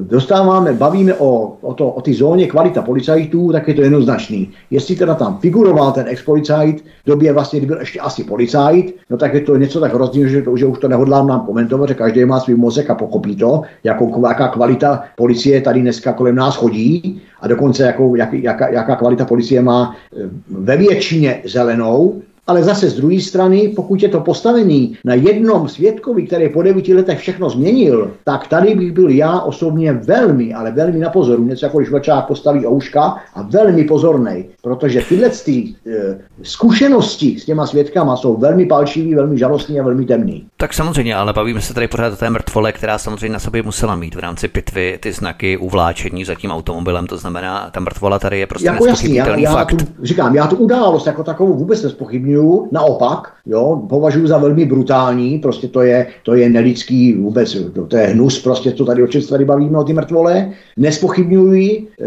[0.00, 4.50] dostáváme, bavíme o, o, to, o ty zóně kvalita policajtů, tak je to jednoznačný.
[4.70, 9.16] Jestli teda tam figuroval ten ex-policajt v době vlastně, kdy byl ještě asi policajt, no
[9.16, 11.94] tak je to něco tak rozdíl, že, to, že už to nehodlám nám komentovat, že
[11.94, 16.56] každý má svůj mozek a pochopí to, jakou, jaká kvalita policie tady dneska kolem nás
[16.56, 22.62] chodí a dokonce jakou, jak, jaká, jaká kvalita policie má eh, ve většině zelenou, ale
[22.62, 27.18] zase z druhé strany, pokud je to postavený na jednom svědkovi, který po devíti letech
[27.18, 31.78] všechno změnil, tak tady bych byl já osobně velmi, ale velmi na pozoru, něco jako
[31.78, 38.16] když vlčák postaví ouška a velmi pozorný, protože tyhle ty, e, zkušenosti s těma svědkama
[38.16, 40.46] jsou velmi palčivý, velmi žalostný a velmi temný.
[40.56, 43.96] Tak samozřejmě, ale bavíme se tady pořád o té mrtvole, která samozřejmě na sobě musela
[43.96, 48.38] mít v rámci pitvy ty znaky uvláčení za tím automobilem, to znamená, ta mrtvola tady
[48.38, 49.74] je prostě jako jasný, já, já fakt.
[49.74, 52.35] Tu, říkám, já tu událost jako takovou vůbec nespochybnuju,
[52.72, 57.56] naopak, jo, považuji za velmi brutální, prostě to je, to je nelidský vůbec,
[57.88, 62.06] to, je hnus, prostě to tady, o čem tady bavíme, o ty mrtvole, nespochybnuji, eh,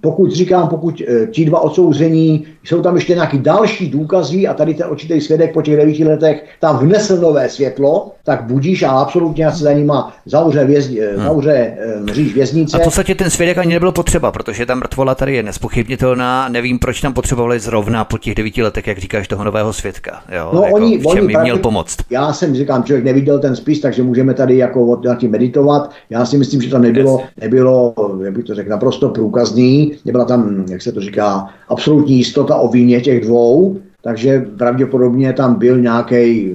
[0.00, 4.74] pokud říkám, pokud eh, ti dva odsouzení, jsou tam ještě nějaký další důkazy a tady
[4.74, 9.50] ten určitý svědek po těch devíti letech tam vnesl nové světlo, tak budíš a absolutně
[9.50, 11.24] se za nima zavře, vězni, hmm.
[11.24, 12.76] zavře mříž věznice.
[12.76, 16.48] A v podstatě ten svědek ani nebyl potřeba, protože ta mrtvola tady je nespochybnitelná.
[16.48, 20.22] Nevím, proč tam potřebovali zrovna po těch devíti letech, jak říkáš, toho nového svědka.
[20.36, 21.96] Jo, no, jako oni, v čem oni jim měl pomoct.
[22.10, 25.90] Já jsem říkám, člověk neviděl ten spis, takže můžeme tady jako nad tím meditovat.
[26.10, 29.92] Já si myslím, že to nebylo, nebylo jak bych to řekl, naprosto průkazný.
[30.04, 35.54] Nebyla tam, jak se to říká, absolutní jistota o víně těch dvou, takže pravděpodobně tam
[35.54, 36.54] byl nějaký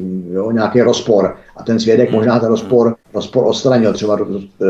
[0.52, 1.36] nějaký rozpor.
[1.58, 4.66] A ten svědek možná ten rozpor, rozpor odstranil, třeba, eh,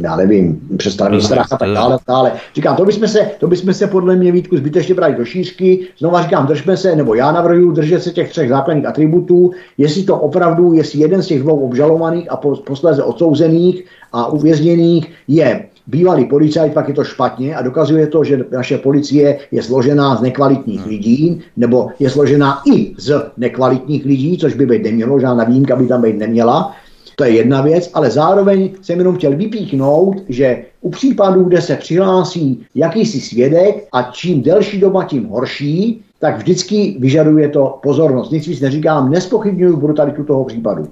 [0.00, 1.98] já nevím, přestavný strach a tak dále.
[2.08, 2.32] dále.
[2.54, 5.86] Říkám, to bychom, se, to bychom se podle mě Vítku zbytečně brali do šířky.
[5.98, 10.16] Znova říkám, držme se, nebo já navrhuji držet se těch třech základních atributů, jestli to
[10.16, 12.36] opravdu, jestli jeden z těch dvou obžalovaných a
[12.66, 18.44] posléze odsouzených a uvězněných je bývalý policajt, pak je to špatně a dokazuje to, že
[18.52, 20.88] naše policie je složená z nekvalitních hmm.
[20.88, 25.86] lidí, nebo je složená i z nekvalitních lidí, což by být nemělo, žádná výjimka by
[25.86, 26.74] tam být neměla.
[27.16, 31.76] To je jedna věc, ale zároveň jsem jenom chtěl vypíchnout, že u případů, kde se
[31.76, 38.30] přihlásí jakýsi svědek a čím delší doba, tím horší, tak vždycky vyžaduje to pozornost.
[38.30, 40.88] Nic víc neříkám, nespochybnuju brutalitu toho případu.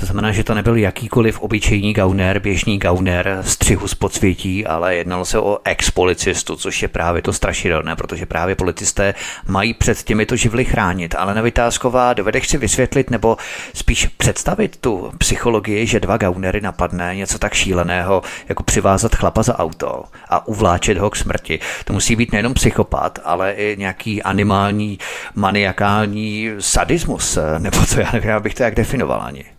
[0.00, 5.24] To znamená, že to nebyl jakýkoliv obyčejný gauner, běžný gauner, střihu z podsvětí, ale jednalo
[5.24, 9.14] se o ex-policistu, což je právě to strašidelné, protože právě policisté
[9.48, 11.14] mají před těmito živly chránit.
[11.18, 13.36] Ale Nevitázková, dovedeš si vysvětlit nebo
[13.74, 19.58] spíš představit tu psychologii, že dva gaunery napadne něco tak šíleného, jako přivázat chlapa za
[19.58, 21.58] auto a uvláčet ho k smrti.
[21.84, 24.98] To musí být nejenom psychopat, ale i nějaký animální,
[25.34, 29.55] maniakální sadismus, nebo co já nevím, abych to jak definoval ani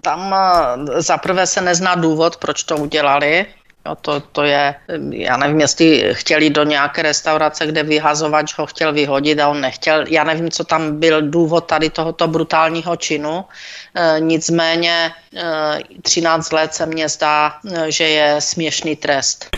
[0.00, 3.46] tam eh, zaprvé se nezná důvod, proč to udělali.
[3.86, 4.74] Jo, to, to je,
[5.10, 10.04] já nevím, jestli chtěli do nějaké restaurace, kde vyhazovač ho chtěl vyhodit a on nechtěl.
[10.08, 13.44] Já nevím, co tam byl důvod tady tohoto brutálního činu.
[13.94, 17.58] E, nicméně e, 13 let se mně zdá,
[17.88, 19.56] že je směšný trest.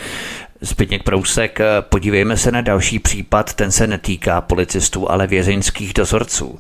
[0.65, 6.59] Zbytněk Prousek, podívejme se na další případ, ten se netýká policistů, ale vězeňských dozorců.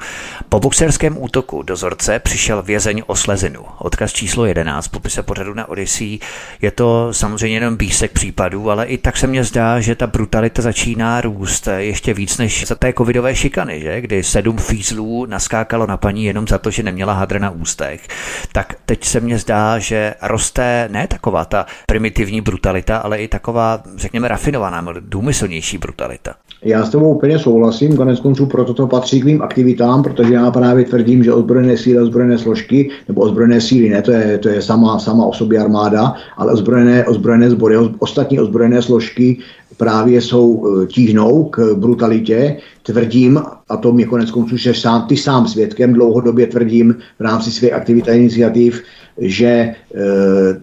[0.48, 3.64] Po boxerském útoku dozorce přišel vězeň o slezinu.
[3.78, 6.18] Odkaz číslo 11 popise pořadu na Odyssey.
[6.62, 10.62] Je to samozřejmě jenom bísek případů, ale i tak se mně zdá, že ta brutalita
[10.62, 14.00] začíná růst ještě víc než za té covidové šikany, že?
[14.00, 18.08] kdy sedm fízlů naskákalo na paní jenom za to, že neměla hadr na ústech.
[18.52, 23.82] Tak teď se mně zdá, že roste ne taková ta primitivní brutalita, ale i taková
[23.96, 26.34] řekněme, rafinovaná, důmyslnější brutalita.
[26.64, 30.50] Já s tebou úplně souhlasím, konec konců proto to patří k mým aktivitám, protože já
[30.50, 34.62] právě tvrdím, že ozbrojené síly, ozbrojené složky, nebo ozbrojené síly, ne, to je, to je
[34.62, 39.38] sama, sama o sobě armáda, ale ozbrojené, ozbrojené sbory, ostatní ozbrojené složky
[39.76, 42.56] právě jsou e, tíhnou k brutalitě.
[42.82, 47.50] Tvrdím, a to mě konec konců, že sám, ty sám svědkem dlouhodobě tvrdím v rámci
[47.50, 48.82] své aktivity a iniciativ,
[49.18, 49.74] že e,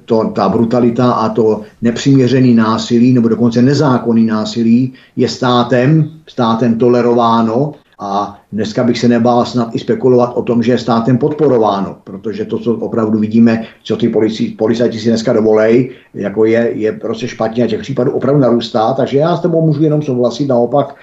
[0.06, 7.73] to, ta brutalita a to nepřiměřený násilí nebo dokonce nezákonný násilí je státem, státem tolerováno
[8.03, 12.45] a dneska bych se nebál snad i spekulovat o tom, že je státem podporováno, protože
[12.45, 14.11] to, co opravdu vidíme, co ty
[14.57, 19.18] policajti si dneska dovolej, jako je, je prostě špatně a těch případů opravdu narůstá, takže
[19.18, 20.95] já s tebou můžu jenom souhlasit, naopak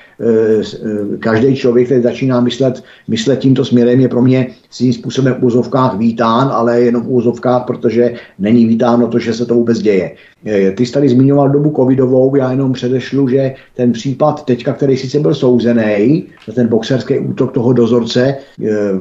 [1.18, 5.98] každý člověk, který začíná myslet, myslet tímto směrem, je pro mě svým způsobem v úzovkách
[5.98, 10.14] vítán, ale jenom v úzovkách, protože není vítáno to, že se to vůbec děje.
[10.46, 14.96] E, ty jsi tady zmiňoval dobu covidovou, já jenom předešlu, že ten případ teďka, který
[14.96, 16.24] sice byl souzený,
[16.54, 18.34] ten boxerský útok toho dozorce,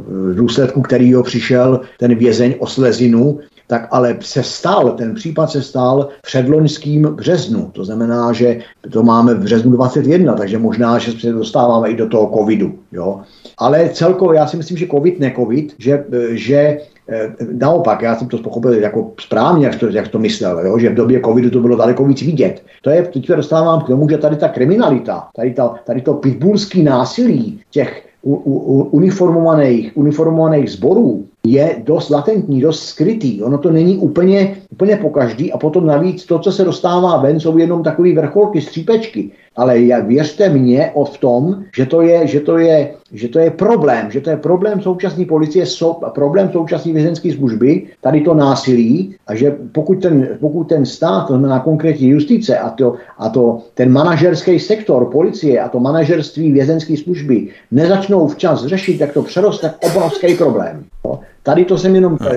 [0.08, 5.62] v důsledku kterého přišel ten vězeň o slezinu, tak ale se stal, ten případ se
[5.62, 7.72] stal předloňským březnu.
[7.74, 8.60] To znamená, že
[8.92, 12.80] to máme v březnu 21, takže možná, že se dostáváme i do toho covidu.
[12.92, 13.22] Jo?
[13.58, 16.78] Ale celkově já si myslím, že covid, ne covid, že, že
[17.10, 20.80] Eh, naopak, já jsem to pochopil jako správně, jak to, jak to myslel, jo?
[20.80, 22.64] že v době covidu to bylo daleko víc vidět.
[22.82, 26.84] To je, teď dostávám k tomu, že tady ta kriminalita, tady, ta, tady to pitbullský
[26.84, 33.44] násilí těch u, u, uniformovaných, uniformovaných sborů je dost latentní, dost skrytý.
[33.44, 37.40] Ono to není úplně, úplně po každý a potom navíc to, co se dostává ven,
[37.40, 39.32] jsou jenom takové vrcholky, střípečky.
[39.56, 43.40] Ale jak věřte mě o v tom, že to je, že to je, že to
[43.40, 48.34] je problém, že to je problém současné policie, so, problém současné vězenské služby, tady to
[48.34, 53.30] násilí a že pokud ten, pokud ten stát, to znamená konkrétně justice a, to, a
[53.30, 59.22] to, ten manažerský sektor policie a to manažerství vězenské služby nezačnou včas řešit, jak to
[59.22, 60.84] přeroste obrovský problém.
[61.06, 61.20] No.
[61.44, 62.30] Tady to jsem jenom, no.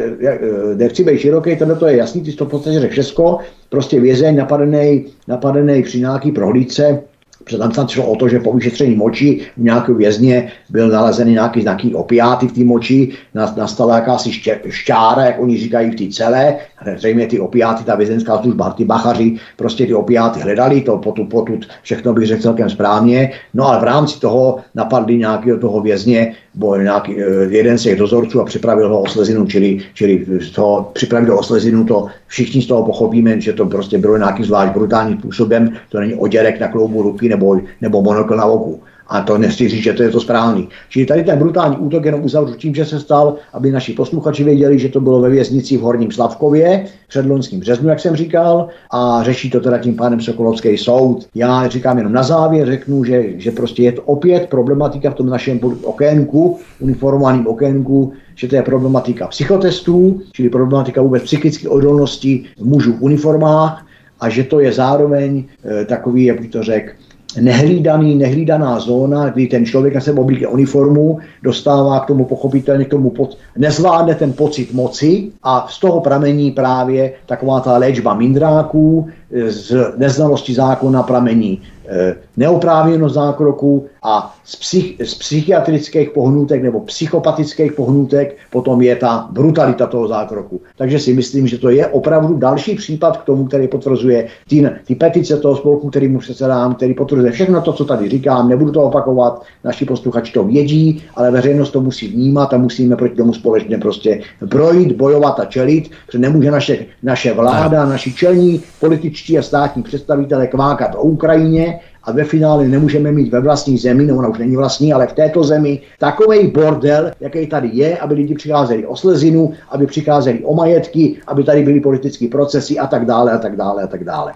[0.76, 3.38] nechci být široký, tohle to je jasný, ty jsi to v podstatě řekl všechno,
[3.68, 7.02] prostě vězeň napadený, napadený při nějaký prohlídce,
[7.44, 11.62] Protože tam šlo o to, že po vyšetření moči u nějakého vězně byl nalezený nějaký
[11.62, 14.30] znaky opiáty v té moči, nastala jakási
[14.68, 16.56] šťára, jak oni říkají v té celé,
[16.96, 21.66] zřejmě ty opiáty, ta vězenská služba, ty bachaři prostě ty opiáty hledali, to potud, potud
[21.82, 26.76] všechno bych řekl celkem správně, no ale v rámci toho napadli nějakého toho vězně, bo
[26.76, 31.38] nějaký, eh, jeden z těch dozorců a připravil ho o slezinu, čili, čili toho, připravil
[31.38, 35.72] o slezinu, to všichni z toho pochopíme, že to prostě bylo nějakým zvlášť brutálním způsobem,
[35.88, 38.82] to není oděrek na kloubu ruky nebo, nebo monokl na oku.
[39.10, 40.68] A to nechci říct, že to je to správný.
[40.88, 44.78] Čili tady ten brutální útok jenom uzavřu tím, že se stal, aby naši posluchači věděli,
[44.78, 49.22] že to bylo ve věznici v Horním Slavkově před loňským březnu, jak jsem říkal, a
[49.22, 51.26] řeší to teda tím pádem Sokolovský soud.
[51.34, 55.26] Já říkám jenom na závěr, řeknu, že, že prostě je to opět problematika v tom
[55.26, 62.92] našem okénku, uniformovaném okénku, že to je problematika psychotestů, čili problematika vůbec psychické odolnosti mužů
[62.92, 63.86] v uniformách,
[64.20, 66.92] a že to je zároveň e, takový, jak bych to řekl,
[67.40, 72.88] nehlídaný, nehlídaná zóna, kdy ten člověk na sebe oblíkne uniformu, dostává k tomu pochopitelně k
[72.90, 79.08] tomu, pod, nezvládne ten pocit moci a z toho pramení právě taková ta léčba mindráků,
[79.48, 81.62] z neznalosti zákona pramení
[81.92, 89.28] Eh, neoprávněnost zákroku a z, psych, z psychiatrických pohnutek nebo psychopatických pohnutek potom je ta
[89.30, 90.60] brutalita toho zákroku.
[90.76, 94.94] Takže si myslím, že to je opravdu další případ k tomu, který potvrzuje ty, ty
[94.94, 98.82] petice toho spolku, který mu předsedám, který potvrzuje všechno to, co tady říkám, nebudu to
[98.82, 103.78] opakovat, naši posluchači to vědí, ale veřejnost to musí vnímat a musíme proti tomu společně
[103.78, 109.82] prostě projít, bojovat a čelit, protože nemůže naše, naše vláda, naši čelní političtí a státní
[109.82, 114.38] představitelé kvákat o Ukrajině, a ve finále nemůžeme mít ve vlastní zemi, no ona už
[114.38, 118.96] není vlastní, ale v této zemi takový bordel, jaký tady je, aby lidi přicházeli o
[118.96, 123.56] slezinu, aby přicházeli o majetky, aby tady byly politické procesy a tak dále a tak
[123.56, 124.32] dále a tak dále.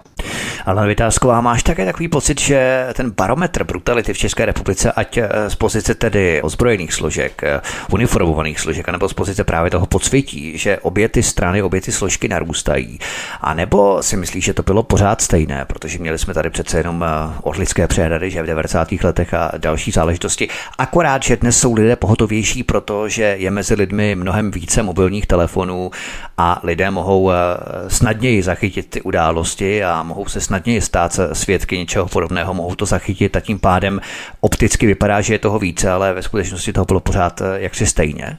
[0.65, 5.29] Ale Vytázková, máš také takový pocit, že ten barometr brutality v České republice, ať eh,
[5.47, 7.61] z pozice tedy ozbrojených složek, eh,
[7.91, 12.27] uniformovaných složek, nebo z pozice právě toho podsvětí, že obě ty strany, obě ty složky
[12.27, 12.99] narůstají.
[13.41, 17.03] A nebo si myslíš, že to bylo pořád stejné, protože měli jsme tady přece jenom
[17.03, 17.33] eh,
[17.65, 18.91] orlické přehrady, že v 90.
[19.03, 20.47] letech a další záležitosti.
[20.77, 25.91] Akorát, že dnes jsou lidé pohotovější, protože je mezi lidmi mnohem více mobilních telefonů
[26.37, 27.31] a lidé mohou
[27.87, 32.85] snadněji zachytit ty události a mohou se snadněji stát se svědky něčeho podobného, mohou to
[32.85, 34.01] zachytit a tím pádem
[34.41, 38.37] opticky vypadá, že je toho více, ale ve skutečnosti toho bylo pořád eh, jaksi stejně.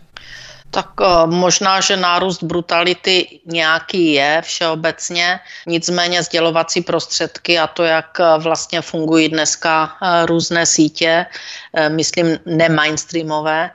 [0.70, 8.20] Tak eh, možná, že nárůst brutality nějaký je všeobecně, nicméně sdělovací prostředky a to, jak
[8.20, 11.26] eh, vlastně fungují dneska různé sítě,
[11.88, 13.70] myslím nemainstreamové,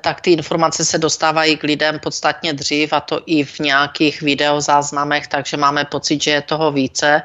[0.00, 5.28] tak ty informace se dostávají k lidem podstatně dřív a to i v nějakých videozáznamech,
[5.28, 7.22] takže máme pocit, že je toho více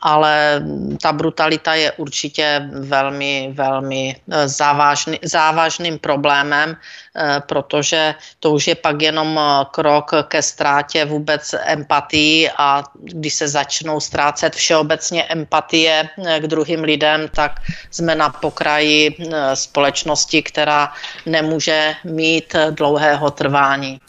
[0.00, 0.62] ale
[1.02, 8.74] ta brutalita je určitě velmi, velmi eh, závažný, závažným problémem, eh, protože to už je
[8.74, 16.08] pak jenom eh, krok ke ztrátě vůbec empatii a když se začnou ztrácet všeobecně empatie
[16.38, 17.52] k druhým lidem, tak
[17.90, 19.16] jsme na pokraji
[19.54, 20.92] společnosti, která
[21.26, 24.00] nemůže mít dlouhého trvání.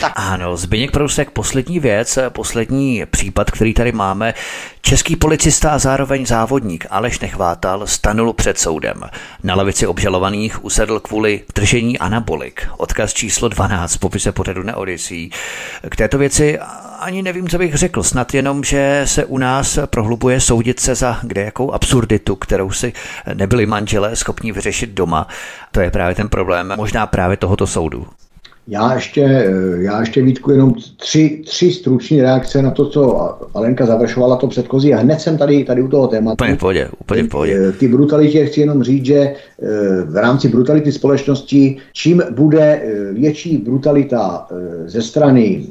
[0.00, 0.12] Tak.
[0.16, 4.34] Ano, Zbyněk Prousek, poslední věc, poslední případ, který tady máme.
[4.80, 9.02] Český policista a zároveň závodník Aleš Nechvátal stanul před soudem.
[9.42, 12.68] Na lavici obžalovaných usedl kvůli držení anabolik.
[12.76, 15.30] Odkaz číslo 12 v popise pořadu na Odyssey.
[15.90, 16.58] K této věci
[17.00, 18.02] ani nevím, co bych řekl.
[18.02, 22.92] Snad jenom, že se u nás prohlubuje soudit se za kde jakou absurditu, kterou si
[23.34, 25.28] nebyli manželé schopni vyřešit doma.
[25.70, 26.74] To je právě ten problém.
[26.76, 28.06] Možná právě tohoto soudu.
[28.68, 33.86] Já ještě, eh, já ještě Vítku jenom tři, tři struční reakce na to, co Alenka
[33.86, 36.34] završovala to předchozí a hned jsem tady, tady u toho tématu.
[36.34, 37.68] Úplně v pohodě, úplně v pohodě.
[37.68, 39.34] Eh, ty brutalitě chci jenom říct, že eh,
[40.04, 42.82] v rámci brutality společnosti, čím bude
[43.12, 44.46] větší brutalita
[44.86, 45.66] ze strany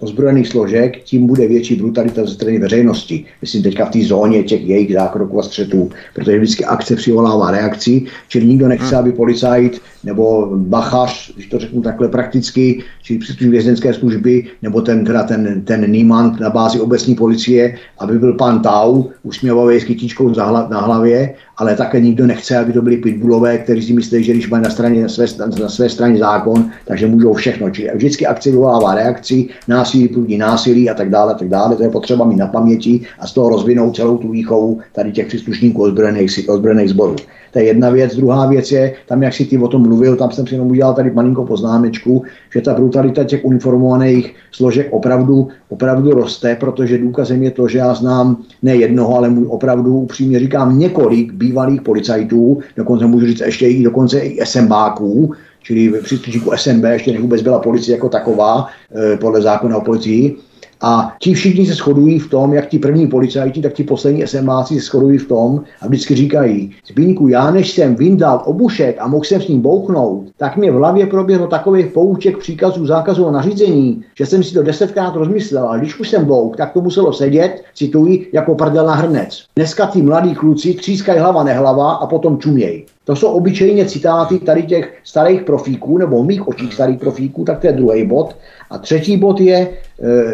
[0.00, 3.24] ozbrojených složek, tím bude větší brutalita ze strany veřejnosti.
[3.40, 8.02] Myslím teďka v té zóně těch jejich zákroků a střetů, protože vždycky akce přivolává reakci,
[8.28, 8.98] čili nikdo nechce, hmm.
[8.98, 15.04] aby policajt nebo bachař, když to řeknu takhle prakticky, či příslušník vězeňské služby, nebo ten,
[15.04, 20.32] teda ten, ten Niemand na bázi obecní policie, aby byl pan Tau, usměvavý s kytičkou
[20.70, 24.48] na hlavě, ale také nikdo nechce, aby to byli pitbullové, kteří si myslí, že když
[24.48, 25.26] mají na, straně, na, své,
[25.60, 27.70] na své straně zákon, takže můžou všechno.
[27.70, 31.76] Čili vždycky akci vyvolává reakci, násilí prudí násilí a tak dále, a tak dále.
[31.76, 35.26] To je potřeba mít na paměti a z toho rozvinout celou tu výchovu tady těch
[35.26, 37.16] příslušníků ozbrojených, ozbrojených sborů.
[37.52, 38.16] To je jedna věc.
[38.16, 40.94] Druhá věc je, tam jak si ty o tom mluvil, tam jsem si jenom udělal
[40.94, 42.22] tady malinko poznámečku,
[42.54, 47.94] že ta brutalita těch uniformovaných složek opravdu, opravdu roste, protože důkazem je to, že já
[47.94, 53.68] znám ne jednoho, ale můj opravdu upřímně říkám několik bývalých policajtů, dokonce můžu říct ještě
[53.68, 59.16] i dokonce i SMBáků, čili příslušníků SMB, ještě než vůbec byla policie jako taková, eh,
[59.16, 60.36] podle zákona o policii,
[60.80, 64.74] a ti všichni se shodují v tom, jak ti první policajti, tak ti poslední SMáci
[64.74, 69.24] se shodují v tom a vždycky říkají, Zbínku, já než jsem vyndal obušek a mohl
[69.24, 74.04] jsem s ním bouchnout, tak mě v hlavě proběhlo takových pouček příkazů, zákazů a nařízení,
[74.18, 77.62] že jsem si to desetkrát rozmyslel, a když už jsem bouch, tak to muselo sedět,
[77.74, 79.44] cituji, jako prdel na hrnec.
[79.56, 82.84] Dneska ty mladí kluci třískají hlava nehlava a potom čumějí.
[83.08, 87.66] To jsou obyčejně citáty tady těch starých profíků, nebo mých očích starých profíků, tak to
[87.66, 88.36] je druhý bod.
[88.70, 89.68] A třetí bod je e,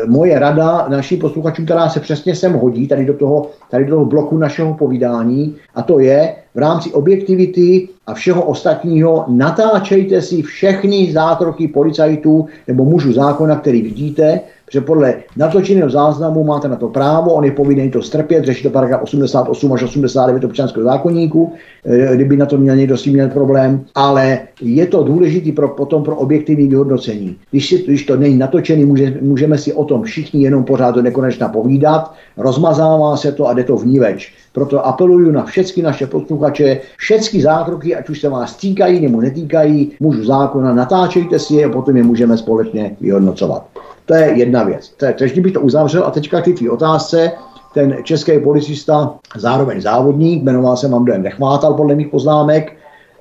[0.06, 4.04] moje rada našim posluchačům, která se přesně sem hodí, tady do, toho, tady do toho
[4.04, 11.12] bloku našeho povídání, a to je v rámci objektivity a všeho ostatního natáčejte si všechny
[11.12, 14.40] zákroky policajtů nebo mužů zákona, který vidíte,
[14.74, 18.70] že podle natočeného záznamu máte na to právo, on je povinný to strpět, řeší to
[18.70, 21.52] paragraf 88 až 89 občanského zákonníku,
[21.86, 26.02] eh, kdyby na to měl někdo si měl problém, ale je to důležité pro, potom
[26.02, 27.36] pro objektivní vyhodnocení.
[27.50, 31.02] Když, si, když to není natočený, může, můžeme si o tom všichni jenom pořád do
[31.02, 34.34] nekonečna povídat, rozmazává se to a jde to vníveč.
[34.54, 39.92] Proto apeluju na všechny naše posluchače, všechny zákroky, ať už se vás týkají nebo netýkají,
[40.00, 43.66] mužu zákona, natáčejte si je a potom je můžeme společně vyhodnocovat.
[44.06, 44.94] To je jedna věc.
[44.96, 47.32] To je, bych to uzavřel a teďka ty tvý otázce.
[47.74, 52.76] Ten český policista, zároveň závodník, jmenoval se mám dojem Nechvátal podle mých poznámek,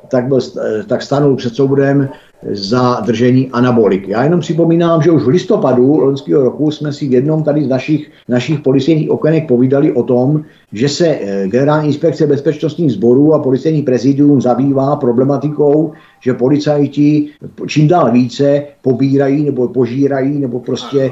[0.08, 0.40] tak, byl,
[0.88, 2.10] tak stanul před soudem
[2.52, 4.08] za držení anabolik.
[4.08, 7.68] Já jenom připomínám, že už v listopadu loňského roku jsme si v jednom tady z
[7.68, 10.44] našich, našich policejních okenek povídali o tom,
[10.74, 17.30] že se eh, Generální inspekce bezpečnostních sborů a policejní prezidium zabývá problematikou, že policajti
[17.68, 21.12] čím dál více pobírají nebo požírají nebo prostě e,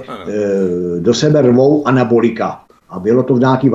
[0.99, 2.61] do sebe rvou anabolika.
[2.91, 3.69] A bylo to v nějaké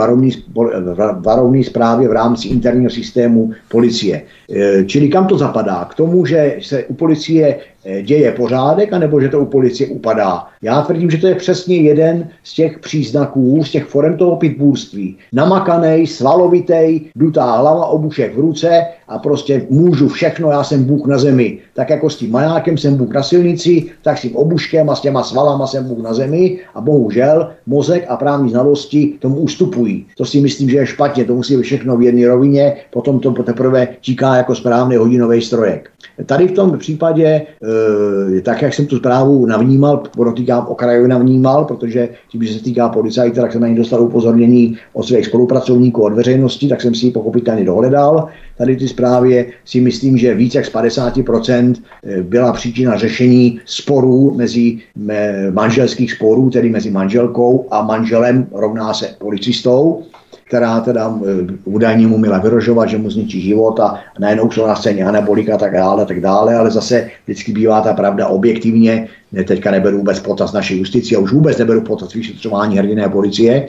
[1.24, 4.22] varovné zprávě v rámci interního systému policie.
[4.50, 5.84] E, čili kam to zapadá?
[5.84, 7.58] K tomu, že se u policie
[8.02, 10.46] děje pořádek, anebo že to u policie upadá.
[10.62, 15.16] Já tvrdím, že to je přesně jeden z těch příznaků, z těch forem toho pitbůrství.
[15.32, 21.18] Namakanej, svalovitej, dutá hlava, obušek v ruce a prostě můžu všechno, já jsem Bůh na
[21.18, 21.58] zemi.
[21.74, 25.00] Tak jako s tím majákem jsem Bůh na silnici, tak s tím obuškem a s
[25.00, 30.06] těma svalama jsem Bůh na zemi a bohužel mozek a právní znalosti tomu ustupují.
[30.16, 33.32] To si myslím, že je špatně, to musí být všechno v jedné rovině, potom to
[33.32, 35.90] teprve tíká jako správný hodinový strojek.
[36.26, 37.46] Tady v tom případě, e,
[38.42, 43.40] tak jak jsem tu zprávu navnímal, podotýkám okrajově navnímal, protože tím, že se týká policajta,
[43.42, 47.12] tak jsem na ní dostal upozornění od svých spolupracovníků od veřejnosti, tak jsem si ji
[47.12, 48.28] pochopitelně dohledal.
[48.58, 51.74] Tady ty zprávě si myslím, že více jak z 50%
[52.04, 54.78] e, byla příčina řešení sporů mezi
[55.50, 60.02] manželských sporů, tedy mezi manželkou a manželem rovná se policistou
[60.46, 64.76] která teda eh, údajně mu měla vyrožovat, že mu zničí život a najednou jsou na
[64.76, 69.08] scéně anabolika a tak dále, tak dále, ale zase vždycky bývá ta pravda objektivně,
[69.46, 73.68] teďka neberu vůbec potaz naší justici a už vůbec neberu potaz vyšetřování hrdiné policie,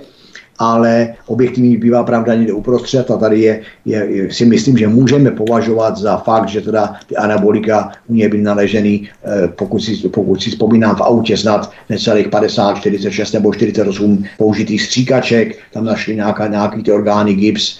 [0.59, 5.97] ale objektivní bývá pravda někde uprostřed a tady je, je, si myslím, že můžeme považovat
[5.97, 10.49] za fakt, že teda ty anabolika u něj byly naležený, eh, pokud, si, pokud si
[10.49, 16.83] vzpomínám v autě snad necelých 50, 46 nebo 48 použitých stříkaček, tam našli nějaká, nějaký
[16.83, 17.79] ty orgány GIPS,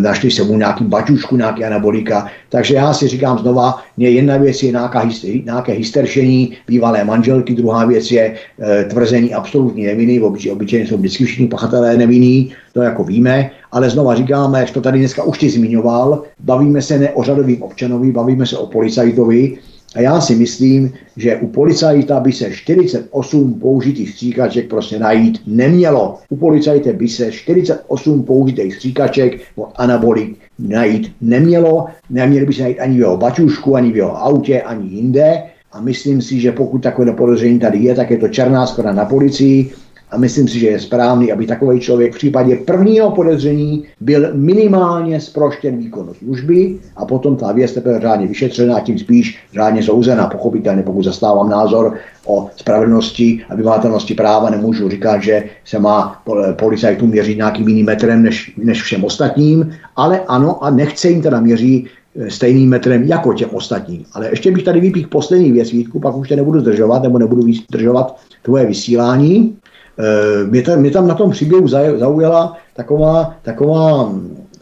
[0.00, 2.26] našli se mu nějaký baťušku, nějaký anabolika.
[2.48, 5.08] Takže já si říkám znova, mě jedna věc je nějaká,
[5.44, 11.24] nějaké hysteršení bývalé manželky, druhá věc je e, tvrzení absolutní neviny, obyč, obyčejně jsou vždycky
[11.24, 15.50] všichni pachatelé nevinní, to jako víme, ale znova říkáme, jak to tady dneska už ty
[15.50, 19.58] zmiňoval, bavíme se ne o řadovým občanovi, bavíme se o policajtovi,
[19.94, 26.18] a já si myslím, že u policajta by se 48 použitých stříkaček prostě najít nemělo.
[26.28, 31.86] U policajta by se 48 použitých stříkaček od anabolik najít nemělo.
[32.10, 35.42] Neměli by se najít ani v jeho baťušku, ani v jeho autě, ani jinde.
[35.72, 39.04] A myslím si, že pokud takové podezření tady je, tak je to černá skoro na
[39.04, 39.70] policii
[40.10, 45.20] a myslím si, že je správný, aby takový člověk v případě prvního podezření byl minimálně
[45.20, 50.26] zproštěn výkonu služby a potom ta věc teprve řádně vyšetřená, tím spíš řádně souzená.
[50.26, 51.94] Pochopitelně, pokud zastávám názor
[52.26, 56.22] o spravedlnosti a vymátelnosti práva, nemůžu říkat, že se má
[56.56, 61.40] policajtům měřit nějakým jiným metrem než, než všem ostatním, ale ano a nechce jim teda
[61.40, 64.04] měří eh, stejným metrem jako těm ostatním.
[64.12, 67.52] Ale ještě bych tady vypík poslední věc, Vítku, pak už tě nebudu zdržovat, nebo nebudu
[67.52, 69.56] zdržovat tvoje vysílání.
[70.00, 74.12] Eh, mě tam, mě tam na tom příběhu zaujala taková, taková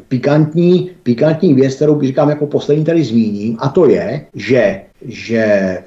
[0.08, 5.82] pikantní, pikantní věc, kterou říkám jako poslední tady zmíním, a to je, že, že e,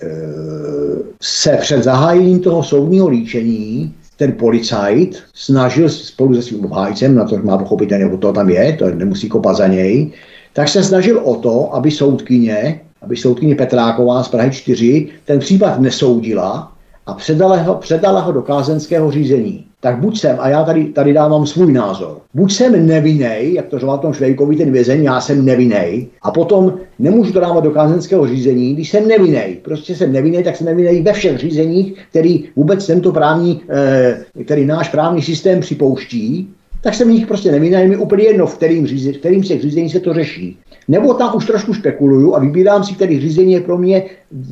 [1.21, 7.37] se před zahájením toho soudního líčení ten policajt snažil spolu se svým obhájcem, na to
[7.37, 10.11] má pochopitelně, nebo to tam je, to nemusí kopat za něj,
[10.53, 15.79] tak se snažil o to, aby soudkyně, aby soudkyně Petráková z Prahy 4 ten případ
[15.79, 16.71] nesoudila
[17.05, 19.65] a předala ho, předala ho do kázenského řízení.
[19.79, 23.79] Tak buď jsem, a já tady, tady dávám svůj názor, buď jsem nevinej, jak to
[23.79, 28.27] řval tom Švejkovi ten vězeň, já jsem nevinej, a potom nemůžu to dávat do kázenského
[28.27, 29.55] řízení, když jsem nevinej.
[29.55, 34.65] Prostě jsem nevinej, tak jsem nevinej ve všech řízeních, který vůbec tento právní, eh, který
[34.65, 39.13] náš právní systém připouští, tak jsem nich prostě nevinej, mi úplně jedno, v kterým, řízení,
[39.13, 40.59] v kterým se řízení se to řeší.
[40.87, 44.03] Nebo tam už trošku spekuluju a vybírám si, který řízení je pro mě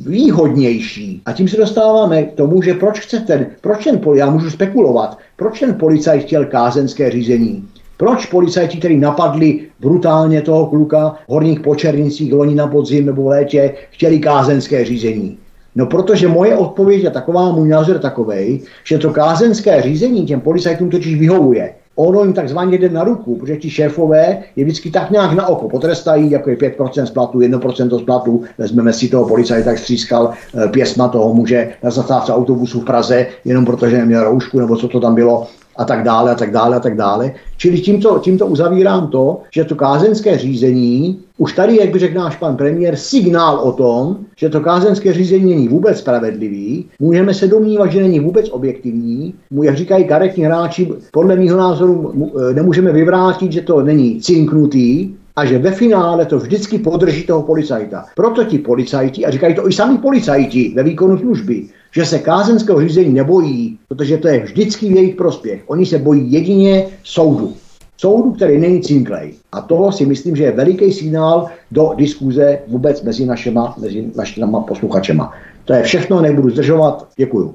[0.06, 1.22] výhodnější.
[1.26, 5.18] A tím se dostáváme k tomu, že proč chce ten, proč ten, já můžu spekulovat,
[5.36, 7.64] proč ten policajt chtěl kázenské řízení.
[7.96, 13.26] Proč policajti, kteří napadli brutálně toho kluka v horních počernicích loni na podzim nebo v
[13.26, 15.38] létě, chtěli kázenské řízení?
[15.74, 20.90] No protože moje odpověď je taková, můj názor takový, že to kázenské řízení těm policajtům
[20.90, 21.74] totiž vyhovuje
[22.06, 25.68] ono jim takzvaně jde na ruku, protože ti šéfové je vždycky tak nějak na oko
[25.68, 30.30] potrestají, jako je 5% z platu, 1% z platu, vezmeme si toho policajta, tak střískal
[30.30, 34.88] eh, pěsma toho muže na zastávce autobusu v Praze, jenom protože neměl roušku, nebo co
[34.88, 37.32] to tam bylo, a tak dále a tak dále a tak dále.
[37.56, 42.36] Čili tímto, tímto uzavírám to, že to kázenské řízení, už tady, jak by řekl náš
[42.36, 47.92] pan premiér, signál o tom, že to kázenské řízení není vůbec spravedlivý, můžeme se domnívat,
[47.92, 52.12] že není vůbec objektivní, jak říkají karetní hráči, podle mého názoru
[52.50, 57.42] e, nemůžeme vyvrátit, že to není cinknutý, a že ve finále to vždycky podrží toho
[57.42, 58.04] policajta.
[58.16, 62.80] Proto ti policajti, a říkají to i sami policajti ve výkonu služby, že se kázenského
[62.80, 65.62] řízení nebojí, protože to je vždycky v jejich prospěch.
[65.66, 67.52] Oni se bojí jedině soudu.
[67.96, 69.34] Soudu, který není cinklej.
[69.52, 74.60] A toho si myslím, že je veliký signál do diskuze vůbec mezi našima, mezi našima
[74.60, 75.32] posluchačema.
[75.64, 77.08] To je všechno, nebudu zdržovat.
[77.16, 77.54] Děkuju.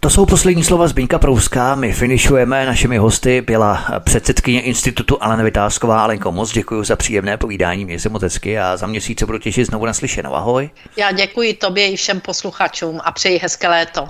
[0.00, 1.74] To jsou poslední slova Zbyňka Prouska.
[1.74, 2.66] My finišujeme.
[2.66, 6.02] Našimi hosty byla předsedkyně institutu Alena Vytázková.
[6.02, 7.84] Alenko, moc děkuji za příjemné povídání.
[7.84, 10.34] Mě se moc hezky a za měsíc se budu těšit znovu naslyšenou.
[10.34, 10.70] Ahoj.
[10.96, 14.08] Já děkuji tobě i všem posluchačům a přeji hezké léto.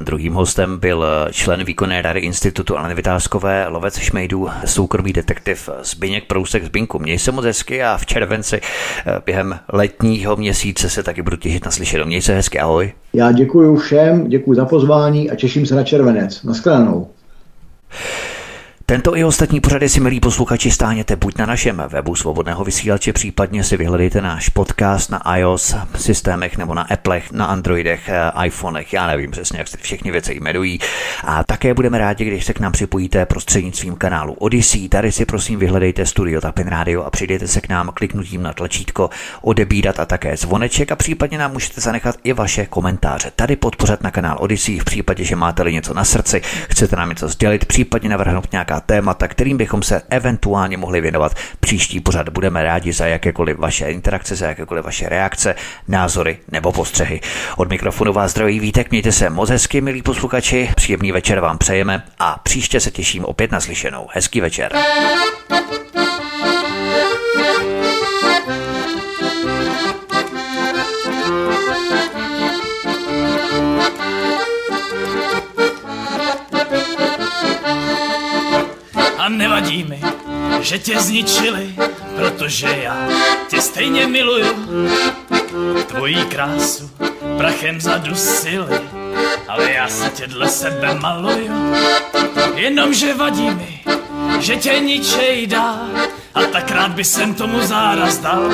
[0.00, 6.64] Druhým hostem byl člen výkonné rady institutu Aleny Vytázkové, lovec šmejdů, soukromý detektiv Zbyněk Prousek
[6.64, 6.98] Zbinku.
[6.98, 11.64] Měj se moc hezky a v červenci eh, během letního měsíce se taky budu těšit
[11.64, 12.04] na slyšenou.
[12.04, 12.92] Měj se hezky, ahoj.
[13.12, 16.42] Já děkuji všem, děkuji za pozvání a těším se na červenec.
[16.42, 17.08] Naschledanou.
[18.90, 23.64] Tento i ostatní pořady si, milí posluchači, stáhněte buď na našem webu svobodného vysílače, případně
[23.64, 29.06] si vyhledejte náš podcast na iOS systémech nebo na Applech, na Androidech, eh, iPhonech, já
[29.06, 30.78] nevím přesně, jak se všechny věci jmenují.
[31.24, 34.88] A také budeme rádi, když se k nám připojíte prostřednictvím kanálu Odyssey.
[34.88, 39.10] Tady si prosím vyhledejte Studio Tapin Radio a přijdete se k nám kliknutím na tlačítko
[39.42, 43.32] odebírat a také zvoneček a případně nám můžete zanechat i vaše komentáře.
[43.36, 47.28] Tady podpořit na kanál Odyssey v případě, že máte něco na srdci, chcete nám něco
[47.28, 51.32] sdělit, případně navrhnout nějaká témata, kterým bychom se eventuálně mohli věnovat.
[51.60, 55.54] Příští pořad budeme rádi za jakékoliv vaše interakce, za jakékoliv vaše reakce,
[55.88, 57.20] názory nebo postřehy.
[57.56, 62.02] Od mikrofonu vás zdraví Vítek, mějte se moc hezky, milí posluchači, příjemný večer vám přejeme
[62.18, 64.06] a příště se těším opět na slyšenou.
[64.12, 64.72] Hezký večer.
[79.28, 80.00] Nevadí mi,
[80.60, 81.74] že tě zničili,
[82.16, 83.08] protože já
[83.48, 84.88] tě stejně miluju.
[85.86, 86.90] Tvojí krásu
[87.36, 88.80] prachem zadusili,
[89.48, 91.74] ale já se tě dle sebe maluju.
[92.54, 93.80] Jenomže vadí mi,
[94.40, 95.80] že tě ničej dá,
[96.34, 98.50] a tak rád by jsem tomu záraz dal.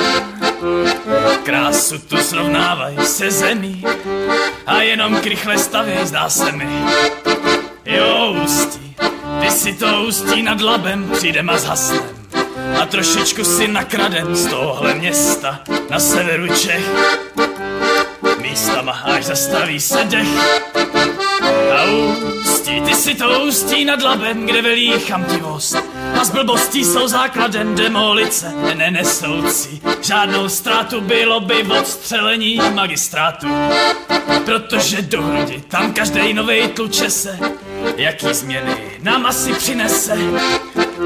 [1.43, 3.83] Krásu tu srovnávaj se zemí
[4.65, 6.69] a jenom krychle stavěj, zdá se mi.
[7.85, 8.86] Jo, ústí,
[9.41, 12.01] ty si to ústí nad labem, přijdem a zhasnem.
[12.81, 15.59] A trošičku si nakradem z tohohle města
[15.89, 16.91] na severu Čech.
[18.41, 20.27] Místama až zastaví se dech.
[21.77, 21.83] A
[22.41, 25.75] ústí, ty si to ústí nad labem, kde velí chamtivost.
[26.21, 29.81] A z blbostí jsou základem demolice, nenesoucí.
[30.01, 33.47] Žádnou ztrátu bylo by v odstřelení magistrátu.
[34.45, 37.39] Protože do hrudi tam každý novej tluče se,
[37.97, 40.17] jaký změny nám asi přinese.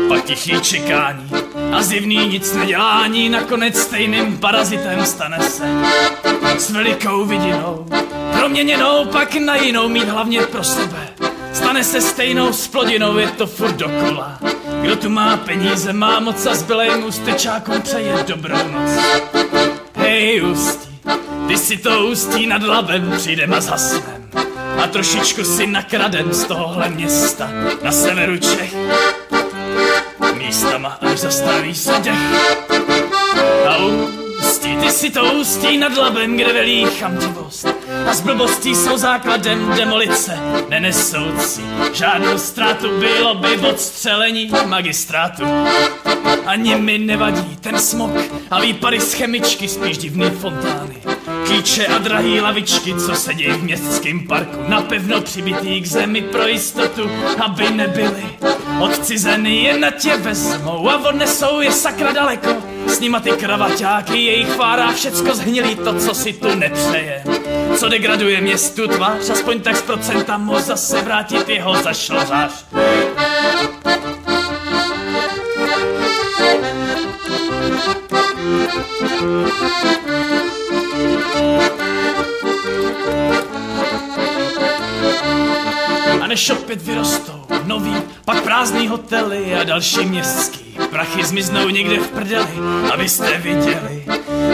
[0.08, 1.30] Pak tichý čekání
[1.74, 5.66] a zjevný nic nedělání nakonec stejným parazitem stane se.
[6.58, 7.86] S velikou vidinou,
[8.38, 11.08] proměněnou pak na jinou mít hlavně pro sebe.
[11.54, 14.40] Stane se stejnou splodinou, je to furt dokola.
[14.82, 18.92] Kdo tu má peníze, má moc a zbylejmu ústečákům přeje dobrou noc.
[19.96, 21.00] Hej, ústí,
[21.48, 24.32] ty si to ústí nad labem přijdem a zhasnem.
[24.78, 27.50] A trošičku si nakradem z tohohle města
[27.84, 28.76] na severu Čech.
[30.38, 32.18] Místama až zastaví se dech.
[33.68, 33.78] A
[34.40, 37.68] ústí, ty si to ústí nad labem, kde velí chamtivost.
[38.10, 40.40] A z blbostí jsou základem demolice,
[40.70, 41.62] nenesoucí.
[41.94, 45.44] Žádnou ztrátu bylo by odstřelení magistrátu.
[46.46, 48.12] Ani mi nevadí ten smok
[48.52, 50.96] a výpady z chemičky, spíš divný fontány.
[51.46, 57.12] Klíče a drahý lavičky, co sedí v městském parku, napevno přibitý k zemi pro jistotu,
[57.46, 58.24] aby nebyly
[58.80, 62.56] odcizeny, jen na tě vezmou a odnesou je sakra daleko.
[62.88, 67.24] S nima ty kravaťáky, jejich fára, všecko zhnilý to, co si tu nepřeje.
[67.78, 72.66] Co degraduje městu tvář, aspoň tak z procenta moc zase vrátit jeho zašlořář.
[79.96, 80.01] A
[86.32, 87.96] než opět vyrostou nový,
[88.26, 92.52] pak prázdný hotely a další městský prachy zmiznou někde v prdeli,
[92.94, 94.06] abyste viděli,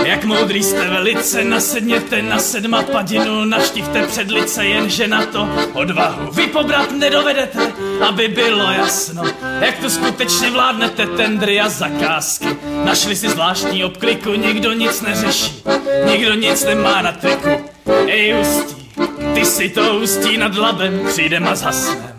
[0.04, 6.48] jak moudrý jste velice, nasedněte na sedma padinu, navštivte předlice, jenže na to odvahu vy
[6.48, 7.74] pobrat nedovedete,
[8.08, 9.24] aby bylo jasno,
[9.62, 12.48] jak to skutečně vládnete tendry a zakázky.
[12.86, 15.64] Našli si zvláštní obkliku, nikdo nic neřeší,
[16.12, 17.50] nikdo nic nemá na triku.
[18.08, 18.87] Ej, Ústí,
[19.34, 22.14] ty si to ústí nad labem, přijdem a zhasnem.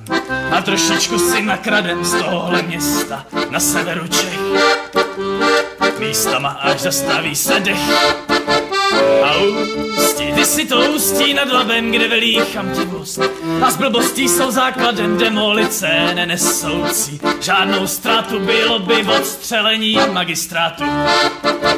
[0.53, 4.39] A trošičku si nakradem z tohohle města na severu Čech.
[5.99, 8.38] Místama až zastaví se dech.
[9.25, 9.37] A
[9.99, 13.21] ústí, ty si to ústí nad labem, kde velí chamtivost.
[13.63, 17.21] A z blbostí jsou základem demolice nenesoucí.
[17.41, 20.85] Žádnou ztrátu bylo by odstřelení magistrátu.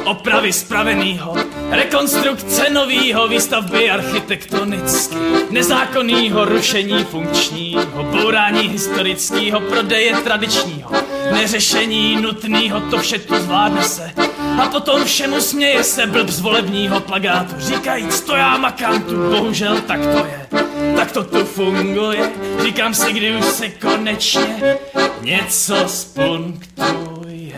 [0.03, 1.35] Opravy spravenýho,
[1.69, 5.15] rekonstrukce novýho, výstavby architektonicky,
[5.49, 10.91] nezákonnýho rušení funkčního, bourání historického, prodeje tradičního,
[11.31, 14.11] neřešení nutného, to vše tu zvládne se.
[14.59, 19.81] A potom všemu směje se blb z volebního plagátu, říkajíc to já makám tu, bohužel
[19.81, 20.47] tak to je.
[20.95, 22.31] Tak to tu funguje,
[22.63, 24.77] říkám si, kdy už se konečně
[25.21, 27.51] něco spunktuje.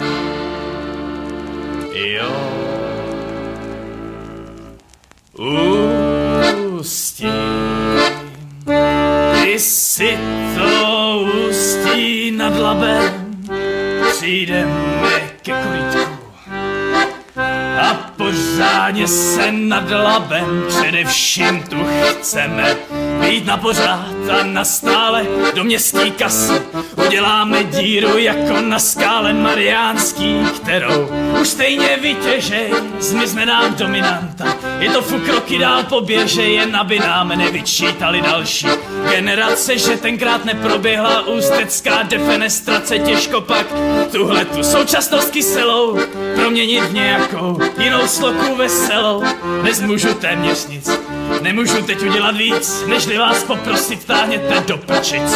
[1.93, 2.63] Jo.
[6.77, 7.27] Ústí.
[9.43, 10.17] Ty si
[10.55, 13.35] to ústí nad labem,
[14.11, 16.02] přijdeme ke korítku.
[17.81, 21.77] A pořádně se nad labem, především tu
[22.11, 22.75] chceme
[23.21, 26.61] být na pořád a na stále do městský kasy.
[27.07, 31.09] Uděláme díru jako na skále mariánský, kterou
[31.41, 34.55] už stejně vytěžej, zmizne nám dominanta.
[34.79, 38.67] Je to fuk roky dál poběže, jen aby nám nevyčítali další
[39.09, 43.67] generace, že tenkrát neproběhla ústecká defenestrace, těžko pak
[44.11, 45.99] tuhle tu současnost kyselou
[46.35, 46.93] proměnit v
[47.31, 49.23] nějakou jinou sloku veselou.
[49.63, 50.89] Nezmůžu téměř nic,
[51.41, 55.35] nemůžu teď udělat víc, nežli vás poprosit, táhněte do prčic.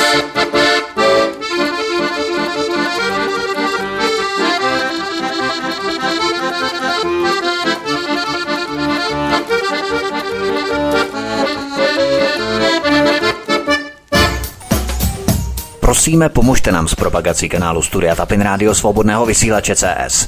[15.79, 20.27] Prosíme, pomožte nám s propagací kanálu Studia Tapin Rádio Svobodného vysílače CS.